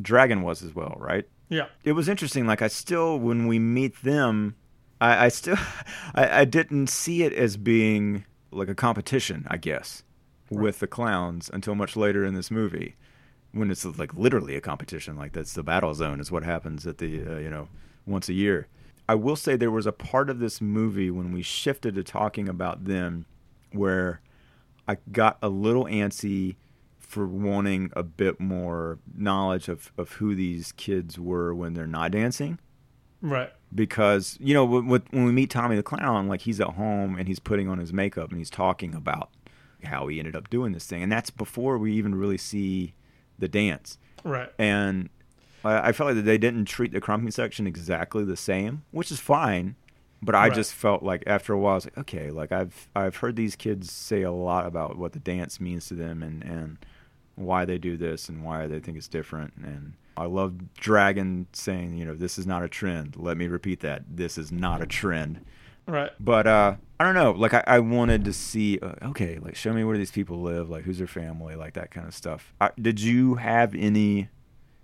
Dragon 0.00 0.42
was 0.42 0.62
as 0.62 0.74
well, 0.74 0.96
right? 0.98 1.26
Yeah. 1.48 1.66
it 1.84 1.92
was 1.92 2.08
interesting. 2.08 2.46
Like 2.46 2.62
I 2.62 2.68
still, 2.68 3.18
when 3.18 3.46
we 3.46 3.58
meet 3.58 4.02
them, 4.02 4.56
I, 5.00 5.26
I 5.26 5.28
still, 5.28 5.56
I, 6.14 6.40
I 6.40 6.44
didn't 6.44 6.88
see 6.88 7.22
it 7.22 7.32
as 7.32 7.56
being 7.56 8.24
like 8.54 8.68
a 8.68 8.74
competition. 8.74 9.46
I 9.48 9.56
guess 9.56 10.02
with 10.50 10.78
the 10.78 10.86
clowns 10.86 11.50
until 11.52 11.74
much 11.74 11.96
later 11.96 12.24
in 12.24 12.34
this 12.34 12.50
movie, 12.50 12.96
when 13.52 13.70
it's 13.70 13.84
like 13.84 14.14
literally 14.14 14.56
a 14.56 14.60
competition. 14.60 15.16
Like 15.16 15.32
that's 15.32 15.54
the 15.54 15.62
battle 15.62 15.94
zone 15.94 16.20
is 16.20 16.30
what 16.30 16.44
happens 16.44 16.86
at 16.86 16.98
the 16.98 17.24
uh, 17.26 17.38
you 17.38 17.50
know 17.50 17.68
once 18.06 18.28
a 18.28 18.34
year. 18.34 18.68
I 19.08 19.14
will 19.14 19.36
say 19.36 19.56
there 19.56 19.70
was 19.70 19.86
a 19.86 19.92
part 19.92 20.30
of 20.30 20.38
this 20.38 20.60
movie 20.60 21.10
when 21.10 21.32
we 21.32 21.42
shifted 21.42 21.94
to 21.96 22.02
talking 22.02 22.48
about 22.48 22.86
them 22.86 23.26
where 23.72 24.20
I 24.88 24.96
got 25.12 25.38
a 25.42 25.48
little 25.48 25.84
antsy 25.84 26.56
for 26.98 27.26
wanting 27.26 27.90
a 27.94 28.02
bit 28.02 28.40
more 28.40 28.98
knowledge 29.14 29.68
of, 29.68 29.92
of 29.98 30.12
who 30.12 30.34
these 30.34 30.72
kids 30.72 31.18
were 31.18 31.54
when 31.54 31.74
they're 31.74 31.86
not 31.86 32.12
dancing 32.12 32.58
Right. 33.24 33.50
Because 33.74 34.36
you 34.40 34.54
know 34.54 34.64
when, 34.64 34.86
when 34.88 35.24
we 35.24 35.32
meet 35.32 35.50
Tommy 35.50 35.74
the 35.76 35.82
clown, 35.82 36.28
like 36.28 36.42
he's 36.42 36.60
at 36.60 36.68
home 36.70 37.18
and 37.18 37.26
he's 37.26 37.40
putting 37.40 37.68
on 37.68 37.78
his 37.78 37.92
makeup 37.92 38.30
and 38.30 38.38
he's 38.38 38.50
talking 38.50 38.94
about 38.94 39.30
how 39.82 40.06
he 40.06 40.18
ended 40.18 40.36
up 40.36 40.48
doing 40.48 40.72
this 40.72 40.86
thing, 40.86 41.02
and 41.02 41.10
that's 41.10 41.30
before 41.30 41.76
we 41.78 41.92
even 41.94 42.14
really 42.14 42.38
see 42.38 42.94
the 43.38 43.48
dance. 43.48 43.98
Right. 44.22 44.50
And 44.58 45.10
I, 45.64 45.88
I 45.88 45.92
felt 45.92 46.08
like 46.08 46.16
that 46.16 46.22
they 46.22 46.38
didn't 46.38 46.66
treat 46.66 46.92
the 46.92 47.00
krumping 47.00 47.32
section 47.32 47.66
exactly 47.66 48.24
the 48.24 48.36
same, 48.36 48.84
which 48.92 49.10
is 49.10 49.20
fine. 49.20 49.74
But 50.22 50.34
I 50.34 50.46
Right. 50.46 50.54
just 50.54 50.72
felt 50.72 51.02
like 51.02 51.22
after 51.26 51.52
a 51.52 51.58
while, 51.58 51.72
I 51.72 51.74
was 51.74 51.84
like, 51.86 51.98
okay, 51.98 52.30
like 52.30 52.50
I've 52.52 52.88
I've 52.96 53.16
heard 53.16 53.36
these 53.36 53.56
kids 53.56 53.90
say 53.92 54.22
a 54.22 54.32
lot 54.32 54.66
about 54.66 54.96
what 54.96 55.12
the 55.12 55.18
dance 55.18 55.60
means 55.60 55.86
to 55.88 55.94
them 55.94 56.22
and 56.22 56.42
and 56.42 56.78
why 57.34 57.64
they 57.66 57.76
do 57.76 57.96
this 57.98 58.28
and 58.28 58.42
why 58.44 58.66
they 58.66 58.78
think 58.78 58.96
it's 58.96 59.08
different. 59.08 59.52
And 59.56 59.94
I 60.16 60.26
love 60.26 60.74
Dragon 60.74 61.46
saying, 61.52 61.96
you 61.96 62.04
know, 62.04 62.14
this 62.14 62.38
is 62.38 62.46
not 62.46 62.62
a 62.62 62.68
trend. 62.68 63.16
Let 63.16 63.36
me 63.36 63.48
repeat 63.48 63.80
that. 63.80 64.02
This 64.08 64.38
is 64.38 64.52
not 64.52 64.82
a 64.82 64.86
trend. 64.86 65.44
Right. 65.86 66.10
But 66.18 66.46
uh, 66.46 66.76
I 66.98 67.04
don't 67.04 67.14
know. 67.14 67.32
Like 67.32 67.54
I, 67.54 67.64
I 67.66 67.78
wanted 67.80 68.24
to 68.24 68.32
see. 68.32 68.78
Uh, 68.78 68.94
okay, 69.02 69.38
like 69.38 69.54
show 69.54 69.72
me 69.72 69.84
where 69.84 69.98
these 69.98 70.10
people 70.10 70.40
live. 70.40 70.70
Like 70.70 70.84
who's 70.84 70.98
their 70.98 71.06
family. 71.06 71.56
Like 71.56 71.74
that 71.74 71.90
kind 71.90 72.06
of 72.06 72.14
stuff. 72.14 72.54
I, 72.60 72.70
did 72.80 73.00
you 73.00 73.34
have 73.34 73.74
any 73.74 74.28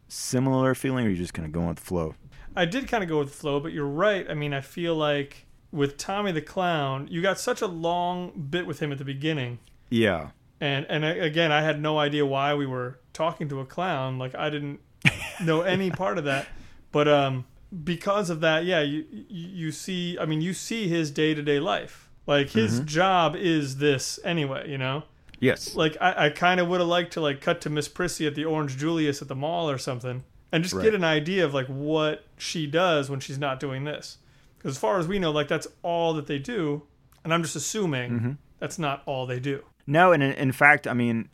similar 0.08 0.74
feeling, 0.74 1.06
or 1.06 1.10
you 1.10 1.16
just 1.16 1.34
kind 1.34 1.46
of 1.46 1.52
going 1.52 1.68
with 1.68 1.78
the 1.78 1.84
flow? 1.84 2.14
I 2.54 2.64
did 2.64 2.88
kind 2.88 3.02
of 3.02 3.08
go 3.08 3.18
with 3.18 3.28
the 3.28 3.36
flow, 3.36 3.60
but 3.60 3.72
you're 3.72 3.86
right. 3.86 4.28
I 4.28 4.34
mean, 4.34 4.52
I 4.52 4.60
feel 4.60 4.94
like 4.94 5.46
with 5.72 5.96
Tommy 5.96 6.32
the 6.32 6.42
Clown, 6.42 7.06
you 7.10 7.22
got 7.22 7.38
such 7.38 7.62
a 7.62 7.66
long 7.66 8.48
bit 8.50 8.66
with 8.66 8.80
him 8.80 8.92
at 8.92 8.98
the 8.98 9.04
beginning. 9.04 9.60
Yeah. 9.88 10.30
And 10.60 10.84
and 10.90 11.04
again, 11.04 11.52
I 11.52 11.62
had 11.62 11.80
no 11.80 11.98
idea 11.98 12.26
why 12.26 12.54
we 12.54 12.66
were 12.66 12.98
talking 13.12 13.48
to 13.48 13.60
a 13.60 13.66
clown. 13.66 14.18
Like 14.18 14.34
I 14.34 14.50
didn't 14.50 14.80
know 15.44 15.62
any 15.62 15.90
part 15.90 16.18
of 16.18 16.24
that. 16.24 16.46
But 16.92 17.08
um 17.08 17.44
because 17.84 18.30
of 18.30 18.40
that, 18.40 18.64
yeah, 18.64 18.80
you 18.80 19.04
you 19.10 19.48
you 19.48 19.72
see 19.72 20.18
I 20.20 20.24
mean, 20.26 20.40
you 20.40 20.52
see 20.52 20.88
his 20.88 21.10
day-to-day 21.10 21.60
life. 21.60 22.08
Like 22.26 22.50
his 22.50 22.80
job 22.80 23.34
is 23.34 23.78
this 23.78 24.18
anyway, 24.24 24.70
you 24.70 24.78
know? 24.78 25.04
Yes. 25.40 25.74
Like 25.74 25.96
I, 26.00 26.26
I 26.26 26.30
kind 26.30 26.60
of 26.60 26.68
would 26.68 26.80
have 26.80 26.88
liked 26.88 27.12
to 27.14 27.20
like 27.20 27.40
cut 27.40 27.60
to 27.62 27.70
Miss 27.70 27.88
Prissy 27.88 28.26
at 28.26 28.34
the 28.34 28.44
Orange 28.44 28.76
Julius 28.76 29.20
at 29.22 29.28
the 29.28 29.34
mall 29.34 29.68
or 29.70 29.78
something, 29.78 30.22
and 30.52 30.62
just 30.62 30.74
Right. 30.74 30.84
get 30.84 30.94
an 30.94 31.02
idea 31.04 31.44
of 31.44 31.54
like 31.54 31.66
what 31.66 32.24
she 32.36 32.66
does 32.66 33.08
when 33.10 33.20
she's 33.20 33.38
not 33.38 33.58
doing 33.58 33.84
this. 33.84 34.18
Because 34.58 34.72
as 34.76 34.78
far 34.78 34.98
as 34.98 35.08
we 35.08 35.18
know, 35.18 35.30
like 35.30 35.48
that's 35.48 35.66
all 35.82 36.12
that 36.14 36.26
they 36.26 36.38
do, 36.38 36.82
and 37.24 37.32
I'm 37.32 37.42
just 37.42 37.56
assuming 37.56 38.10
Mm-hmm. 38.12 38.32
that's 38.58 38.78
not 38.78 39.02
all 39.06 39.26
they 39.26 39.40
do. 39.40 39.64
No, 39.86 40.12
and 40.12 40.22
in, 40.22 40.32
in 40.32 40.52
fact, 40.52 40.86
I 40.86 40.92
mean, 40.92 41.30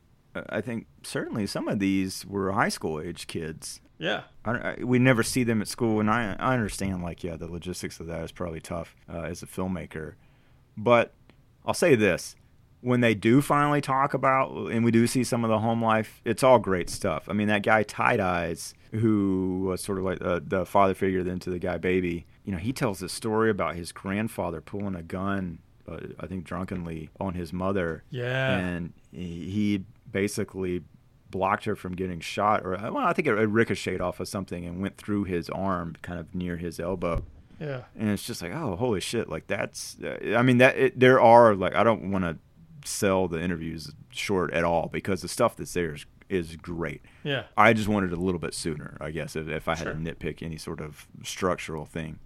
I 0.49 0.61
think 0.61 0.87
certainly 1.03 1.47
some 1.47 1.69
of 1.69 1.79
these 1.79 2.25
were 2.27 2.53
high 2.53 2.69
school 2.69 3.01
age 3.01 3.27
kids. 3.27 3.81
Yeah, 3.99 4.23
I, 4.45 4.51
I, 4.51 4.77
we 4.85 4.99
never 4.99 5.23
see 5.23 5.43
them 5.43 5.63
at 5.63 5.69
school, 5.69 6.01
and 6.01 6.11
I 6.11 6.37
I 6.39 6.55
understand 6.55 7.03
like 7.03 7.25
yeah, 7.25 7.37
the 7.37 7.51
logistics 7.51 7.99
of 8.01 8.07
that 8.09 8.23
is 8.25 8.33
probably 8.33 8.61
tough 8.61 8.95
uh, 9.13 9.23
as 9.23 9.43
a 9.43 9.47
filmmaker, 9.47 10.15
but 10.77 11.13
I'll 11.65 11.75
say 11.75 11.95
this: 11.95 12.37
when 12.81 13.01
they 13.01 13.15
do 13.15 13.43
finally 13.43 13.81
talk 13.81 14.15
about, 14.15 14.71
and 14.71 14.85
we 14.85 14.91
do 14.91 15.07
see 15.07 15.25
some 15.25 15.45
of 15.45 15.51
the 15.51 15.59
home 15.59 15.83
life, 15.83 16.21
it's 16.25 16.43
all 16.43 16.59
great 16.59 16.89
stuff. 16.89 17.29
I 17.29 17.33
mean, 17.33 17.49
that 17.49 17.63
guy 17.63 17.83
Tight 17.83 18.21
Eyez, 18.21 18.75
who 18.93 19.65
was 19.67 19.83
sort 19.83 19.99
of 19.99 20.05
like 20.05 20.23
uh, 20.23 20.41
the 20.47 20.65
father 20.65 20.95
figure 20.95 21.25
then 21.25 21.39
to 21.41 21.51
the 21.51 21.59
guy 21.59 21.79
Baby, 21.79 22.27
you 22.45 22.53
know, 22.53 22.59
he 22.59 22.73
tells 22.73 23.01
this 23.01 23.13
story 23.13 23.51
about 23.51 23.75
his 23.75 23.93
grandfather 23.93 24.61
pulling 24.61 24.95
a 24.95 25.03
gun, 25.03 25.59
uh, 25.89 25.99
I 26.21 26.27
think 26.27 26.45
drunkenly, 26.45 27.11
on 27.19 27.35
his 27.35 27.53
mother, 27.53 28.05
yeah, 28.11 28.57
and 28.57 28.93
he 29.11 29.51
he 29.51 29.85
basically 30.11 30.83
blocked 31.31 31.65
her 31.65 31.77
from 31.77 31.95
getting 31.95 32.21
shot, 32.21 32.65
or 32.65 32.71
well, 32.73 32.99
I 32.99 33.13
think 33.13 33.29
it, 33.29 33.39
it 33.39 33.47
ricocheted 33.47 34.01
off 34.01 34.21
of 34.21 34.29
something 34.29 34.65
and 34.65 34.81
went 34.81 34.97
through 34.97 35.25
his 35.25 35.51
arm, 35.51 35.97
kind 36.03 36.19
of 36.21 36.35
near 36.35 36.57
his 36.57 36.79
elbow. 36.81 37.25
yeah, 37.61 37.83
And 37.99 38.11
it's 38.11 38.23
just 38.25 38.43
like, 38.43 38.53
oh, 38.53 38.77
holy 38.77 39.01
shit! 39.01 39.29
Like 39.29 39.47
that's, 39.47 39.97
uh, 40.03 40.35
I 40.37 40.43
mean, 40.43 40.59
that 40.59 40.77
it, 40.77 40.99
there 41.01 41.21
are 41.21 41.55
like, 41.55 41.75
I 41.75 41.83
don't 41.85 42.11
want 42.13 42.25
to 42.25 42.39
sell 42.89 43.27
the 43.27 43.41
interviews 43.41 43.93
short 44.11 44.53
at 44.53 44.63
all 44.65 44.89
because 44.93 45.21
the 45.23 45.29
stuff 45.29 45.57
that's 45.57 45.73
there 45.75 45.95
is, 45.95 46.07
is 46.29 46.55
great. 46.57 47.03
yeah. 47.25 47.45
I 47.57 47.73
just 47.73 47.89
wanted 47.89 48.13
a 48.13 48.17
little 48.17 48.39
bit 48.39 48.55
sooner, 48.55 48.97
I 49.01 49.11
guess, 49.11 49.35
if, 49.35 49.49
if 49.49 49.67
I 49.67 49.73
had 49.75 49.85
Sure. 49.85 49.93
to 49.95 49.99
nitpick 49.99 50.41
any 50.43 50.57
sort 50.57 50.81
of 50.81 51.09
structural 51.25 51.85
thing. 51.85 52.21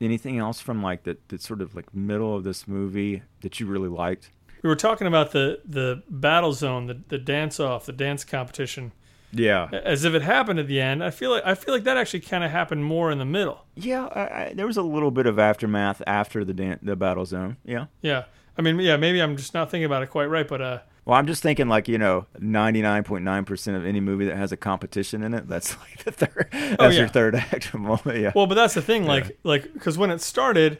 Anything 0.00 0.38
else 0.38 0.60
from 0.60 0.82
like 0.82 1.04
that, 1.04 1.26
that 1.28 1.40
sort 1.40 1.62
of 1.62 1.74
like 1.74 1.94
middle 1.94 2.36
of 2.36 2.44
this 2.44 2.68
movie 2.68 3.22
that 3.40 3.58
you 3.60 3.66
really 3.66 3.88
liked? 3.88 4.30
We 4.64 4.68
were 4.68 4.74
talking 4.76 5.06
about 5.06 5.30
the 5.30 5.60
the 5.64 6.02
battle 6.08 6.52
zone, 6.52 6.86
the 6.88 6.98
the 7.08 7.18
dance 7.18 7.60
off, 7.60 7.84
the 7.86 7.92
dance 7.92 8.24
competition, 8.24 8.90
Yeah, 9.30 9.68
as 9.72 10.04
if 10.04 10.14
it 10.14 10.22
happened 10.22 10.58
at 10.58 10.66
the 10.68 10.80
end. 10.80 11.04
I 11.04 11.10
feel 11.10 11.30
like 11.30 11.44
I 11.46 11.54
feel 11.54 11.74
like 11.74 11.84
that 11.84 11.96
actually 11.98 12.20
kind 12.20 12.42
of 12.42 12.50
happened 12.50 12.82
more 12.84 13.10
in 13.12 13.18
the 13.18 13.24
middle. 13.26 13.66
Yeah, 13.76 14.06
I, 14.06 14.20
I, 14.20 14.52
there 14.56 14.66
was 14.66 14.76
a 14.78 14.82
little 14.82 15.10
bit 15.10 15.26
of 15.26 15.38
aftermath 15.38 16.00
after 16.06 16.44
the 16.44 16.54
dan- 16.54 16.78
the 16.82 16.96
battle 16.96 17.26
zone. 17.26 17.58
Yeah. 17.64 17.86
Yeah, 18.00 18.24
I 18.58 18.62
mean, 18.62 18.78
yeah, 18.80 18.96
maybe 18.96 19.20
I'm 19.20 19.36
just 19.36 19.52
not 19.54 19.70
thinking 19.70 19.84
about 19.84 20.02
it 20.02 20.08
quite 20.10 20.26
right, 20.30 20.48
but 20.48 20.62
uh, 20.62 20.78
Well, 21.04 21.18
I'm 21.18 21.26
just 21.26 21.42
thinking 21.42 21.68
like 21.68 21.86
you 21.86 21.98
know, 21.98 22.24
99.9% 22.40 23.76
of 23.76 23.84
any 23.84 24.00
movie 24.00 24.24
that 24.26 24.36
has 24.36 24.50
a 24.50 24.56
competition 24.56 25.22
in 25.22 25.34
it, 25.34 25.46
that's 25.48 25.76
like 25.80 26.04
the 26.04 26.10
third. 26.12 26.48
That's 26.52 26.76
Oh, 26.78 26.88
yeah. 26.88 27.00
your 27.00 27.08
third 27.08 27.34
act 27.52 27.74
moment. 27.74 28.18
Yeah. 28.18 28.32
Well, 28.34 28.46
but 28.46 28.54
that's 28.54 28.72
the 28.74 28.82
thing, 28.82 29.04
like, 29.04 29.38
like 29.44 29.72
because 29.74 29.98
when 29.98 30.10
it 30.10 30.20
started, 30.22 30.78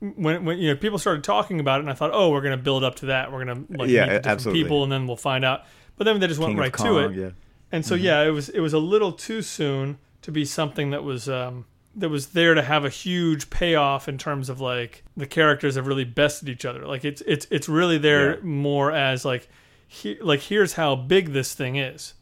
when 0.00 0.44
when 0.44 0.58
you 0.58 0.68
know 0.70 0.76
people 0.76 0.98
started 0.98 1.22
talking 1.24 1.60
about 1.60 1.80
it, 1.80 1.84
and 1.84 1.90
I 1.90 1.94
thought, 1.94 2.10
oh, 2.12 2.30
we're 2.30 2.40
gonna 2.40 2.56
build 2.56 2.84
up 2.84 2.96
to 2.96 3.06
that. 3.06 3.32
We're 3.32 3.44
gonna 3.44 3.64
like 3.70 3.88
Yeah, 3.90 4.00
meet 4.02 4.06
different 4.06 4.26
absolutely. 4.26 4.62
people, 4.62 4.82
and 4.82 4.90
then 4.92 5.06
we'll 5.06 5.16
find 5.16 5.44
out. 5.44 5.64
But 5.96 6.04
then 6.04 6.18
they 6.20 6.26
just 6.26 6.40
went 6.40 6.52
King 6.52 6.58
right 6.58 6.74
to 6.74 6.98
it, 6.98 7.12
Yeah. 7.14 7.22
Mm-hmm. 7.26 7.36
and 7.72 7.84
so 7.86 7.94
yeah, 7.94 8.22
it 8.22 8.30
was 8.30 8.48
it 8.48 8.60
was 8.60 8.72
a 8.72 8.78
little 8.78 9.12
too 9.12 9.42
soon 9.42 9.98
to 10.22 10.32
be 10.32 10.44
something 10.44 10.90
that 10.90 11.04
was 11.04 11.28
um, 11.28 11.66
that 11.96 12.08
was 12.08 12.28
there 12.28 12.54
to 12.54 12.62
have 12.62 12.84
a 12.84 12.88
huge 12.88 13.50
payoff 13.50 14.08
in 14.08 14.16
terms 14.16 14.48
of 14.48 14.60
like 14.60 15.02
the 15.16 15.26
characters 15.26 15.74
have 15.76 15.86
really 15.86 16.04
bested 16.04 16.48
each 16.48 16.64
other. 16.64 16.86
Like 16.86 17.04
it's 17.04 17.20
it's 17.26 17.46
it's 17.50 17.68
really 17.68 17.98
there 17.98 18.36
Yeah. 18.36 18.42
more 18.44 18.92
as 18.92 19.24
like 19.24 19.48
he, 19.86 20.16
like 20.20 20.40
here's 20.40 20.74
how 20.74 20.96
big 20.96 21.32
this 21.32 21.52
thing 21.52 21.76
is. 21.76 22.14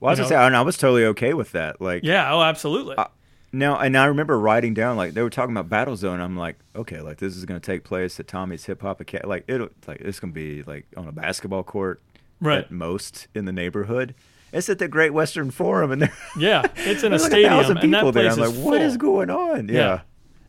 Well, 0.00 0.08
I 0.08 0.12
was 0.12 0.18
you 0.18 0.22
gonna 0.24 0.34
know- 0.34 0.42
say, 0.42 0.46
and 0.46 0.56
I 0.56 0.62
was 0.62 0.76
totally 0.76 1.04
okay 1.06 1.34
with 1.34 1.52
that. 1.52 1.80
Like, 1.80 2.02
Yeah. 2.02 2.32
Oh, 2.34 2.42
absolutely. 2.42 2.96
Uh, 2.96 3.04
now, 3.52 3.78
and 3.78 3.96
I 3.96 4.06
remember 4.06 4.38
writing 4.38 4.74
down 4.74 4.96
like 4.96 5.14
they 5.14 5.22
were 5.22 5.30
talking 5.30 5.52
about 5.54 5.68
Battle 5.68 5.96
Zone. 5.96 6.20
I'm 6.20 6.36
like, 6.36 6.56
okay, 6.74 7.00
like 7.00 7.18
this 7.18 7.36
is 7.36 7.44
gonna 7.44 7.60
take 7.60 7.84
place 7.84 8.18
at 8.20 8.26
Tommy's 8.28 8.64
Hip 8.66 8.82
Hop 8.82 9.00
Academy. 9.00 9.28
Like 9.28 9.44
it'll 9.48 9.68
like 9.86 10.00
it's 10.00 10.20
gonna 10.20 10.32
be 10.32 10.62
like 10.62 10.86
on 10.96 11.08
a 11.08 11.12
basketball 11.12 11.62
court 11.62 12.00
Right. 12.40 12.58
at 12.64 12.70
most 12.70 13.28
in 13.34 13.44
the 13.44 13.52
neighborhood. 13.52 14.14
It's 14.52 14.68
at 14.68 14.78
the 14.78 14.88
Great 14.88 15.14
Western 15.14 15.50
Forum, 15.50 15.92
and 15.92 16.02
there- 16.02 16.12
yeah. 16.38 16.62
It's 16.76 17.02
in 17.02 17.12
a 17.12 17.16
like 17.16 17.30
stadium, 17.30 17.52
a 17.54 17.58
and 17.58 17.76
that 17.76 17.82
people 17.82 18.12
there. 18.12 18.24
place 18.30 18.36
I'm 18.38 18.42
is 18.44 18.56
like, 18.56 18.64
what 18.66 18.78
full. 18.78 18.86
is 18.88 18.96
going 18.96 19.30
on? 19.30 19.68
yeah. 19.68 20.00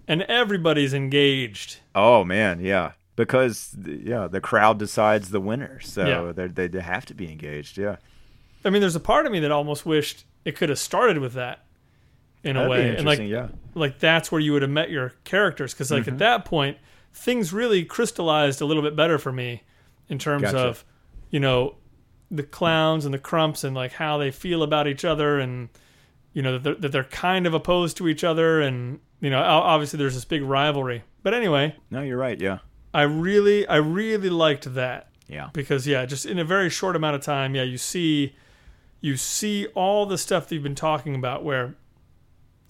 and 0.08 0.22
everybody's 0.24 0.94
engaged. 0.94 1.78
Oh 1.96 2.24
man, 2.24 2.60
yeah. 2.60 2.94
Because 3.16 3.76
yeah, 3.86 4.28
the 4.28 4.42
crowd 4.42 4.80
decides 4.80 5.30
the 5.30 5.40
winner, 5.40 5.80
so 5.82 6.06
Yeah. 6.36 6.48
they 6.48 6.68
they 6.68 6.80
have 6.80 7.06
to 7.06 7.14
be 7.14 7.32
engaged. 7.32 7.78
Yeah, 7.78 7.98
I 8.66 8.72
mean, 8.72 8.82
there's 8.82 8.96
a 8.96 9.00
part 9.00 9.26
of 9.28 9.32
me 9.32 9.40
that 9.42 9.52
almost 9.52 9.86
wished 9.86 10.26
it 10.46 10.56
could 10.56 10.70
have 10.70 10.80
started 10.80 11.20
with 11.20 11.34
that 11.34 11.64
in 12.44 12.58
a 12.58 12.68
that'd 12.68 12.68
be 12.68 12.90
way, 12.92 12.96
and 12.98 13.06
like 13.06 13.20
yeah, 13.20 13.48
like 13.74 14.00
that's 14.00 14.32
where 14.32 14.42
you 14.42 14.54
would 14.54 14.62
have 14.62 14.72
met 14.72 14.90
your 14.90 15.14
characters 15.24 15.74
because 15.74 15.88
Mm-hmm. 15.88 15.98
like 16.00 16.08
at 16.08 16.18
that 16.20 16.46
point 16.46 16.78
things 17.14 17.54
really 17.54 17.86
crystallized 17.86 18.60
a 18.62 18.66
little 18.66 18.84
bit 18.84 18.96
better 18.96 19.18
for 19.18 19.32
me 19.32 19.64
in 20.10 20.18
terms 20.18 20.44
Gotcha. 20.44 20.58
of 20.58 20.86
you 21.30 21.40
know 21.40 21.76
the 22.32 22.44
clowns 22.44 23.06
and 23.06 23.14
the 23.14 23.20
krumps 23.20 23.64
and 23.64 23.76
like 23.76 23.94
how 23.94 24.18
they 24.18 24.32
feel 24.32 24.64
about 24.64 24.88
each 24.88 25.06
other 25.06 25.40
and 25.40 25.70
you 26.34 26.42
know 26.42 26.54
that 26.54 26.64
they're, 26.64 26.76
that 26.76 26.92
they're 26.92 27.04
kind 27.04 27.46
of 27.46 27.54
opposed 27.54 27.96
to 27.98 28.08
each 28.08 28.24
other 28.24 28.60
and 28.62 29.00
you 29.20 29.30
know 29.30 29.40
obviously 29.42 29.98
there's 29.98 30.16
this 30.16 30.26
big 30.26 30.42
rivalry 30.42 31.04
but 31.22 31.34
anyway 31.34 31.76
no, 31.92 32.02
you're 32.02 32.18
right. 32.18 32.42
Yeah, 32.42 32.60
i 32.94 33.04
really 33.04 33.68
i 33.68 33.76
really 33.76 34.32
liked 34.32 34.74
that 34.74 35.10
yeah, 35.28 35.50
because 35.54 35.86
yeah 35.88 36.06
just 36.06 36.26
in 36.26 36.40
a 36.40 36.44
very 36.44 36.70
short 36.70 36.96
amount 36.96 37.16
of 37.16 37.22
time 37.22 37.56
yeah 37.56 37.64
you 37.64 37.78
see 37.78 38.36
you 39.00 39.16
see 39.18 39.68
all 39.68 40.06
the 40.08 40.18
stuff 40.18 40.48
that 40.48 40.56
you've 40.56 40.64
been 40.64 40.74
talking 40.76 41.14
about 41.14 41.44
where 41.44 41.76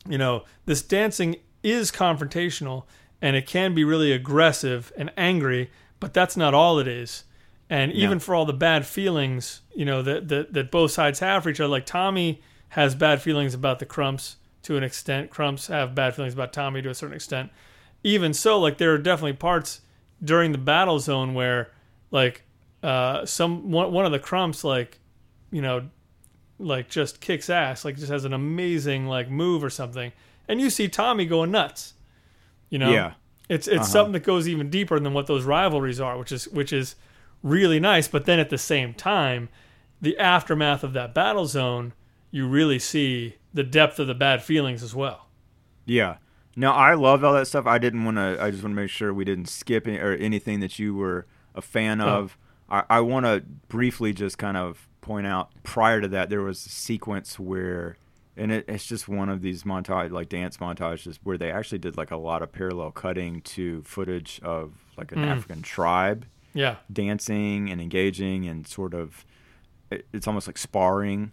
you 0.08 0.18
know 0.18 0.44
this 0.66 0.82
dancing 0.82 1.38
is 1.62 1.92
confrontational 1.92 2.84
and 3.22 3.36
it 3.36 3.48
can 3.48 3.74
be 3.74 3.84
really 3.84 4.12
aggressive 4.12 4.92
and 4.98 5.12
angry 5.18 5.72
but 6.00 6.14
that's 6.14 6.36
not 6.36 6.54
all 6.54 6.80
it 6.80 6.88
is. 6.88 7.24
And 7.70 7.94
even 7.94 8.20
for 8.20 8.36
all 8.36 8.46
the 8.46 8.54
bad 8.54 8.86
feelings 8.86 9.62
you 9.74 9.86
know 9.86 10.02
that, 10.02 10.28
that 10.28 10.54
that 10.54 10.72
both 10.72 10.92
sides 10.92 11.20
have 11.20 11.44
for 11.44 11.50
each 11.50 11.60
other 11.60 11.70
like 11.70 11.86
tommy 11.86 12.42
has 12.70 12.96
bad 12.96 13.22
feelings 13.22 13.54
about 13.54 13.80
the 13.80 13.86
krumps 13.86 14.36
to 14.64 14.78
an 14.78 14.84
extent. 14.84 15.30
Krumps 15.30 15.68
have 15.68 15.94
bad 15.94 16.16
feelings 16.16 16.34
about 16.34 16.54
tommy 16.54 16.82
to 16.82 16.90
a 16.90 16.96
certain 16.96 17.16
extent. 17.16 17.52
Even 18.04 18.34
so 18.34 18.60
like 18.60 18.78
there 18.78 18.94
are 18.94 18.98
definitely 18.98 19.34
parts 19.34 19.82
during 20.24 20.52
the 20.52 20.58
battle 20.58 21.00
zone 21.00 21.34
where 21.34 21.72
like 22.12 22.44
uh 22.82 23.26
some 23.26 23.72
one, 23.72 23.92
one 23.92 24.06
of 24.06 24.12
the 24.12 24.20
krumps 24.20 24.64
like 24.64 25.00
you 25.52 25.62
know 25.62 25.90
like 26.60 26.90
just 26.90 27.20
kicks 27.22 27.50
ass, 27.50 27.84
like 27.86 27.96
just 27.98 28.12
has 28.12 28.26
an 28.26 28.34
amazing 28.34 29.08
like 29.08 29.30
move 29.30 29.64
or 29.64 29.70
something, 29.70 30.12
and 30.48 30.62
you 30.62 30.70
see 30.70 30.88
Tommy 30.88 31.26
going 31.26 31.52
nuts. 31.52 31.94
You 32.70 32.80
know, 32.80 32.92
Yeah. 32.92 33.14
it's 33.50 33.68
it's 33.68 33.78
uh-huh. 33.78 33.86
something 33.86 34.14
that 34.14 34.24
goes 34.24 34.48
even 34.48 34.70
deeper 34.70 35.00
than 35.00 35.14
what 35.14 35.28
those 35.28 35.44
rivalries 35.44 36.00
are, 36.00 36.18
which 36.18 36.32
is 36.32 36.48
which 36.50 36.72
is 36.74 36.96
really 37.42 37.80
nice. 37.80 38.08
But 38.08 38.26
then 38.26 38.40
at 38.40 38.50
the 38.50 38.58
same 38.58 38.94
time, 38.94 39.50
the 40.02 40.18
aftermath 40.18 40.84
of 40.84 40.94
that 40.94 41.14
battle 41.14 41.46
zone, 41.46 41.94
you 42.32 42.48
really 42.48 42.80
see 42.80 43.36
the 43.54 43.64
depth 43.64 44.00
of 44.00 44.08
the 44.08 44.16
bad 44.16 44.42
feelings 44.44 44.82
as 44.84 44.96
well. 44.96 45.28
Yeah. 45.86 46.18
No, 46.56 46.72
I 46.72 46.94
love 46.94 47.24
all 47.24 47.34
that 47.34 47.48
stuff. 47.48 47.66
I 47.66 47.78
didn't 47.80 48.06
want 48.06 48.18
to. 48.18 48.38
I 48.40 48.52
just 48.52 48.64
want 48.64 48.74
to 48.76 48.82
make 48.82 48.90
sure 48.90 49.14
we 49.14 49.26
didn't 49.26 49.48
skip 49.50 49.88
any, 49.88 49.98
or 49.98 50.14
anything 50.14 50.60
that 50.60 50.78
you 50.78 50.94
were 50.96 51.26
a 51.56 51.62
fan 51.62 52.00
Oh. 52.00 52.06
I, 52.70 52.84
I 52.90 53.00
want 53.02 53.26
to 53.26 53.44
briefly 53.68 54.14
just 54.14 54.38
kind 54.38 54.58
of 54.58 54.88
point 55.02 55.28
out. 55.28 55.52
Prior 55.64 56.02
to 56.02 56.08
that, 56.10 56.30
there 56.30 56.42
was 56.42 56.66
a 56.66 56.70
sequence 56.70 57.38
where, 57.40 57.98
and 58.38 58.52
it, 58.52 58.66
it's 58.68 58.86
just 58.86 59.08
one 59.08 59.30
of 59.30 59.42
these 59.42 59.64
montage, 59.64 60.12
like 60.12 60.30
dance 60.30 60.58
montages, 60.58 61.20
where 61.24 61.38
they 61.38 61.52
actually 61.52 61.80
did 61.80 61.98
like 61.98 62.12
a 62.12 62.18
lot 62.18 62.42
of 62.42 62.52
parallel 62.52 62.92
cutting 62.92 63.42
to 63.42 63.82
footage 63.84 64.40
of 64.44 64.74
like 64.98 65.08
Mm. 65.10 65.24
an 65.24 65.30
African 65.30 65.62
tribe 65.62 66.26
Yeah, 66.54 66.78
dancing 66.92 67.70
and 67.70 67.82
engaging 67.82 68.48
and 68.48 68.66
sort 68.68 68.94
of. 68.94 69.26
It, 69.92 70.08
it's 70.14 70.28
almost 70.28 70.48
like 70.48 70.58
sparring 70.58 71.32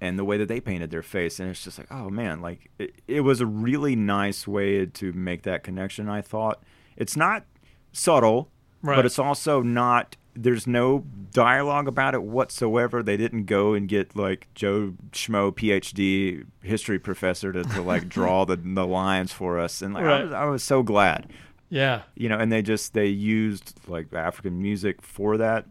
and 0.00 0.18
the 0.18 0.24
way 0.24 0.36
that 0.36 0.46
they 0.46 0.60
painted 0.60 0.90
their 0.92 1.02
face 1.02 1.40
and 1.40 1.48
it's 1.50 1.64
just 1.64 1.78
like 1.78 1.88
oh 1.90 2.08
man 2.10 2.40
like 2.40 2.70
it, 2.78 2.94
it 3.08 3.20
was 3.22 3.40
a 3.40 3.46
really 3.46 3.96
nice 3.96 4.46
way 4.46 4.86
to 4.86 5.12
make 5.12 5.42
that 5.42 5.64
connection 5.64 6.08
i 6.08 6.20
thought 6.20 6.62
it's 6.96 7.16
not 7.16 7.44
subtle 7.92 8.50
Right. 8.82 8.94
but 8.96 9.06
it's 9.06 9.18
also 9.18 9.62
not 9.62 10.16
there's 10.34 10.66
no 10.66 11.04
dialogue 11.30 11.88
about 11.88 12.14
it 12.14 12.22
whatsoever. 12.22 13.02
They 13.02 13.16
didn't 13.16 13.44
go 13.44 13.74
and 13.74 13.88
get 13.88 14.16
like 14.16 14.48
joe 14.54 14.94
schmo 15.10 15.52
phd 15.52 16.46
history 16.62 16.98
professor 16.98 17.52
to, 17.52 17.64
to 17.64 17.82
like 17.82 18.08
draw 18.08 18.44
the, 18.44 18.56
the 18.56 18.86
lines 18.86 19.32
for 19.32 19.58
us. 19.58 19.82
And 19.82 19.94
like 19.94 20.04
I, 20.04 20.22
was, 20.22 20.32
I 20.32 20.44
was 20.44 20.64
so 20.64 20.82
glad. 20.82 21.30
Yeah, 21.68 22.02
you 22.14 22.28
know, 22.28 22.38
and 22.38 22.52
they 22.52 22.60
just 22.60 22.92
they 22.92 23.06
used 23.06 23.80
like 23.88 24.12
African 24.12 24.60
music 24.60 25.00
for 25.00 25.38
that, 25.38 25.64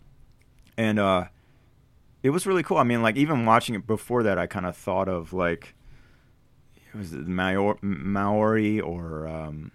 and 0.75 0.97
uh, 0.97 1.25
it 2.23 2.31
was 2.31 2.47
really 2.47 2.63
cool. 2.63 2.77
I 2.77 2.83
mean, 2.83 3.03
like 3.03 3.17
even 3.17 3.45
watching 3.45 3.75
it 3.75 3.85
before 3.85 4.23
that, 4.23 4.39
I 4.39 4.47
kind 4.47 4.65
of 4.65 4.75
thought 4.75 5.07
of 5.07 5.31
like 5.31 5.75
it 6.91 6.97
was 6.97 7.13
it 7.13 7.27
Maori, 7.27 7.77
Maori 7.81 8.79
or 8.79 9.27
um, 9.27 9.71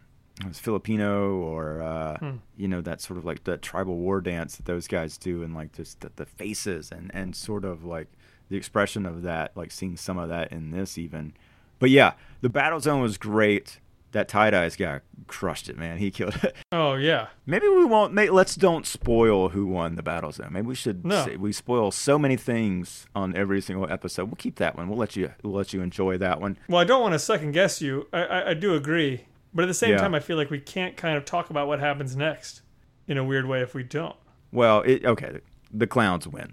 was 0.46 0.58
Filipino 0.58 1.36
or 1.36 1.80
uh, 1.82 2.18
Hmm. 2.18 2.30
you 2.56 2.68
know 2.68 2.80
that 2.82 3.00
sort 3.00 3.18
of 3.18 3.24
like 3.24 3.44
that 3.44 3.62
tribal 3.62 3.96
war 3.96 4.20
dance 4.20 4.56
that 4.56 4.66
those 4.66 4.86
guys 4.88 5.16
do, 5.16 5.42
and 5.42 5.54
like 5.54 5.72
just 5.72 6.00
the, 6.00 6.10
the 6.16 6.26
faces 6.26 6.90
and 6.92 7.10
and 7.14 7.34
sort 7.34 7.64
of 7.64 7.84
like 7.84 8.08
the 8.48 8.56
expression 8.56 9.06
of 9.06 9.22
that, 9.22 9.56
like 9.56 9.70
seeing 9.72 9.96
some 9.96 10.18
of 10.18 10.28
that 10.28 10.52
in 10.52 10.70
this 10.70 10.98
even. 10.98 11.32
But 11.78 11.90
yeah, 11.90 12.12
the 12.42 12.48
battle 12.48 12.80
zone 12.80 13.00
was 13.00 13.18
great. 13.18 13.80
That 14.12 14.28
Tight 14.28 14.54
Eyez 14.54 14.78
guy 14.78 15.00
crushed 15.26 15.68
it, 15.68 15.76
man. 15.76 15.98
He 15.98 16.10
killed 16.10 16.36
it. 16.42 16.54
oh 16.72 16.94
yeah, 16.94 17.26
Maybe 17.44 17.68
we 17.68 17.84
won't. 17.84 18.14
May, 18.14 18.30
let's 18.30 18.54
don't 18.54 18.86
spoil 18.86 19.50
who 19.50 19.66
won 19.66 19.96
the 19.96 20.02
battle 20.02 20.32
zone. 20.32 20.50
Maybe 20.52 20.68
we 20.68 20.74
should. 20.74 21.04
No. 21.04 21.24
Say, 21.24 21.36
we 21.36 21.52
spoil 21.52 21.90
so 21.90 22.18
many 22.18 22.36
things 22.36 23.06
on 23.14 23.36
every 23.36 23.60
single 23.60 23.90
episode. 23.90 24.26
We'll 24.26 24.36
keep 24.36 24.56
that 24.56 24.74
one. 24.76 24.88
We'll 24.88 24.96
let 24.98 25.16
you. 25.16 25.32
We'll 25.42 25.52
let 25.54 25.72
you 25.74 25.82
enjoy 25.82 26.16
that 26.18 26.40
one. 26.40 26.56
Well, 26.68 26.80
I 26.80 26.84
don't 26.84 27.02
want 27.02 27.12
to 27.14 27.18
second 27.18 27.52
guess 27.52 27.82
you. 27.82 28.06
I, 28.12 28.22
I, 28.24 28.50
I 28.50 28.54
do 28.54 28.74
agree, 28.74 29.24
but 29.56 29.62
at 29.64 29.68
the 29.68 29.74
same 29.74 29.90
Yeah. 29.90 29.96
time, 29.98 30.14
I 30.14 30.20
feel 30.20 30.36
like 30.36 30.50
we 30.50 30.60
can't 30.60 30.96
kind 30.96 31.16
of 31.16 31.24
talk 31.24 31.50
about 31.50 31.66
what 31.66 31.80
happens 31.80 32.14
next 32.14 32.62
in 33.08 33.18
a 33.18 33.24
weird 33.24 33.46
way 33.46 33.62
if 33.62 33.74
we 33.74 33.82
don't. 33.82 34.14
Well, 34.52 34.82
it, 34.82 35.04
okay. 35.04 35.40
The, 35.72 35.86
clowns 35.86 36.28
win. 36.28 36.52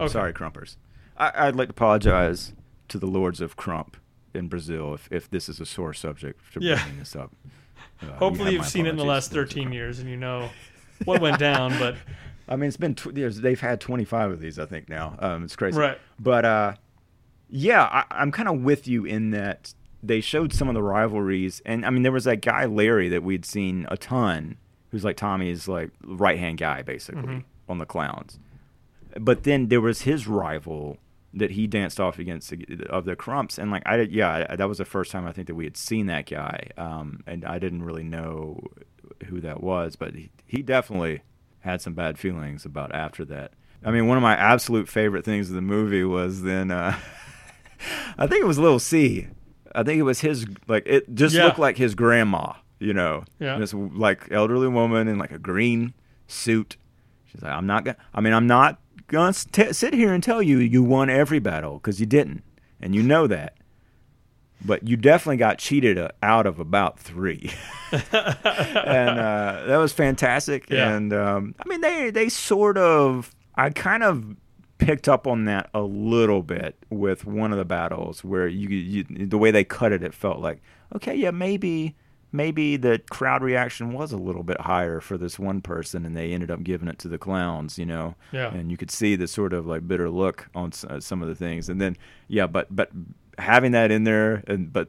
Okay. 0.00 0.10
Sorry, 0.12 0.32
Crumpers. 0.32 0.78
I, 1.18 1.32
I'd 1.34 1.56
like 1.56 1.68
to 1.68 1.72
apologize 1.72 2.52
to 2.88 2.98
the 2.98 3.06
lords 3.06 3.40
of 3.40 3.56
Krump 3.56 3.94
in 4.32 4.48
Brazil 4.48 4.94
if, 4.94 5.08
if 5.10 5.28
this 5.28 5.48
is 5.48 5.60
a 5.60 5.66
sore 5.66 5.92
subject 5.92 6.40
for 6.42 6.60
Yeah. 6.60 6.76
bringing 6.76 6.98
this 7.00 7.14
up. 7.16 7.32
Uh, 8.02 8.06
Hopefully, 8.18 8.50
you 8.52 8.58
you've 8.58 8.66
seen 8.66 8.84
it 8.84 8.90
in 8.90 8.96
the 8.96 9.04
last 9.04 9.28
apologies, 9.32 9.36
lords 9.36 9.52
of 9.52 9.62
13 9.64 9.72
years 9.72 9.98
and 10.00 10.10
you 10.10 10.16
know 10.18 10.50
what 11.06 11.18
went 11.20 11.38
down. 11.38 11.78
But 11.78 11.96
I 12.46 12.54
mean, 12.56 12.68
it's 12.68 12.76
been 12.76 12.94
tw-. 12.94 13.14
They've 13.14 13.58
had 13.60 13.80
25 13.80 14.32
of 14.32 14.40
these, 14.40 14.58
I 14.58 14.66
think 14.66 14.88
now. 14.90 15.16
Um, 15.18 15.44
it's 15.44 15.56
crazy. 15.56 15.78
Right. 15.78 15.98
But 16.18 16.44
uh, 16.44 16.74
yeah, 17.48 17.84
I, 17.84 18.04
I'm 18.10 18.32
kind 18.32 18.48
of 18.50 18.60
with 18.60 18.86
you 18.86 19.06
in 19.06 19.30
that 19.30 19.72
they 20.02 20.20
showed 20.20 20.52
some 20.52 20.68
of 20.68 20.74
the 20.74 20.82
rivalries, 20.82 21.62
and 21.64 21.84
I 21.84 21.90
mean, 21.90 22.02
there 22.02 22.12
was 22.12 22.24
that 22.24 22.42
guy 22.42 22.64
Larry 22.66 23.08
that 23.08 23.22
we'd 23.22 23.44
seen 23.44 23.86
a 23.90 23.96
ton, 23.96 24.56
who's 24.90 25.04
like 25.04 25.16
Tommy's 25.16 25.68
like 25.68 25.90
right 26.04 26.38
hand 26.38 26.58
guy 26.58 26.82
basically 26.82 27.44
on 27.68 27.78
the 27.78 27.86
clowns. 27.86 28.38
But 29.18 29.44
then 29.44 29.68
there 29.68 29.80
was 29.80 30.02
his 30.02 30.26
rival 30.26 30.98
that 31.32 31.52
he 31.52 31.66
danced 31.66 32.00
off 32.00 32.18
against 32.18 32.52
of 32.88 33.04
the 33.04 33.16
Krumps, 33.16 33.58
and 33.58 33.70
like 33.70 33.82
I 33.86 33.96
did, 33.96 34.12
yeah, 34.12 34.46
I, 34.50 34.56
that 34.56 34.68
was 34.68 34.78
the 34.78 34.84
first 34.84 35.12
time 35.12 35.26
I 35.26 35.32
think 35.32 35.46
that 35.48 35.54
we 35.54 35.64
had 35.64 35.76
seen 35.76 36.06
that 36.06 36.26
guy, 36.26 36.70
um, 36.76 37.22
and 37.26 37.44
I 37.44 37.58
didn't 37.58 37.82
really 37.82 38.04
know 38.04 38.60
who 39.26 39.40
that 39.40 39.62
was, 39.62 39.96
but 39.96 40.14
he, 40.14 40.30
he 40.46 40.62
definitely 40.62 41.22
had 41.60 41.80
some 41.80 41.94
bad 41.94 42.18
feelings 42.18 42.64
about 42.64 42.94
after 42.94 43.24
that. 43.26 43.52
I 43.84 43.90
mean, 43.90 44.06
one 44.06 44.16
of 44.16 44.22
my 44.22 44.34
absolute 44.34 44.88
favorite 44.88 45.24
things 45.24 45.48
of 45.48 45.54
the 45.54 45.62
movie 45.62 46.04
was 46.04 46.42
then 46.42 46.70
uh, 46.70 46.98
I 48.18 48.26
think 48.26 48.42
it 48.42 48.46
was 48.46 48.58
Lil 48.58 48.78
C. 48.78 49.28
I 49.76 49.82
think 49.84 49.98
it 50.00 50.02
was 50.02 50.20
his 50.20 50.46
like 50.66 50.84
it 50.86 51.14
just 51.14 51.34
Yeah. 51.34 51.44
looked 51.44 51.58
like 51.58 51.76
his 51.76 51.94
grandma, 51.94 52.54
you 52.80 52.94
know, 52.94 53.24
Yeah. 53.38 53.58
this 53.58 53.72
like 53.74 54.26
elderly 54.32 54.68
woman 54.68 55.06
in 55.06 55.18
like 55.18 55.30
a 55.32 55.38
green 55.38 55.94
suit. 56.26 56.76
She's 57.26 57.42
like, 57.42 57.52
I'm 57.52 57.66
not 57.66 57.84
gonna. 57.84 57.96
I 58.14 58.20
mean, 58.20 58.32
I'm 58.32 58.46
not 58.46 58.80
gonna 59.08 59.32
st- 59.32 59.76
sit 59.76 59.94
here 59.94 60.12
and 60.12 60.22
tell 60.22 60.42
you 60.42 60.58
you 60.58 60.82
won 60.82 61.10
every 61.10 61.38
battle 61.38 61.74
because 61.74 62.00
you 62.00 62.06
didn't, 62.06 62.42
and 62.80 62.94
you 62.94 63.02
know 63.02 63.26
that. 63.26 63.54
But 64.64 64.88
you 64.88 64.96
definitely 64.96 65.36
got 65.36 65.58
cheated 65.58 65.98
uh, 65.98 66.08
out 66.22 66.46
of 66.46 66.58
about 66.58 66.98
three, 66.98 67.50
and 67.92 69.18
uh, 69.18 69.64
that 69.66 69.76
was 69.76 69.92
fantastic. 69.92 70.70
Yeah. 70.70 70.94
And 70.94 71.12
um, 71.12 71.54
I 71.64 71.68
mean, 71.68 71.80
they 71.82 72.10
they 72.10 72.28
sort 72.28 72.78
of. 72.78 73.34
I 73.54 73.70
kind 73.70 74.02
of 74.02 74.36
picked 74.78 75.08
up 75.08 75.26
on 75.26 75.44
that 75.46 75.70
a 75.72 75.80
little 75.80 76.42
bit 76.42 76.76
with 76.90 77.24
one 77.24 77.52
of 77.52 77.58
the 77.58 77.64
battles 77.64 78.22
where 78.22 78.46
you, 78.46 78.68
you 78.68 79.26
the 79.26 79.38
way 79.38 79.50
they 79.50 79.64
cut 79.64 79.92
it, 79.92 80.02
it 80.02 80.14
felt 80.14 80.40
like 80.40 80.60
okay, 80.94 81.14
yeah, 81.14 81.30
maybe 81.30 81.94
maybe 82.32 82.76
the 82.76 83.00
crowd 83.10 83.42
reaction 83.42 83.92
was 83.92 84.12
a 84.12 84.16
little 84.16 84.42
bit 84.42 84.60
higher 84.60 85.00
for 85.00 85.16
this 85.16 85.38
one 85.38 85.60
person, 85.60 86.04
and 86.04 86.16
they 86.16 86.32
ended 86.32 86.50
up 86.50 86.62
giving 86.62 86.88
it 86.88 86.98
to 87.00 87.08
the 87.08 87.18
clowns, 87.18 87.78
you 87.78 87.86
know. 87.86 88.14
Yeah. 88.32 88.52
And 88.52 88.70
you 88.70 88.76
could 88.76 88.90
see 88.90 89.16
the 89.16 89.26
sort 89.26 89.52
of 89.52 89.66
like 89.66 89.88
bitter 89.88 90.10
look 90.10 90.48
on 90.54 90.72
uh, 90.88 91.00
some 91.00 91.22
of 91.22 91.28
the 91.28 91.34
things, 91.34 91.68
and 91.68 91.80
then 91.80 91.96
yeah, 92.28 92.46
but 92.46 92.74
but 92.74 92.90
having 93.38 93.72
that 93.72 93.90
in 93.90 94.04
there, 94.04 94.44
and 94.46 94.72
but 94.72 94.88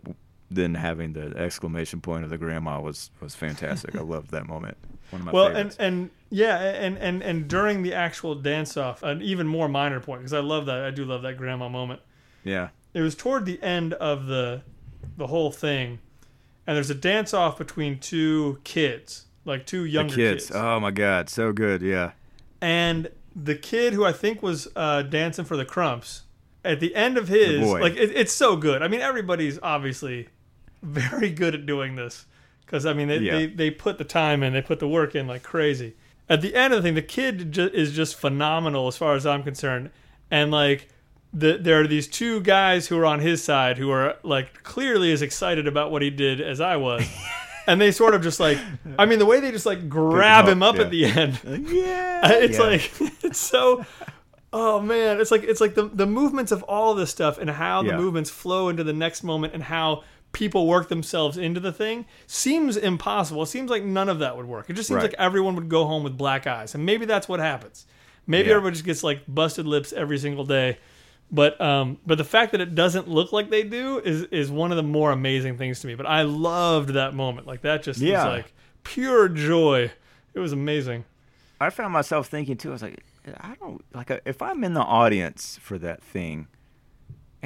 then 0.49 0.75
having 0.75 1.13
the 1.13 1.35
exclamation 1.37 1.99
point 2.01 2.23
of 2.23 2.29
the 2.29 2.37
grandma 2.37 2.79
was 2.79 3.11
was 3.21 3.35
fantastic. 3.35 3.95
I 3.95 4.01
loved 4.15 4.31
that 4.31 4.47
moment. 4.47 4.77
One 5.11 5.21
of 5.21 5.25
my 5.25 5.31
well, 5.31 5.45
and 5.47 5.55
favorites. 5.55 5.75
and 5.79 6.09
yeah, 6.29 6.57
and 6.59 6.97
and 6.97 7.21
and 7.23 7.47
during 7.47 7.83
the 7.83 7.93
actual 7.93 8.35
dance 8.35 8.75
off, 8.77 9.03
an 9.03 9.21
even 9.21 9.47
more 9.47 9.67
minor 9.69 9.99
point 9.99 10.21
because 10.21 10.33
I 10.33 10.39
love 10.39 10.65
that. 10.67 10.83
I 10.83 10.91
do 10.91 11.05
love 11.05 11.21
that 11.23 11.37
grandma 11.37 11.69
moment. 11.69 12.01
yeah, 12.43 12.69
It 12.93 13.01
was 13.01 13.15
toward 13.15 13.45
the 13.45 13.61
end 13.63 13.93
of 13.93 14.25
the 14.27 14.61
the 15.17 15.27
whole 15.27 15.51
thing, 15.51 15.99
and 16.65 16.75
there's 16.75 16.89
a 16.89 16.95
dance 16.95 17.33
off 17.33 17.57
between 17.57 17.99
two 17.99 18.59
kids, 18.63 19.25
like 19.45 19.65
two 19.65 19.85
younger 19.85 20.15
kids. 20.15 20.47
kids. 20.47 20.55
Oh 20.55 20.79
my 20.79 20.91
god, 20.91 21.29
so 21.29 21.51
good. 21.53 21.81
Yeah. 21.81 22.11
and 22.61 23.09
the 23.35 23.55
kid 23.55 23.93
who 23.93 24.03
I 24.03 24.11
think 24.13 24.41
was 24.41 24.67
uh, 24.75 25.03
dancing 25.03 25.45
for 25.45 25.55
the 25.55 25.65
Krumps 25.65 26.21
at 26.65 26.79
the 26.79 26.95
end 26.95 27.17
of 27.17 27.27
his 27.27 27.61
like 27.71 27.95
it, 27.95 28.11
it's 28.15 28.33
so 28.33 28.55
good. 28.57 28.81
I 28.81 28.87
mean, 28.87 28.99
everybody's 28.99 29.59
obviously 29.61 30.27
very 30.81 31.29
good 31.29 31.53
at 31.55 31.65
doing 31.65 31.95
this 31.95 32.25
because 32.65 32.85
I 32.85 32.93
mean 32.93 33.07
they, 33.07 33.17
Yeah. 33.19 33.33
they 33.33 33.45
they 33.47 33.71
put 33.71 33.97
the 33.97 34.03
time 34.03 34.43
in, 34.43 34.53
they 34.53 34.61
put 34.61 34.79
the 34.79 34.87
work 34.87 35.15
in 35.15 35.27
like 35.27 35.43
crazy. 35.43 35.95
At 36.29 36.41
the 36.41 36.53
end 36.55 36.73
of 36.73 36.79
the 36.81 36.87
thing, 36.87 36.95
the 36.95 37.01
kid 37.01 37.51
ju- 37.53 37.71
is 37.73 37.93
just 37.93 38.15
phenomenal 38.15 38.87
as 38.87 38.97
far 38.97 39.15
as 39.15 39.25
I'm 39.25 39.43
concerned, 39.43 39.89
and 40.31 40.51
like. 40.51 40.89
The, 41.33 41.57
there 41.59 41.81
are 41.81 41.87
these 41.87 42.07
two 42.07 42.39
guys 42.39 42.87
who 42.87 42.97
are 42.97 43.05
on 43.05 43.19
his 43.19 43.43
side 43.43 43.77
who 43.77 43.91
are 43.91 44.15
like 44.23 44.63
clearly 44.63 45.11
as 45.11 45.21
excited 45.21 45.67
about 45.67 45.91
what 45.91 46.01
he 46.01 46.09
did 46.09 46.39
as 46.39 46.61
I 46.61 46.77
was, 46.77 47.03
and 47.67 47.81
they 47.81 47.91
sort 47.91 48.15
of 48.15 48.23
just 48.23 48.39
like, 48.39 48.57
I 48.97 49.05
mean, 49.05 49.19
the 49.19 49.25
way 49.25 49.41
they 49.41 49.51
just 49.51 49.65
like 49.65 49.89
grab 49.89 50.45
up, 50.45 50.49
him 50.51 50.63
up 50.63 50.75
yeah. 50.77 50.81
at 50.81 50.89
the 50.89 51.05
end, 51.05 51.39
Yeah. 51.69 52.21
it's 52.31 52.57
yeah. 52.57 52.63
like 52.63 52.91
it's 53.23 53.37
so 53.37 53.85
oh 54.53 54.79
man 54.79 55.19
it's 55.19 55.29
like 55.29 55.43
it's 55.43 55.59
like 55.59 55.75
the 55.75 55.83
the 55.89 56.05
movements 56.07 56.53
of 56.53 56.63
all 56.63 56.93
of 56.93 56.97
this 56.97 57.11
stuff 57.11 57.37
and 57.37 57.49
how 57.49 57.83
the 57.83 57.89
Yeah. 57.89 57.97
movements 57.97 58.29
flow 58.29 58.69
into 58.69 58.85
the 58.85 58.93
next 58.93 59.21
moment 59.21 59.53
and 59.53 59.61
how 59.61 60.03
people 60.33 60.67
work 60.67 60.89
themselves 60.89 61.37
into 61.37 61.59
the 61.59 61.71
thing 61.71 62.05
seems 62.27 62.77
impossible 62.77 63.41
it 63.43 63.47
seems 63.47 63.69
like 63.71 63.83
none 63.83 64.09
of 64.09 64.19
that 64.19 64.35
would 64.37 64.45
work 64.45 64.69
it 64.69 64.73
just 64.73 64.87
seems 64.87 64.97
Right. 64.97 65.03
like 65.11 65.15
everyone 65.19 65.55
would 65.55 65.69
go 65.69 65.85
home 65.85 66.03
with 66.03 66.17
black 66.17 66.45
eyes 66.45 66.75
and 66.75 66.85
maybe 66.85 67.05
that's 67.05 67.27
what 67.27 67.39
happens 67.39 67.85
maybe 68.27 68.49
Yeah. 68.49 68.55
everybody 68.55 68.73
just 68.75 68.85
gets 68.85 69.03
like 69.03 69.21
busted 69.27 69.65
lips 69.65 69.93
every 69.93 70.17
single 70.17 70.45
day 70.45 70.77
but 71.31 71.59
um 71.59 71.97
but 72.05 72.17
the 72.17 72.23
fact 72.23 72.51
that 72.51 72.61
it 72.61 72.75
doesn't 72.75 73.07
look 73.07 73.31
like 73.31 73.49
they 73.49 73.63
do 73.63 73.99
is 73.99 74.23
is 74.25 74.51
one 74.51 74.71
of 74.71 74.77
the 74.77 74.83
more 74.83 75.11
amazing 75.11 75.57
things 75.57 75.79
to 75.79 75.87
me 75.87 75.95
but 75.95 76.05
i 76.05 76.21
loved 76.21 76.89
that 76.89 77.13
moment 77.13 77.47
like 77.47 77.61
that 77.61 77.81
just 77.83 77.99
Yeah. 77.99 78.23
was 78.25 78.37
like 78.43 78.53
pure 78.83 79.27
joy 79.29 79.91
it 80.33 80.39
was 80.39 80.53
amazing 80.53 81.05
I 81.59 81.71
found 81.71 81.91
myself 81.91 82.27
thinking 82.27 82.55
too. 82.55 82.69
I 82.69 82.73
was 82.73 82.83
like, 82.83 83.03
I 83.39 83.55
don't 83.59 83.83
like 83.91 84.11
if 84.25 84.43
I'm 84.43 84.63
in 84.63 84.75
the 84.75 84.81
audience 84.83 85.57
for 85.59 85.79
that 85.79 86.03
thing. 86.03 86.45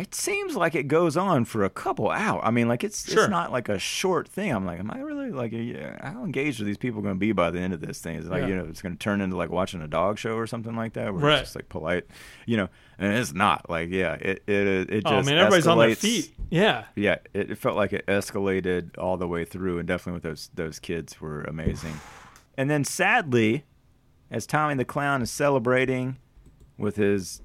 It 0.02 0.16
seems 0.16 0.56
like 0.56 0.76
it 0.76 0.88
goes 0.88 1.16
on 1.16 1.46
for 1.46 1.64
a 1.64 1.70
couple 1.70 2.10
hours. 2.10 2.42
I 2.44 2.52
mean, 2.52 2.68
like 2.68 2.84
it's 2.84 3.10
Sure. 3.12 3.24
it's 3.24 3.30
not 3.30 3.52
like 3.52 3.70
a 3.70 3.80
short 3.80 4.28
thing. 4.28 4.52
I'm 4.52 4.66
like, 4.66 4.80
am 4.80 4.92
I 4.92 5.00
really 5.00 5.32
like 5.32 5.52
yeah, 5.52 5.98
how 6.12 6.24
engaged 6.24 6.60
are 6.62 6.64
these 6.66 6.78
people 6.78 7.02
going 7.02 7.16
to 7.16 7.20
be 7.20 7.32
by 7.32 7.52
the 7.52 7.60
end 7.60 7.74
of 7.74 7.82
this 7.82 8.00
thing? 8.00 8.18
Is 8.18 8.26
it 8.26 8.32
like 8.32 8.42
Yeah. 8.42 8.48
you 8.48 8.56
know 8.56 8.66
it's 8.66 8.82
going 8.82 8.94
to 8.94 9.00
turn 9.00 9.22
into 9.22 9.36
like 9.38 9.50
watching 9.50 9.82
a 9.82 9.88
dog 9.88 10.18
show 10.18 10.36
or 10.36 10.48
something 10.48 10.76
like 10.76 10.94
that, 10.94 11.14
where 11.14 11.24
Right. 11.24 11.34
it's 11.40 11.42
just 11.50 11.56
like 11.56 11.70
polite, 11.70 12.06
you 12.46 12.58
know? 12.58 12.70
And 13.00 13.14
it's 13.18 13.34
not 13.34 13.70
like 13.70 13.90
yeah, 13.90 14.14
it 14.16 14.44
it 14.48 14.68
it 14.90 15.04
oh, 15.06 15.12
just 15.12 15.28
oh 15.28 15.32
man, 15.32 15.38
everybody's 15.40 15.68
on 15.68 15.78
their 15.78 15.96
feet. 15.96 16.34
Yeah. 16.50 16.86
Yeah, 16.96 17.18
it, 17.34 17.52
it 17.52 17.58
felt 17.58 17.76
like 17.78 17.94
it 17.94 18.06
escalated 18.08 18.98
all 18.98 19.18
the 19.18 19.28
way 19.28 19.46
through, 19.46 19.80
and 19.80 19.88
definitely 19.88 20.14
with 20.14 20.24
those 20.24 20.50
those 20.54 20.80
kids 20.80 21.20
were 21.22 21.42
amazing. 21.44 21.94
and 22.58 22.70
then 22.70 22.84
sadly, 22.84 23.64
as 24.30 24.46
Tommy 24.46 24.76
the 24.76 24.86
Clown 24.86 25.22
is 25.22 25.32
celebrating 25.32 26.18
with 26.78 26.96
his 26.96 27.42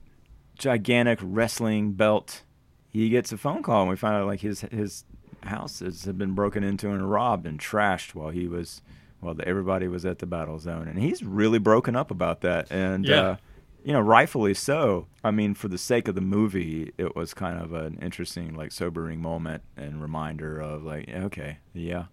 gigantic 0.59 1.19
wrestling 1.23 1.93
belt, 1.93 2.43
he 2.91 3.09
gets 3.09 3.33
a 3.33 3.37
phone 3.39 3.63
call, 3.63 3.83
and 3.83 3.91
we 3.91 3.97
find 3.97 4.15
out 4.15 4.27
like 4.27 4.41
his 4.41 4.61
his 4.63 5.05
house 5.43 5.81
has 5.81 6.05
had 6.05 6.19
been 6.19 6.35
broken 6.35 6.65
into 6.65 6.91
and 6.91 7.11
robbed 7.11 7.47
and 7.47 7.61
trashed 7.61 8.15
while 8.15 8.31
he 8.31 8.49
was 8.49 8.83
while 9.21 9.37
everybody 9.45 9.89
was 9.89 10.05
at 10.05 10.19
the 10.19 10.27
battle 10.27 10.59
zone, 10.59 10.89
and 10.89 10.99
he's 10.99 11.23
really 11.23 11.59
broken 11.59 11.97
up 11.97 12.11
about 12.11 12.41
that. 12.43 12.71
And 12.71 13.07
Yeah. 13.07 13.21
uh, 13.21 13.37
you 13.85 13.93
know, 13.93 14.01
rightfully 14.01 14.53
so. 14.53 15.07
I 15.23 15.31
mean, 15.31 15.55
for 15.55 15.69
the 15.69 15.79
sake 15.79 16.09
of 16.09 16.17
the 16.17 16.21
movie, 16.21 16.93
it 16.99 17.15
was 17.15 17.33
kind 17.33 17.63
of 17.63 17.73
an 17.73 17.99
interesting, 18.03 18.55
like, 18.57 18.73
sobering 18.73 19.23
moment 19.23 19.63
and 19.77 20.03
reminder 20.03 20.59
of, 20.61 20.83
like, 20.83 21.09
okay, 21.09 21.59
yeah, 21.73 22.07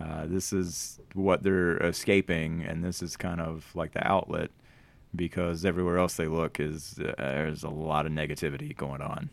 uh, 0.00 0.26
this 0.26 0.52
is 0.52 1.00
what 1.14 1.42
they're 1.42 1.76
escaping, 1.78 2.62
and 2.62 2.84
this 2.84 3.02
is 3.02 3.16
kind 3.16 3.40
of 3.40 3.66
like 3.74 3.94
the 3.94 4.06
outlet 4.06 4.52
because 5.14 5.64
everywhere 5.64 5.98
else 5.98 6.14
they 6.16 6.28
look 6.28 6.60
is 6.60 7.00
uh, 7.00 7.12
there's 7.18 7.64
a 7.64 7.68
lot 7.70 8.06
of 8.06 8.12
negativity 8.12 8.76
going 8.76 9.00
on. 9.00 9.28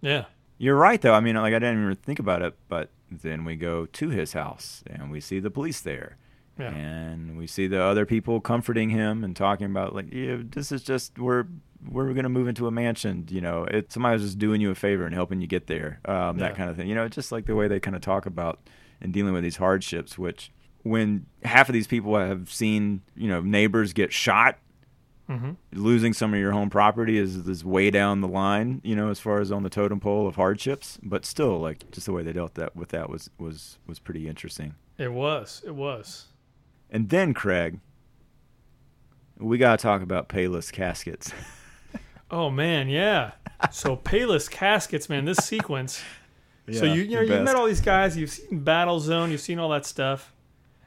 Yeah. 0.00 0.26
You're 0.58 0.76
right, 0.76 1.00
though. 1.00 1.14
I 1.14 1.20
mean, 1.20 1.36
like, 1.36 1.54
I 1.54 1.58
didn't 1.58 1.82
even 1.82 1.96
think 1.96 2.18
about 2.18 2.42
it, 2.42 2.54
but 2.68 2.90
then 3.10 3.44
we 3.44 3.56
go 3.56 3.86
to 3.86 4.08
his 4.08 4.32
house 4.32 4.82
and 4.86 5.10
we 5.10 5.20
see 5.20 5.38
the 5.40 5.50
police 5.50 5.80
there. 5.80 6.16
Yeah. 6.58 6.74
And 6.74 7.38
we 7.38 7.46
see 7.46 7.68
the 7.68 7.80
other 7.80 8.04
people 8.04 8.40
comforting 8.40 8.90
him 8.90 9.22
and 9.22 9.36
talking 9.36 9.66
about 9.66 9.94
like, 9.94 10.12
yeah, 10.12 10.38
this 10.40 10.72
is 10.72 10.82
just 10.82 11.18
we're 11.18 11.44
we're 11.88 12.12
gonna 12.12 12.28
move 12.28 12.48
into 12.48 12.66
a 12.66 12.72
mansion. 12.72 13.26
You 13.30 13.40
know, 13.40 13.64
it 13.64 13.92
somebody 13.92 14.14
was 14.14 14.22
just 14.22 14.38
doing 14.38 14.60
you 14.60 14.70
a 14.70 14.74
favor 14.74 15.04
and 15.04 15.14
helping 15.14 15.40
you 15.40 15.46
get 15.46 15.68
there. 15.68 16.00
Um, 16.04 16.38
that 16.38 16.56
kind 16.56 16.68
of 16.68 16.76
thing. 16.76 16.88
You 16.88 16.96
know, 16.96 17.08
just 17.08 17.30
like 17.30 17.46
the 17.46 17.54
way 17.54 17.68
they 17.68 17.78
kind 17.78 17.94
of 17.94 18.02
talk 18.02 18.26
about 18.26 18.58
and 19.00 19.12
dealing 19.12 19.32
with 19.32 19.44
these 19.44 19.56
hardships. 19.56 20.18
Which 20.18 20.50
when 20.82 21.26
half 21.44 21.68
of 21.68 21.74
these 21.74 21.86
people 21.86 22.16
have 22.18 22.52
seen, 22.52 23.02
you 23.14 23.28
know, 23.28 23.40
neighbors 23.40 23.92
get 23.92 24.12
shot, 24.12 24.58
Mm-hmm. 25.28 25.50
losing 25.72 26.14
some 26.14 26.32
of 26.32 26.40
your 26.40 26.52
home 26.52 26.70
property 26.70 27.18
is 27.18 27.36
is 27.46 27.62
way 27.62 27.90
down 27.90 28.22
the 28.22 28.28
line. 28.28 28.80
You 28.82 28.96
know, 28.96 29.10
as 29.10 29.20
far 29.20 29.40
as 29.40 29.52
on 29.52 29.62
the 29.62 29.68
totem 29.68 30.00
pole 30.00 30.26
of 30.26 30.36
hardships. 30.36 30.98
But 31.02 31.26
still, 31.26 31.58
like 31.60 31.90
just 31.90 32.06
the 32.06 32.12
way 32.12 32.22
they 32.22 32.32
dealt 32.32 32.54
that 32.54 32.74
with 32.74 32.88
that 32.90 33.10
was 33.10 33.28
was 33.38 33.78
was 33.86 33.98
pretty 33.98 34.26
interesting. 34.26 34.74
It 34.96 35.12
was. 35.12 35.62
It 35.66 35.74
was. 35.74 36.26
And 36.90 37.10
then, 37.10 37.34
Craig, 37.34 37.80
we 39.38 39.58
got 39.58 39.78
to 39.78 39.82
talk 39.82 40.00
about 40.02 40.28
Payless 40.28 40.72
Caskets. 40.72 41.32
Oh 42.30 42.50
man, 42.50 42.88
yeah. 42.88 43.32
So 43.72 43.96
Payless 43.96 44.50
Caskets, 44.50 45.08
man, 45.08 45.24
this 45.24 45.38
sequence. 45.38 46.02
so 46.72 46.84
you 46.84 47.02
you 47.02 47.16
know 47.16 47.22
you 47.22 47.28
best. 47.28 47.44
met 47.44 47.56
all 47.56 47.66
these 47.66 47.80
guys, 47.80 48.16
you've 48.16 48.30
seen 48.30 48.60
Battle 48.60 49.00
Zone, 49.00 49.30
you've 49.30 49.40
seen 49.40 49.58
all 49.58 49.70
that 49.70 49.86
stuff. 49.86 50.34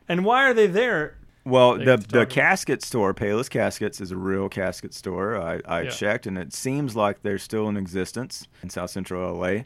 And 0.08 0.24
why 0.24 0.44
are 0.48 0.54
they 0.54 0.68
there? 0.68 1.18
Well, 1.44 1.78
the 1.78 1.98
the 1.98 2.26
casket 2.26 2.84
store, 2.84 3.14
Payless 3.14 3.50
Caskets, 3.50 4.00
is 4.00 4.12
a 4.12 4.18
real 4.18 4.48
casket 4.50 4.94
store. 4.94 5.36
I, 5.42 5.60
I 5.66 5.82
Yeah. 5.84 5.90
checked, 5.90 6.28
and 6.28 6.38
it 6.38 6.54
seems 6.54 6.96
like 6.96 7.24
they're 7.24 7.38
still 7.40 7.68
in 7.68 7.78
existence 7.78 8.48
in 8.62 8.70
South 8.70 8.92
Central 8.92 9.36
LA. 9.38 9.64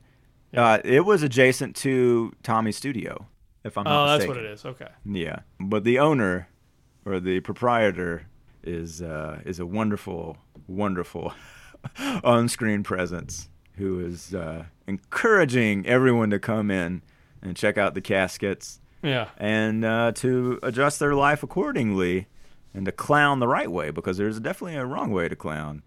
Uh, 0.55 0.79
it 0.85 1.05
was 1.05 1.21
adjacent 1.21 1.75
to 1.75 2.31
Tommy's 2.43 2.77
studio, 2.77 3.27
if 3.65 3.77
I'm 3.77 3.83
not 3.83 3.91
Oh, 3.91 4.05
not 4.05 4.17
that's 4.17 4.27
what 4.27 4.37
it 4.37 4.45
is. 4.45 4.63
Okay. 4.63 4.87
Yeah, 5.05 5.39
but 5.59 5.83
the 5.83 5.99
owner 5.99 6.47
or 7.03 7.19
the 7.19 7.41
proprietor 7.41 8.27
is 8.63 9.01
uh, 9.01 9.41
is 9.45 9.59
a 9.59 9.65
wonderful, 9.65 10.37
wonderful 10.67 11.33
on-screen 12.23 12.83
presence 12.83 13.49
who 13.77 13.99
is 13.99 14.33
uh, 14.33 14.63
encouraging 14.87 15.85
everyone 15.85 16.29
to 16.29 16.39
come 16.39 16.71
in 16.71 17.01
and 17.41 17.57
check 17.57 17.77
out 17.77 17.93
the 17.93 18.01
caskets 18.01 18.79
Yeah. 19.05 19.29
and 19.37 19.85
uh, 19.85 20.11
to 20.15 20.59
adjust 20.63 20.99
their 20.99 21.13
life 21.15 21.43
accordingly 21.43 22.27
and 22.73 22.85
to 22.85 22.91
clown 22.91 23.39
the 23.39 23.47
right 23.47 23.71
way 23.71 23.91
because 23.91 24.17
there's 24.17 24.39
definitely 24.39 24.75
a 24.77 24.85
wrong 24.85 25.11
way 25.11 25.29
to 25.29 25.35
clown. 25.35 25.83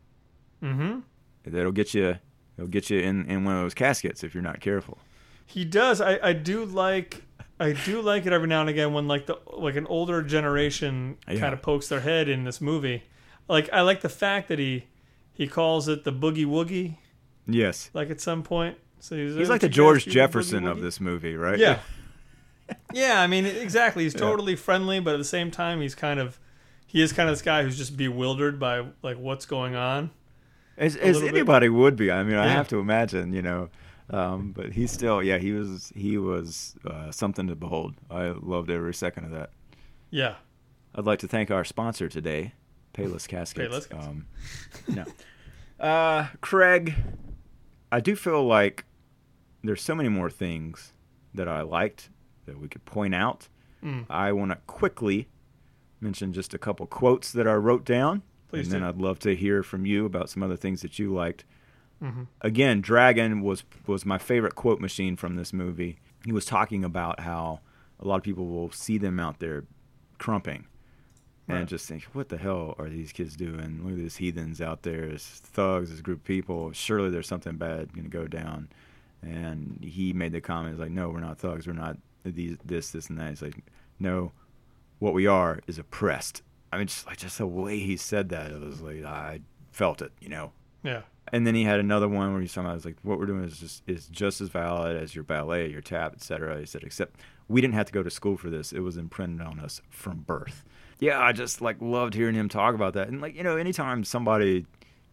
Mm-hmm. 0.62 1.00
That'll 1.44 1.72
get 1.72 1.94
you. 1.94 2.18
It'll 2.56 2.68
get 2.68 2.90
you 2.90 3.00
in, 3.00 3.26
in 3.30 3.44
one 3.44 3.54
of 3.54 3.62
those 3.62 3.74
caskets 3.74 4.24
if 4.24 4.34
you're 4.34 4.42
not 4.42 4.60
careful. 4.60 4.98
He 5.46 5.64
does. 5.64 6.00
I, 6.00 6.18
I 6.22 6.32
do 6.32 6.64
like 6.64 7.22
I 7.60 7.72
do 7.72 8.00
like 8.02 8.26
it 8.26 8.32
every 8.32 8.48
now 8.48 8.60
and 8.60 8.70
again 8.70 8.92
when 8.92 9.08
like 9.08 9.26
the 9.26 9.38
like 9.56 9.76
an 9.76 9.86
older 9.86 10.22
generation 10.22 11.16
Yeah. 11.28 11.38
kind 11.40 11.52
of 11.54 11.62
pokes 11.62 11.88
their 11.88 12.00
head 12.00 12.28
in 12.28 12.44
this 12.44 12.60
movie. 12.60 13.04
Like 13.48 13.68
I 13.72 13.80
like 13.82 14.00
the 14.02 14.08
fact 14.08 14.48
that 14.48 14.58
he 14.58 14.84
he 15.32 15.46
calls 15.46 15.88
it 15.88 16.04
the 16.04 16.12
boogie 16.12 16.46
woogie 16.46 16.96
Yes, 17.46 17.88
like 17.94 18.10
at 18.10 18.20
some 18.20 18.42
point. 18.42 18.76
So 19.00 19.16
he's, 19.16 19.34
he's 19.36 19.48
"Oh, 19.48 19.52
like 19.52 19.60
the 19.62 19.68
George 19.68 20.04
Jefferson 20.04 20.66
of 20.66 20.80
this 20.80 21.00
movie, 21.00 21.36
right? 21.36 21.58
Yeah. 21.58 21.78
yeah, 22.92 23.20
I 23.20 23.26
mean 23.26 23.46
exactly. 23.46 24.04
He's 24.04 24.14
totally 24.14 24.56
friendly, 24.56 25.00
but 25.00 25.14
at 25.14 25.18
the 25.18 25.24
same 25.24 25.50
time 25.50 25.80
he's 25.80 25.94
kind 25.94 26.20
of 26.20 26.38
he 26.86 27.02
is 27.02 27.12
kind 27.12 27.28
of 27.28 27.34
this 27.34 27.42
guy 27.42 27.62
who's 27.62 27.76
just 27.76 27.96
bewildered 27.96 28.58
by 28.58 28.86
like 29.02 29.18
what's 29.18 29.46
going 29.46 29.76
on. 29.76 30.10
As, 30.76 30.96
as 30.96 31.16
little 31.16 31.28
bit. 31.28 31.36
anybody 31.36 31.68
would 31.68 31.96
be. 31.96 32.10
I 32.10 32.22
mean, 32.22 32.36
I 32.36 32.48
have 32.48 32.68
to 32.68 32.78
imagine, 32.78 33.32
you 33.32 33.42
know. 33.42 33.68
Um, 34.10 34.52
but 34.52 34.72
he's 34.72 34.90
still, 34.90 35.22
yeah, 35.22 35.36
he 35.36 35.52
was, 35.52 35.92
he 35.94 36.16
was 36.16 36.76
uh, 36.86 37.10
something 37.10 37.46
to 37.48 37.56
behold. 37.56 37.94
I 38.10 38.28
loved 38.28 38.70
every 38.70 38.94
second 38.94 39.24
of 39.24 39.32
that. 39.32 39.50
Yeah. 40.10 40.36
I'd 40.94 41.04
like 41.04 41.18
to 41.18 41.28
thank 41.28 41.50
our 41.50 41.64
sponsor 41.64 42.08
today, 42.08 42.54
Payless 42.94 43.28
Caskets. 43.28 43.68
Payless 43.68 43.88
Caskets. 43.88 44.06
Um, 44.06 44.26
no, 44.88 45.04
uh, 45.84 46.28
Craig, 46.40 46.94
I 47.92 48.00
do 48.00 48.16
feel 48.16 48.44
like 48.44 48.84
there's 49.62 49.82
so 49.82 49.94
many 49.94 50.08
more 50.08 50.30
things 50.30 50.94
that 51.34 51.48
I 51.48 51.60
liked 51.60 52.08
that 52.48 52.60
we 52.60 52.68
could 52.68 52.84
point 52.84 53.14
out. 53.14 53.48
Mm. 53.84 54.06
I 54.10 54.32
want 54.32 54.50
to 54.50 54.58
quickly 54.66 55.28
mention 56.00 56.32
just 56.32 56.54
a 56.54 56.58
couple 56.58 56.86
quotes 56.86 57.32
that 57.32 57.46
I 57.46 57.54
wrote 57.54 57.84
down, 57.84 58.22
Please 58.48 58.66
and 58.66 58.72
then 58.72 58.80
do. 58.82 58.88
I'd 58.88 59.00
love 59.00 59.18
to 59.20 59.36
hear 59.36 59.62
from 59.62 59.86
you 59.86 60.04
about 60.04 60.30
some 60.30 60.42
other 60.42 60.56
things 60.56 60.82
that 60.82 60.98
you 60.98 61.12
liked. 61.12 61.44
Mm-hmm. 62.02 62.24
Again, 62.40 62.80
Dragon 62.80 63.42
was 63.42 63.64
was 63.86 64.06
my 64.06 64.18
favorite 64.18 64.54
quote 64.54 64.80
machine 64.80 65.16
from 65.16 65.36
this 65.36 65.52
movie. 65.52 65.98
He 66.24 66.32
was 66.32 66.44
talking 66.44 66.84
about 66.84 67.20
how 67.20 67.60
a 68.00 68.06
lot 68.06 68.16
of 68.16 68.22
people 68.22 68.46
will 68.46 68.70
see 68.70 68.98
them 68.98 69.18
out 69.18 69.40
there 69.40 69.64
crumping 70.18 70.66
and 71.48 71.66
just 71.66 71.88
think, 71.88 72.04
what 72.12 72.28
the 72.28 72.36
hell 72.36 72.74
are 72.78 72.90
these 72.90 73.10
kids 73.12 73.34
doing? 73.34 73.80
Look 73.82 73.92
at 73.92 73.98
these 73.98 74.16
heathens 74.16 74.60
out 74.60 74.82
there, 74.82 75.04
as 75.04 75.24
thugs, 75.24 75.90
as 75.90 76.02
group 76.02 76.18
of 76.20 76.24
people. 76.24 76.72
Surely 76.72 77.08
there's 77.10 77.26
something 77.26 77.56
bad 77.56 77.94
going 77.94 78.04
to 78.04 78.10
go 78.10 78.26
down. 78.26 78.68
And 79.22 79.78
he 79.82 80.12
made 80.12 80.32
the 80.32 80.40
comment, 80.42 80.78
like, 80.78 80.90
no, 80.90 81.08
we're 81.08 81.20
not 81.20 81.38
thugs. 81.38 81.66
We're 81.66 81.72
not 81.72 81.96
these, 82.32 82.56
this, 82.64 82.90
this, 82.90 83.08
and 83.08 83.18
that. 83.18 83.30
He's 83.30 83.42
like, 83.42 83.64
no, 83.98 84.32
what 84.98 85.14
we 85.14 85.26
are 85.26 85.60
is 85.66 85.78
oppressed. 85.78 86.42
I 86.72 86.78
mean, 86.78 86.86
just 86.86 87.06
like 87.06 87.18
just 87.18 87.38
the 87.38 87.46
way 87.46 87.78
he 87.78 87.96
said 87.96 88.28
that, 88.30 88.50
it 88.50 88.60
was 88.60 88.80
like 88.80 89.04
I 89.04 89.40
felt 89.72 90.02
it, 90.02 90.12
you 90.20 90.28
know. 90.28 90.52
Yeah. 90.82 91.02
And 91.32 91.46
then 91.46 91.54
he 91.54 91.64
had 91.64 91.80
another 91.80 92.08
one 92.08 92.32
where 92.32 92.40
he 92.40 92.48
somehow 92.48 92.74
was 92.74 92.84
like, 92.84 92.96
"What 93.02 93.18
we're 93.18 93.26
doing 93.26 93.44
is 93.44 93.58
just 93.58 93.82
is 93.86 94.06
just 94.06 94.40
as 94.40 94.48
valid 94.48 94.96
as 94.96 95.14
your 95.14 95.24
ballet, 95.24 95.70
your 95.70 95.80
tap, 95.82 96.14
etc." 96.14 96.58
He 96.58 96.66
said, 96.66 96.82
"Except 96.82 97.20
we 97.48 97.60
didn't 97.60 97.74
have 97.74 97.86
to 97.86 97.92
go 97.92 98.02
to 98.02 98.10
school 98.10 98.36
for 98.36 98.50
this; 98.50 98.72
it 98.72 98.80
was 98.80 98.96
imprinted 98.96 99.46
on 99.46 99.60
us 99.60 99.80
from 99.90 100.18
birth." 100.18 100.64
Yeah, 101.00 101.20
I 101.20 101.32
just 101.32 101.60
like 101.60 101.76
loved 101.80 102.14
hearing 102.14 102.34
him 102.34 102.48
talk 102.48 102.74
about 102.74 102.94
that, 102.94 103.08
and 103.08 103.20
like 103.20 103.34
you 103.34 103.42
know, 103.42 103.56
anytime 103.56 104.04
somebody 104.04 104.66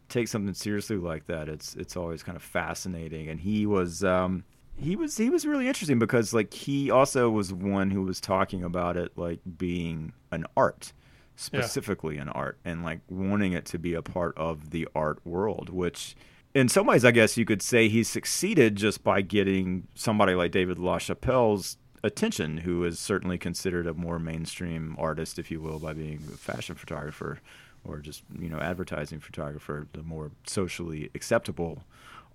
takes 0.07 0.31
something 0.31 0.53
seriously 0.53 0.97
like 0.97 1.27
that, 1.27 1.49
it's 1.49 1.75
it's 1.75 1.97
always 1.97 2.23
kind 2.23 2.35
of 2.35 2.43
fascinating. 2.43 3.27
And 3.29 3.39
he 3.39 3.65
was 3.65 4.03
um, 4.03 4.43
he 4.77 4.95
was 4.95 5.17
he 5.17 5.29
was 5.29 5.45
really 5.45 5.67
interesting 5.67 5.99
because 5.99 6.33
like 6.33 6.53
he 6.53 6.91
also 6.91 7.29
was 7.29 7.53
one 7.53 7.91
who 7.91 8.01
was 8.01 8.19
talking 8.19 8.63
about 8.63 8.97
it 8.97 9.11
like 9.17 9.39
being 9.57 10.13
an 10.31 10.45
art 10.55 10.93
specifically 11.35 12.17
an 12.17 12.29
art 12.29 12.57
and 12.63 12.83
like 12.83 12.99
wanting 13.09 13.53
it 13.53 13.65
to 13.65 13.77
be 13.77 13.93
a 13.93 14.01
part 14.01 14.37
of 14.37 14.71
the 14.71 14.87
art 14.95 15.19
world 15.25 15.69
which 15.69 16.15
in 16.53 16.69
some 16.69 16.85
ways 16.85 17.03
i 17.03 17.11
guess 17.11 17.37
you 17.37 17.45
could 17.45 17.61
say 17.61 17.87
he 17.87 18.03
succeeded 18.03 18.75
just 18.75 19.03
by 19.03 19.21
getting 19.21 19.87
somebody 19.95 20.33
like 20.33 20.51
david 20.51 20.77
lachapelle's 20.77 21.77
attention 22.03 22.57
who 22.57 22.83
is 22.83 22.99
certainly 22.99 23.37
considered 23.37 23.87
a 23.87 23.93
more 23.93 24.19
mainstream 24.19 24.95
artist 24.99 25.39
if 25.39 25.49
you 25.49 25.59
will 25.59 25.79
by 25.79 25.91
being 25.91 26.21
a 26.33 26.37
fashion 26.37 26.75
photographer 26.75 27.39
or 27.83 27.99
just 27.99 28.23
you 28.39 28.49
know 28.49 28.59
advertising 28.59 29.19
photographer 29.19 29.87
the 29.93 30.03
more 30.03 30.31
socially 30.45 31.09
acceptable 31.15 31.83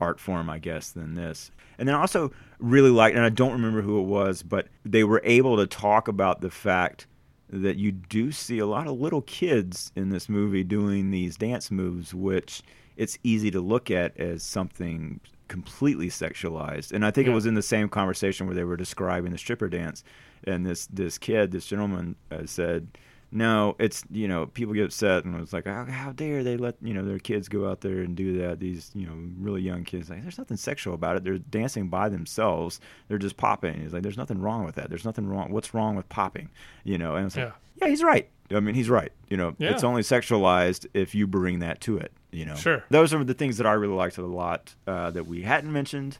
art 0.00 0.18
form, 0.20 0.48
I 0.50 0.58
guess, 0.58 0.90
than 0.90 1.14
this. 1.14 1.50
And 1.78 1.88
then 1.88 1.94
I 1.94 2.00
also 2.00 2.30
really 2.58 2.90
liked, 2.90 3.16
and 3.16 3.24
I 3.24 3.28
don't 3.30 3.52
remember 3.52 3.82
who 3.82 3.98
it 4.00 4.06
was, 4.06 4.42
but 4.42 4.68
they 4.84 5.04
were 5.04 5.20
able 5.24 5.56
to 5.56 5.66
talk 5.66 6.08
about 6.08 6.40
the 6.40 6.50
fact 6.50 7.06
that 7.48 7.76
you 7.76 7.90
do 7.92 8.30
see 8.32 8.58
a 8.58 8.66
lot 8.66 8.86
of 8.86 9.00
little 9.00 9.22
kids 9.22 9.90
in 9.96 10.10
this 10.10 10.28
movie 10.28 10.62
doing 10.62 11.10
these 11.10 11.36
dance 11.36 11.70
moves, 11.70 12.14
which 12.14 12.62
it's 12.96 13.18
easy 13.24 13.50
to 13.50 13.60
look 13.60 13.90
at 13.90 14.16
as 14.18 14.42
something 14.42 15.20
completely 15.48 16.08
sexualized. 16.08 16.92
And 16.92 17.04
I 17.04 17.10
think 17.10 17.26
Yeah. 17.26 17.32
it 17.32 17.34
was 17.34 17.46
in 17.46 17.54
the 17.54 17.62
same 17.62 17.88
conversation 17.88 18.46
where 18.46 18.54
they 18.54 18.62
were 18.64 18.76
describing 18.76 19.32
the 19.32 19.38
stripper 19.38 19.68
dance, 19.68 20.04
and 20.44 20.64
this 20.64 20.86
this 20.86 21.18
kid, 21.18 21.50
this 21.50 21.66
gentleman, 21.66 22.16
uh, 22.30 22.46
said. 22.46 22.88
No, 23.32 23.76
it's 23.78 24.02
you 24.10 24.26
know 24.26 24.46
people 24.46 24.74
get 24.74 24.86
upset 24.86 25.24
and 25.24 25.40
it's 25.40 25.52
like 25.52 25.66
how, 25.66 25.84
how 25.84 26.10
dare 26.12 26.42
they 26.42 26.56
let 26.56 26.74
you 26.82 26.92
know 26.92 27.04
their 27.04 27.18
kids 27.20 27.48
go 27.48 27.68
out 27.68 27.80
there 27.80 28.00
and 28.00 28.16
do 28.16 28.38
that? 28.38 28.58
These 28.58 28.90
you 28.94 29.06
know 29.06 29.12
really 29.38 29.62
young 29.62 29.84
kids 29.84 30.10
like 30.10 30.22
there's 30.22 30.38
nothing 30.38 30.56
sexual 30.56 30.94
about 30.94 31.16
it. 31.16 31.22
They're 31.24 31.38
dancing 31.38 31.88
by 31.88 32.08
themselves. 32.08 32.80
They're 33.08 33.18
just 33.18 33.36
popping. 33.36 33.80
He's 33.82 33.92
like 33.92 34.02
there's 34.02 34.16
nothing 34.16 34.40
wrong 34.40 34.64
with 34.64 34.74
that. 34.74 34.88
There's 34.88 35.04
nothing 35.04 35.28
wrong 35.28 35.52
what's 35.52 35.72
wrong 35.74 35.94
with 35.94 36.08
popping? 36.08 36.48
You 36.82 36.98
know 36.98 37.14
and 37.14 37.26
it's 37.26 37.36
like 37.36 37.46
Yeah. 37.46 37.52
yeah 37.82 37.88
he's 37.88 38.02
right. 38.02 38.28
I 38.52 38.58
mean 38.58 38.74
he's 38.74 38.90
right. 38.90 39.12
You 39.28 39.36
know 39.36 39.54
Yeah. 39.58 39.70
it's 39.70 39.84
only 39.84 40.02
sexualized 40.02 40.86
if 40.92 41.14
you 41.14 41.26
bring 41.28 41.60
that 41.60 41.80
to 41.82 41.98
it 41.98 42.12
you 42.32 42.44
know? 42.44 42.54
Sure. 42.54 42.84
those 42.90 43.12
are 43.12 43.22
the 43.24 43.34
things 43.34 43.56
that 43.58 43.66
I 43.66 43.72
really 43.72 43.94
liked 43.94 44.16
a 44.18 44.22
lot 44.24 44.74
uh, 44.86 45.10
that 45.10 45.26
we 45.26 45.42
hadn't 45.42 45.72
mentioned. 45.72 46.18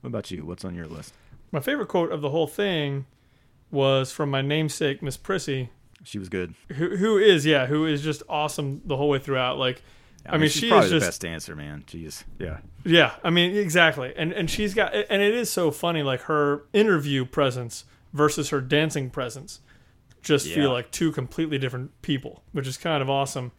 What 0.00 0.08
about 0.08 0.30
you? 0.30 0.44
What's 0.44 0.64
on 0.64 0.74
your 0.76 0.86
list? 0.86 1.14
My 1.50 1.58
favorite 1.58 1.88
quote 1.88 2.12
of 2.12 2.20
the 2.20 2.30
whole 2.30 2.46
thing 2.46 3.06
was 3.70 4.12
from 4.12 4.30
my 4.30 4.40
namesake, 4.40 5.02
Miss 5.02 5.16
Prissy, 5.16 5.70
she 6.04 6.18
was 6.18 6.28
good 6.28 6.54
who 6.74 6.96
who 6.96 7.18
is 7.18 7.44
yeah, 7.46 7.66
who 7.66 7.86
is 7.86 8.02
just 8.02 8.22
awesome 8.28 8.80
the 8.84 8.96
whole 8.96 9.08
way 9.08 9.18
throughout. 9.18 9.58
Like, 9.58 9.82
I, 10.26 10.38
mean, 10.38 10.48
she's 10.48 10.60
she 10.62 10.68
probably 10.68 10.86
is 10.86 10.90
the 10.92 10.96
just 10.98 11.06
best 11.08 11.20
dancer 11.22 11.56
man 11.56 11.84
jeez 11.86 12.24
yeah 12.38 12.58
yeah. 12.84 13.14
I 13.24 13.30
mean, 13.30 13.56
exactly, 13.56 14.14
and 14.16 14.32
and 14.32 14.48
she's 14.50 14.74
got 14.74 14.94
and 14.94 15.20
it 15.22 15.34
is 15.34 15.50
so 15.50 15.70
funny, 15.70 16.02
like 16.02 16.22
her 16.22 16.64
interview 16.72 17.24
presence 17.24 17.84
versus 18.12 18.48
her 18.50 18.60
dancing 18.60 19.10
presence, 19.10 19.60
just 20.22 20.46
Yeah. 20.46 20.54
feel 20.54 20.72
like 20.72 20.90
two 20.90 21.12
completely 21.12 21.58
different 21.58 22.00
people, 22.02 22.42
which 22.52 22.66
is 22.66 22.76
kind 22.78 23.02
of 23.02 23.10
awesome. 23.10 23.52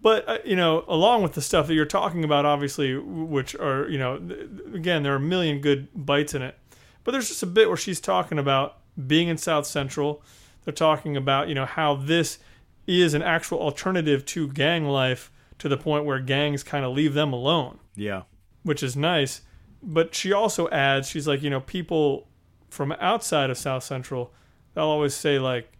But 0.00 0.28
uh, 0.28 0.38
you 0.44 0.54
know, 0.54 0.84
along 0.86 1.22
with 1.24 1.32
the 1.32 1.42
stuff 1.42 1.66
that 1.66 1.74
you're 1.74 1.84
talking 1.86 2.22
about, 2.22 2.44
obviously, 2.44 2.96
which 2.96 3.56
are 3.56 3.88
you 3.88 3.98
know, 3.98 4.18
th- 4.18 4.48
again, 4.74 5.02
there 5.02 5.12
are 5.14 5.16
a 5.16 5.20
million 5.20 5.60
good 5.60 5.88
bites 5.94 6.34
in 6.34 6.42
it. 6.42 6.56
But 7.02 7.12
there's 7.12 7.28
just 7.28 7.42
a 7.42 7.46
bit 7.46 7.68
where 7.68 7.76
she's 7.76 8.00
talking 8.00 8.38
about 8.38 8.76
being 9.06 9.28
in 9.28 9.38
South 9.38 9.66
Central. 9.66 10.22
They're 10.68 10.74
talking 10.74 11.16
about 11.16 11.48
you 11.48 11.54
know 11.54 11.64
how 11.64 11.94
this 11.94 12.38
is 12.86 13.14
an 13.14 13.22
actual 13.22 13.58
alternative 13.58 14.26
to 14.26 14.48
gang 14.48 14.84
life 14.84 15.32
to 15.60 15.66
the 15.66 15.78
point 15.78 16.04
where 16.04 16.20
gangs 16.20 16.62
kind 16.62 16.84
of 16.84 16.92
leave 16.94 17.14
them 17.14 17.32
alone 17.32 17.78
yeah 17.96 18.24
which 18.64 18.82
is 18.82 18.94
nice. 18.94 19.40
But 19.82 20.14
she 20.14 20.30
also 20.30 20.68
adds, 20.68 21.08
she's 21.08 21.26
like, 21.26 21.42
you 21.42 21.48
know, 21.48 21.60
people 21.60 22.28
from 22.68 22.92
outside 23.00 23.48
of 23.48 23.56
South 23.56 23.82
Central, 23.82 24.34
they'll 24.74 24.84
always 24.84 25.14
say 25.14 25.38
like, 25.38 25.72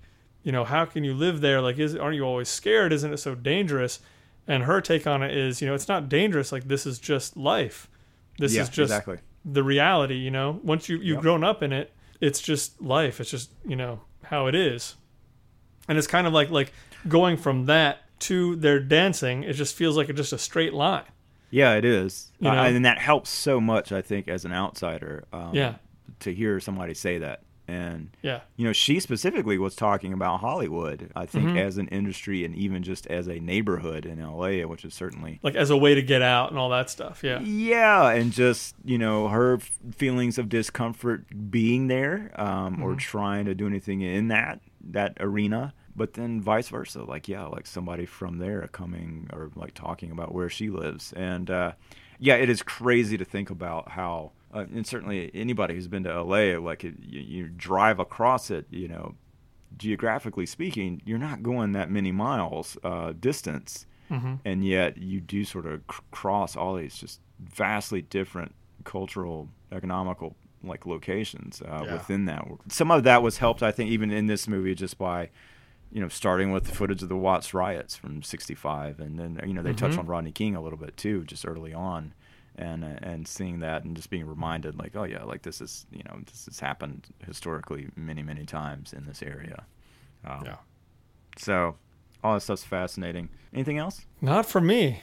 you 0.42 0.52
know, 0.52 0.64
how 0.64 0.86
can 0.86 1.04
you 1.04 1.12
live 1.12 1.42
there? 1.42 1.60
Like, 1.60 1.78
is 1.78 1.94
aren't 1.94 2.16
you 2.16 2.22
always 2.22 2.48
scared? 2.48 2.92
Isn't 2.94 3.12
it 3.12 3.18
so 3.18 3.34
dangerous? 3.34 4.00
And 4.46 4.62
her 4.62 4.80
take 4.80 5.06
on 5.06 5.22
it 5.22 5.36
is, 5.36 5.60
you 5.60 5.68
know, 5.68 5.74
it's 5.74 5.88
not 5.88 6.08
dangerous. 6.08 6.50
Like 6.50 6.68
this 6.68 6.86
is 6.86 6.98
just 6.98 7.36
life. 7.36 7.88
This 8.38 8.54
yeah 8.54 8.62
is 8.62 8.68
just 8.70 8.90
exactly 8.92 9.18
the 9.44 9.62
reality. 9.62 10.14
You 10.14 10.30
know, 10.30 10.60
once 10.62 10.88
you 10.88 10.96
you've 10.96 11.16
Yep. 11.16 11.22
grown 11.22 11.44
up 11.44 11.62
in 11.62 11.72
it, 11.72 11.92
it's 12.20 12.40
just 12.40 12.80
life. 12.80 13.20
It's 13.20 13.30
just 13.30 13.50
you 13.66 13.76
know 13.76 14.00
how 14.30 14.46
it 14.46 14.54
is. 14.54 14.96
And 15.88 15.96
it's 15.98 16.06
kind 16.06 16.26
of 16.26 16.32
like 16.32 16.50
like 16.50 16.72
going 17.06 17.36
from 17.36 17.66
that 17.66 17.98
to 18.20 18.56
their 18.56 18.80
dancing. 18.80 19.42
It 19.44 19.52
just 19.54 19.74
feels 19.76 19.96
like 19.96 20.08
it's 20.08 20.16
just 20.16 20.32
a 20.32 20.38
straight 20.38 20.74
line. 20.74 21.04
Yeah, 21.50 21.74
it 21.76 21.84
is, 21.84 22.30
You 22.40 22.50
Uh, 22.50 22.64
and 22.64 22.84
that 22.84 22.98
helps 22.98 23.30
so 23.30 23.58
much. 23.60 23.90
I 23.90 24.02
think 24.02 24.28
as 24.28 24.44
an 24.44 24.52
outsider, 24.52 25.24
um, 25.32 25.54
Yeah. 25.54 25.76
to 26.20 26.34
hear 26.34 26.60
somebody 26.60 26.92
say 26.94 27.18
that, 27.18 27.42
and 27.68 28.10
Yeah. 28.22 28.40
you 28.56 28.64
know, 28.64 28.72
she 28.72 28.98
specifically 28.98 29.58
was 29.58 29.76
talking 29.76 30.12
about 30.12 30.40
Hollywood. 30.40 31.10
I 31.14 31.26
think 31.26 31.48
Mm-hmm. 31.48 31.58
as 31.58 31.78
an 31.78 31.86
industry, 31.88 32.44
and 32.44 32.54
even 32.56 32.82
just 32.82 33.06
as 33.08 33.28
a 33.28 33.38
neighborhood 33.38 34.06
in 34.06 34.18
LA, 34.20 34.66
which 34.66 34.84
is 34.84 34.94
certainly 34.94 35.38
Like 35.42 35.54
as 35.54 35.70
a 35.70 35.76
way 35.76 35.94
to 35.94 36.02
get 36.02 36.22
out 36.22 36.50
and 36.50 36.58
all 36.58 36.70
that 36.70 36.88
stuff. 36.90 37.22
Yeah. 37.22 37.40
yeah, 37.40 38.08
and 38.10 38.32
just 38.32 38.74
you 38.84 38.96
know 38.98 39.28
her 39.28 39.54
f- 39.56 39.70
feelings 39.94 40.38
of 40.38 40.48
discomfort 40.48 41.50
being 41.50 41.86
there, 41.88 42.32
um, 42.40 42.82
or 42.82 42.90
Mm-hmm. 42.92 42.98
trying 42.98 43.44
to 43.44 43.54
do 43.54 43.66
anything 43.66 44.00
in 44.00 44.28
that 44.28 44.60
that 44.82 45.16
arena. 45.20 45.74
But 45.94 46.14
then 46.14 46.40
vice 46.40 46.68
versa, 46.68 47.02
like 47.02 47.28
yeah, 47.28 47.44
like 47.46 47.66
somebody 47.66 48.06
from 48.06 48.38
there 48.38 48.66
coming 48.72 49.28
or 49.32 49.50
like 49.56 49.74
talking 49.74 50.10
about 50.12 50.32
where 50.32 50.48
she 50.48 50.70
lives, 50.70 51.12
and 51.12 51.50
uh, 51.50 51.72
yeah, 52.20 52.34
it 52.36 52.48
is 52.48 52.62
crazy 52.62 53.18
to 53.18 53.24
think 53.24 53.50
about 53.50 53.90
how, 53.90 54.30
uh, 54.54 54.60
and 54.74 54.86
certainly 54.86 55.30
anybody 55.34 55.74
who's 55.74 55.88
been 55.88 56.04
to 56.04 56.22
LA, 56.22 56.58
like 56.58 56.82
you, 56.82 56.94
you 57.00 57.48
drive 57.48 57.98
across 57.98 58.50
it, 58.50 58.66
you 58.70 58.88
know, 58.88 59.14
geographically 59.76 60.46
speaking, 60.46 61.02
you're 61.04 61.18
not 61.18 61.42
going 61.42 61.72
that 61.72 61.90
many 61.90 62.12
miles 62.12 62.76
uh, 62.82 63.12
distance, 63.18 63.86
and 64.10 64.64
yet 64.64 64.96
you 64.96 65.20
do 65.20 65.44
sort 65.44 65.66
of 65.66 65.86
cr- 65.86 66.00
cross 66.10 66.56
all 66.56 66.76
these 66.76 66.96
just 66.96 67.20
vastly 67.40 68.00
different 68.00 68.54
cultural, 68.84 69.48
economical 69.70 70.34
like 70.64 70.86
locations 70.86 71.60
uh, 71.62 71.82
Yeah. 71.84 71.92
within 71.92 72.24
that. 72.24 72.46
Some 72.68 72.90
of 72.90 73.02
that 73.04 73.22
was 73.22 73.36
helped, 73.38 73.62
I 73.62 73.70
think, 73.70 73.90
even 73.90 74.10
in 74.10 74.26
this 74.26 74.48
movie, 74.48 74.74
just 74.74 74.96
by 74.96 75.28
you 75.92 76.00
know 76.00 76.08
starting 76.08 76.52
with 76.52 76.64
the 76.64 76.74
footage 76.74 77.02
of 77.02 77.10
the 77.10 77.16
Watts 77.18 77.52
riots 77.52 77.96
from 77.96 78.22
'65, 78.22 78.98
and 78.98 79.18
then 79.18 79.40
you 79.46 79.52
know 79.52 79.62
they 79.62 79.74
touched 79.74 79.98
on 79.98 80.06
Rodney 80.06 80.32
King 80.32 80.56
a 80.56 80.62
little 80.62 80.78
bit 80.78 80.96
too, 80.96 81.24
just 81.24 81.46
early 81.46 81.74
on. 81.74 82.14
And, 82.60 82.82
uh, 82.82 82.88
and 83.02 83.28
seeing 83.28 83.60
that 83.60 83.84
and 83.84 83.94
just 83.94 84.10
being 84.10 84.26
reminded 84.26 84.76
like 84.76 84.96
oh 84.96 85.04
yeah 85.04 85.22
like 85.22 85.42
this 85.42 85.60
is 85.60 85.86
you 85.92 86.02
know 86.08 86.18
this 86.26 86.46
has 86.46 86.58
happened 86.58 87.06
historically 87.24 87.86
many 87.94 88.20
many 88.22 88.44
times 88.44 88.92
in 88.92 89.06
this 89.06 89.22
area 89.22 89.64
um, 90.26 90.42
Yeah. 90.44 90.56
so 91.36 91.76
all 92.24 92.34
that 92.34 92.40
stuff's 92.40 92.64
fascinating. 92.64 93.28
Anything 93.54 93.78
else? 93.78 94.04
Not 94.20 94.44
for 94.44 94.60
me. 94.60 95.02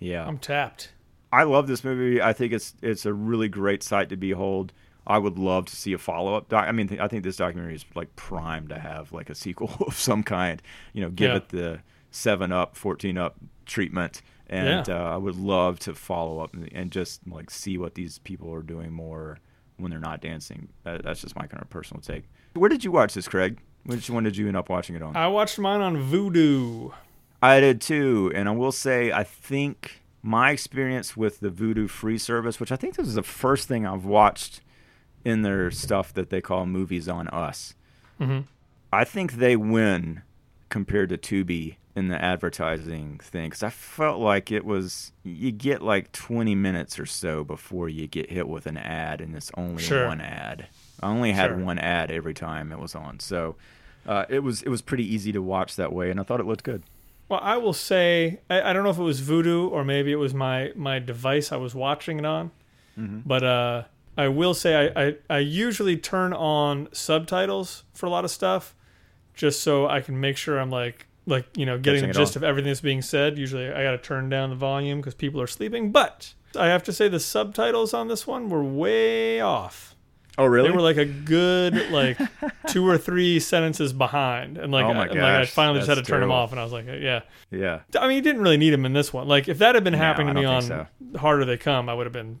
Yeah, 0.00 0.26
I'm 0.26 0.38
tapped. 0.38 0.90
I 1.32 1.44
love 1.44 1.68
this 1.68 1.84
movie. 1.84 2.20
I 2.20 2.32
think 2.32 2.52
it's 2.52 2.74
it's 2.82 3.06
a 3.06 3.12
really 3.14 3.48
great 3.48 3.84
sight 3.84 4.08
to 4.08 4.16
behold. 4.16 4.72
I 5.06 5.18
would 5.18 5.38
love 5.38 5.66
to 5.66 5.76
see 5.76 5.92
a 5.92 5.98
follow 5.98 6.34
up. 6.34 6.52
I 6.52 6.72
mean, 6.72 6.88
th- 6.88 7.00
I 7.00 7.06
think 7.06 7.22
this 7.22 7.36
documentary 7.36 7.76
is 7.76 7.84
like 7.94 8.14
primed 8.16 8.70
to 8.70 8.78
have 8.80 9.12
like 9.12 9.30
a 9.30 9.34
sequel 9.36 9.70
of 9.86 9.94
some 9.94 10.24
kind. 10.24 10.60
You 10.92 11.02
know, 11.02 11.10
give 11.10 11.30
Yeah. 11.30 11.36
it 11.36 11.48
the 11.50 11.80
seven 12.10 12.50
up, 12.50 12.74
fourteen 12.76 13.16
up 13.16 13.36
treatment, 13.64 14.22
and 14.50 14.86
Yeah. 14.86 14.94
uh, 14.94 15.14
I 15.14 15.16
would 15.16 15.36
love 15.36 15.78
to 15.80 15.94
follow 15.94 16.40
up 16.40 16.52
and, 16.52 16.68
and 16.74 16.90
just 16.90 17.26
like 17.26 17.50
see 17.50 17.78
what 17.78 17.94
these 17.94 18.18
people 18.18 18.52
are 18.52 18.62
doing 18.62 18.92
more 18.92 19.38
when 19.78 19.90
they're 19.90 19.98
not 20.00 20.20
dancing. 20.20 20.68
That, 20.84 21.02
that's 21.02 21.22
just 21.22 21.34
my 21.36 21.46
kind 21.46 21.62
of 21.62 21.70
personal 21.70 22.02
take. 22.02 22.24
Where 22.52 22.68
did 22.68 22.84
you 22.84 22.92
watch 22.92 23.14
this, 23.14 23.26
Craig? 23.28 23.58
Which 23.84 24.10
one 24.10 24.24
did 24.24 24.36
you 24.36 24.46
end 24.48 24.56
up 24.58 24.68
watching 24.68 24.94
it 24.96 25.02
on? 25.02 25.16
I 25.16 25.28
watched 25.28 25.58
mine 25.58 25.80
on 25.80 25.96
Vudu. 25.96 26.92
I 27.40 27.60
did 27.60 27.80
too, 27.80 28.30
and 28.34 28.46
I 28.48 28.52
will 28.52 28.72
say 28.72 29.10
I 29.12 29.24
think 29.24 30.02
my 30.22 30.50
experience 30.50 31.16
with 31.16 31.40
the 31.40 31.48
Vudu 31.48 31.88
free 31.88 32.18
service, 32.18 32.60
which 32.60 32.70
I 32.70 32.76
think 32.76 32.96
this 32.96 33.08
is 33.08 33.14
the 33.14 33.22
first 33.22 33.66
thing 33.68 33.86
I've 33.86 34.04
watched 34.04 34.60
in 35.24 35.40
their 35.42 35.70
stuff 35.70 36.12
that 36.12 36.28
they 36.28 36.42
call 36.42 36.66
movies 36.66 37.08
on 37.08 37.28
us. 37.28 37.74
Mhm. 38.20 38.44
I 38.92 39.04
think 39.04 39.34
they 39.34 39.56
win 39.56 40.22
compared 40.70 41.10
to 41.10 41.18
Tubi 41.18 41.76
in 41.94 42.08
the 42.08 42.22
advertising 42.24 43.18
thing 43.22 43.48
because 43.50 43.62
I 43.62 43.70
felt 43.70 44.20
like 44.20 44.50
it 44.52 44.64
was 44.64 45.12
you 45.24 45.50
get 45.50 45.82
like 45.82 46.12
20 46.12 46.54
minutes 46.54 46.98
or 46.98 47.04
so 47.06 47.44
before 47.44 47.88
you 47.88 48.06
get 48.06 48.30
hit 48.30 48.48
with 48.48 48.66
an 48.66 48.76
ad, 48.78 49.20
and 49.20 49.36
it's 49.36 49.50
only 49.56 49.82
Sure. 49.82 50.06
one 50.06 50.20
ad. 50.20 50.68
I 51.02 51.08
only 51.08 51.32
had 51.32 51.50
Sure. 51.50 51.58
one 51.58 51.78
ad 51.78 52.10
every 52.10 52.32
time 52.34 52.72
it 52.72 52.78
was 52.78 52.94
on, 52.94 53.20
so 53.20 53.56
uh, 54.06 54.24
it 54.30 54.40
was 54.40 54.62
it 54.62 54.68
was 54.70 54.80
pretty 54.82 55.04
easy 55.14 55.32
to 55.32 55.42
watch 55.42 55.76
that 55.76 55.92
way, 55.92 56.10
and 56.10 56.18
I 56.18 56.22
thought 56.22 56.40
it 56.40 56.46
looked 56.46 56.64
good. 56.64 56.82
Well, 57.28 57.40
I 57.42 57.56
will 57.58 57.72
say 57.74 58.40
I, 58.48 58.70
I 58.70 58.72
don't 58.72 58.82
know 58.84 58.90
if 58.90 58.98
it 58.98 59.02
was 59.02 59.20
Vudu 59.20 59.70
or 59.70 59.84
maybe 59.84 60.10
it 60.12 60.16
was 60.16 60.32
my 60.34 60.72
my 60.74 60.98
device 60.98 61.52
I 61.52 61.56
was 61.56 61.74
watching 61.74 62.18
it 62.18 62.24
on, 62.24 62.50
but 62.96 63.42
uh, 63.42 63.82
I 64.16 64.28
will 64.28 64.54
say 64.54 64.90
I, 64.94 65.02
I 65.06 65.16
I 65.28 65.38
usually 65.38 65.96
turn 65.96 66.32
on 66.32 66.88
subtitles 66.92 67.84
for 67.92 68.06
a 68.06 68.10
lot 68.10 68.24
of 68.24 68.30
stuff, 68.30 68.74
just 69.40 69.62
so 69.62 69.88
I 69.88 70.00
can 70.00 70.20
make 70.20 70.36
sure 70.36 70.60
I'm 70.60 70.70
like 70.70 71.06
like 71.24 71.46
you 71.56 71.64
know 71.64 71.78
getting 71.78 72.02
Catching 72.02 72.12
the 72.12 72.18
gist 72.18 72.36
of 72.36 72.44
everything 72.44 72.70
that's 72.70 72.82
being 72.82 73.00
said. 73.00 73.38
Usually 73.38 73.72
I 73.72 73.82
got 73.82 73.92
to 73.92 73.98
turn 73.98 74.28
down 74.28 74.50
the 74.50 74.56
volume 74.56 75.00
because 75.00 75.14
people 75.14 75.40
are 75.40 75.46
sleeping, 75.46 75.90
but 75.90 76.34
I 76.54 76.66
have 76.66 76.82
to 76.84 76.92
say 76.92 77.08
the 77.08 77.18
subtitles 77.20 77.94
on 77.94 78.08
this 78.08 78.26
one 78.26 78.50
were 78.50 78.62
way 78.62 79.40
off. 79.40 79.96
Oh, 80.36 80.44
really? 80.44 80.68
They 80.68 80.74
were 80.74 80.82
like 80.82 80.98
a 80.98 81.06
good 81.06 81.90
like 81.90 82.18
two 82.68 82.86
or 82.86 82.98
three 82.98 83.40
sentences 83.40 83.94
behind, 83.94 84.58
and 84.58 84.70
like, 84.70 84.84
Oh 84.84 84.92
my 84.92 85.04
I, 85.04 85.06
and, 85.06 85.20
like 85.20 85.22
I 85.22 85.46
finally 85.46 85.78
just 85.78 85.88
had 85.88 85.96
to 85.96 86.02
turn 86.02 86.20
them 86.20 86.30
off, 86.30 86.50
and 86.50 86.60
I 86.60 86.62
was 86.62 86.72
like, 86.72 86.86
yeah. 86.86 87.22
yeah. 87.50 87.80
I 87.98 88.06
mean, 88.06 88.16
you 88.16 88.22
didn't 88.22 88.42
really 88.42 88.58
need 88.58 88.70
them 88.70 88.84
in 88.84 88.92
this 88.92 89.10
one. 89.10 89.26
Like, 89.26 89.48
if 89.48 89.58
that 89.58 89.74
had 89.74 89.84
been 89.84 89.94
No, 89.94 89.98
happening 89.98 90.34
to 90.34 90.40
me 90.40 90.46
on 90.46 90.68
don't 90.68 91.16
Harder 91.16 91.46
They 91.46 91.56
Come, 91.56 91.88
I 91.88 91.94
would 91.94 92.06
have 92.06 92.12
been 92.12 92.40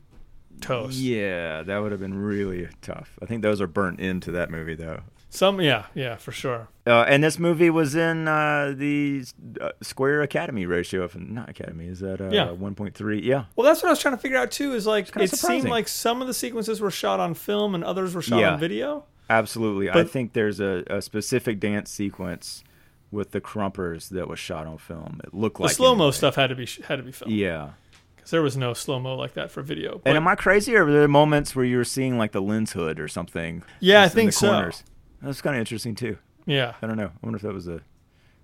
toast. 0.60 0.98
Yeah, 0.98 1.62
that 1.62 1.78
would 1.78 1.92
have 1.92 2.00
been 2.00 2.18
really 2.18 2.68
tough. 2.82 3.18
I 3.22 3.26
think 3.26 3.42
those 3.42 3.60
are 3.60 3.66
burnt 3.66 4.00
into 4.00 4.30
that 4.32 4.50
movie 4.50 4.74
though. 4.74 5.00
Some, 5.32 5.60
yeah, 5.60 5.86
yeah, 5.94 6.16
for 6.16 6.32
sure. 6.32 6.68
Uh, 6.86 7.02
and 7.08 7.22
this 7.22 7.38
movie 7.38 7.70
was 7.70 7.94
in 7.94 8.26
uh, 8.26 8.74
the 8.76 9.24
uh, 9.60 9.70
Square 9.80 10.22
Academy 10.22 10.66
ratio. 10.66 11.04
If 11.04 11.16
not 11.16 11.48
Academy, 11.48 11.86
is 11.86 12.00
that 12.00 12.20
uh, 12.20 12.30
Yeah. 12.30 12.48
1.3? 12.48 13.22
Yeah. 13.22 13.44
Well, 13.54 13.64
that's 13.64 13.80
what 13.82 13.88
I 13.90 13.92
was 13.92 14.00
trying 14.00 14.16
to 14.16 14.20
figure 14.20 14.36
out 14.36 14.50
too. 14.50 14.72
Is 14.74 14.86
like 14.86 15.14
it 15.16 15.30
seemed 15.30 15.68
like 15.68 15.86
some 15.86 16.20
of 16.20 16.26
the 16.26 16.34
sequences 16.34 16.80
were 16.80 16.90
shot 16.90 17.20
on 17.20 17.34
film 17.34 17.74
and 17.76 17.84
others 17.84 18.12
were 18.14 18.22
shot 18.22 18.40
Yeah. 18.40 18.54
on 18.54 18.58
video. 18.60 19.04
Absolutely. 19.30 19.88
I 19.88 20.02
think 20.02 20.32
there's 20.32 20.58
a, 20.58 20.82
a 20.90 21.00
specific 21.00 21.60
dance 21.60 21.90
sequence 21.90 22.64
with 23.12 23.30
the 23.30 23.40
Crumpers 23.40 24.08
that 24.08 24.26
was 24.28 24.40
shot 24.40 24.66
on 24.66 24.78
film. 24.78 25.20
It 25.22 25.32
looked 25.32 25.58
The 25.58 25.62
like 25.64 25.72
slow 25.72 25.94
mo 25.94 26.04
anyway. 26.06 26.16
stuff 26.16 26.34
had 26.34 26.48
to 26.48 26.56
be 26.56 26.66
had 26.86 26.96
to 26.96 27.02
be 27.04 27.12
filmed. 27.12 27.32
Yeah. 27.34 27.70
because 28.16 28.32
there 28.32 28.42
was 28.42 28.56
no 28.56 28.72
slow 28.74 28.98
mo 28.98 29.14
like 29.14 29.34
that 29.34 29.52
for 29.52 29.62
video. 29.62 30.00
And 30.04 30.16
am 30.16 30.26
I 30.26 30.34
crazy, 30.34 30.74
or 30.74 30.84
were 30.84 30.92
there 30.92 31.06
moments 31.06 31.54
where 31.54 31.64
you 31.64 31.76
were 31.76 31.84
seeing 31.84 32.18
like 32.18 32.32
the 32.32 32.42
lens 32.42 32.72
hood 32.72 32.98
or 32.98 33.06
something? 33.06 33.62
Yeah, 33.78 34.02
I 34.02 34.08
think 34.08 34.32
so. 34.32 34.48
corners? 34.50 34.82
That's 35.22 35.40
kind 35.42 35.56
of 35.56 35.60
interesting 35.60 35.94
too. 35.94 36.18
yeah, 36.46 36.74
I 36.82 36.86
don't 36.86 36.96
know. 36.96 37.06
I 37.08 37.18
wonder 37.22 37.36
if 37.36 37.42
that 37.42 37.52
was 37.54 37.68
a, 37.68 37.80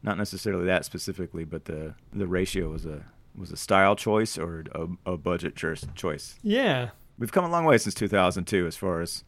not 0.02 0.18
necessarily 0.18 0.66
that 0.66 0.84
specifically, 0.84 1.44
but 1.44 1.64
the 1.66 1.94
the 2.12 2.26
ratio 2.26 2.68
was 2.70 2.84
a 2.86 3.04
was 3.36 3.50
a 3.50 3.56
style 3.56 3.96
choice 3.96 4.38
or 4.38 4.64
a, 4.72 5.12
a 5.12 5.16
budget 5.16 5.56
cho- 5.56 5.74
choice. 5.94 6.38
yeah, 6.42 6.90
We've 7.18 7.32
come 7.32 7.44
a 7.44 7.50
long 7.50 7.64
way 7.64 7.78
since 7.78 7.94
2002 7.94 8.66
as 8.66 8.76
far 8.76 9.00
as 9.00 9.24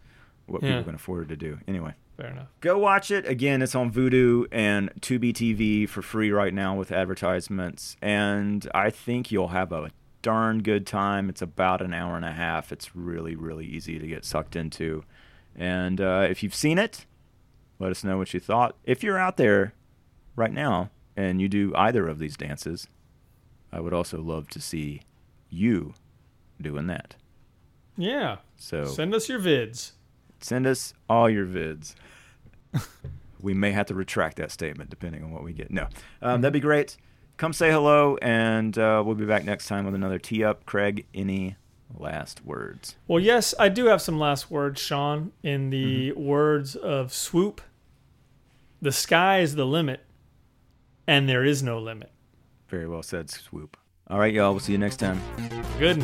what 0.46 0.62
Yeah. 0.62 0.70
people 0.70 0.84
can 0.84 0.94
afford 0.94 1.28
to 1.30 1.36
do. 1.36 1.58
Anyway. 1.68 1.94
fair 2.16 2.30
enough. 2.30 2.48
Go 2.60 2.78
watch 2.78 3.10
it. 3.10 3.26
Again, 3.26 3.60
it's 3.62 3.74
on 3.74 3.90
Vudu 3.92 4.46
and 4.50 4.90
Tubi 5.00 5.32
TV 5.32 5.86
for 5.88 6.00
free 6.02 6.30
right 6.30 6.52
now 6.54 6.74
with 6.74 6.90
advertisements. 6.90 7.96
And 8.02 8.68
I 8.74 8.90
think 8.90 9.30
you'll 9.30 9.48
have 9.48 9.72
a 9.72 9.90
darn 10.22 10.62
good 10.62 10.86
time. 10.86 11.28
It's 11.28 11.42
about 11.42 11.80
an 11.82 11.92
hour 11.94 12.16
and 12.16 12.24
a 12.24 12.32
half. 12.32 12.72
It's 12.72 12.94
really, 12.96 13.36
really 13.36 13.66
easy 13.66 13.98
to 13.98 14.06
get 14.06 14.24
sucked 14.24 14.56
into. 14.56 15.04
And 15.54 16.00
uh, 16.00 16.26
if 16.30 16.42
you've 16.42 16.54
seen 16.54 16.78
it, 16.78 17.04
let 17.78 17.90
us 17.90 18.04
know 18.04 18.18
what 18.18 18.34
you 18.34 18.40
thought. 18.40 18.76
If 18.84 19.02
you're 19.02 19.18
out 19.18 19.36
there 19.36 19.74
right 20.36 20.52
now 20.52 20.90
and 21.16 21.40
you 21.40 21.48
do 21.48 21.72
either 21.76 22.06
of 22.08 22.18
these 22.18 22.36
dances, 22.36 22.88
I 23.72 23.80
would 23.80 23.92
also 23.92 24.20
love 24.20 24.48
to 24.50 24.60
see 24.60 25.02
you 25.50 25.94
doing 26.60 26.86
that. 26.88 27.14
Yeah, 27.96 28.36
So 28.56 28.84
send 28.84 29.14
us 29.14 29.28
your 29.28 29.40
vids. 29.40 29.92
Send 30.40 30.66
us 30.66 30.94
all 31.08 31.28
your 31.28 31.46
vids. 31.46 31.94
we 33.40 33.54
may 33.54 33.72
have 33.72 33.86
to 33.86 33.94
retract 33.94 34.36
that 34.36 34.52
statement 34.52 34.90
depending 34.90 35.22
on 35.24 35.32
what 35.32 35.42
we 35.42 35.52
get. 35.52 35.70
No, 35.70 35.88
um, 36.22 36.40
that'd 36.40 36.52
be 36.52 36.60
great. 36.60 36.96
Come 37.36 37.52
say 37.52 37.70
hello, 37.70 38.16
and 38.20 38.76
uh, 38.78 39.02
we'll 39.04 39.14
be 39.14 39.24
back 39.24 39.44
next 39.44 39.66
time 39.68 39.84
with 39.84 39.94
another 39.94 40.18
tee 40.18 40.42
up. 40.42 40.66
Craig, 40.66 41.06
any 41.14 41.56
last 41.96 42.44
words? 42.44 42.96
Well, 43.06 43.20
yes, 43.20 43.54
I 43.58 43.68
do 43.68 43.86
have 43.86 44.02
some 44.02 44.18
last 44.18 44.50
words, 44.50 44.80
Sean. 44.80 45.32
In 45.42 45.70
the 45.70 46.12
words 46.12 46.76
of 46.76 47.12
Swoop, 47.12 47.60
the 48.80 48.92
sky 48.92 49.40
is 49.40 49.54
the 49.54 49.66
limit, 49.66 50.04
and 51.06 51.28
there 51.28 51.44
is 51.44 51.62
no 51.62 51.78
limit. 51.78 52.10
Very 52.68 52.88
well 52.88 53.02
said, 53.02 53.30
Swoop. 53.30 53.76
All 54.08 54.18
right, 54.18 54.32
y'all. 54.32 54.52
We'll 54.52 54.60
see 54.60 54.72
you 54.72 54.78
next 54.78 54.96
time. 54.96 55.20
Good. 55.78 56.02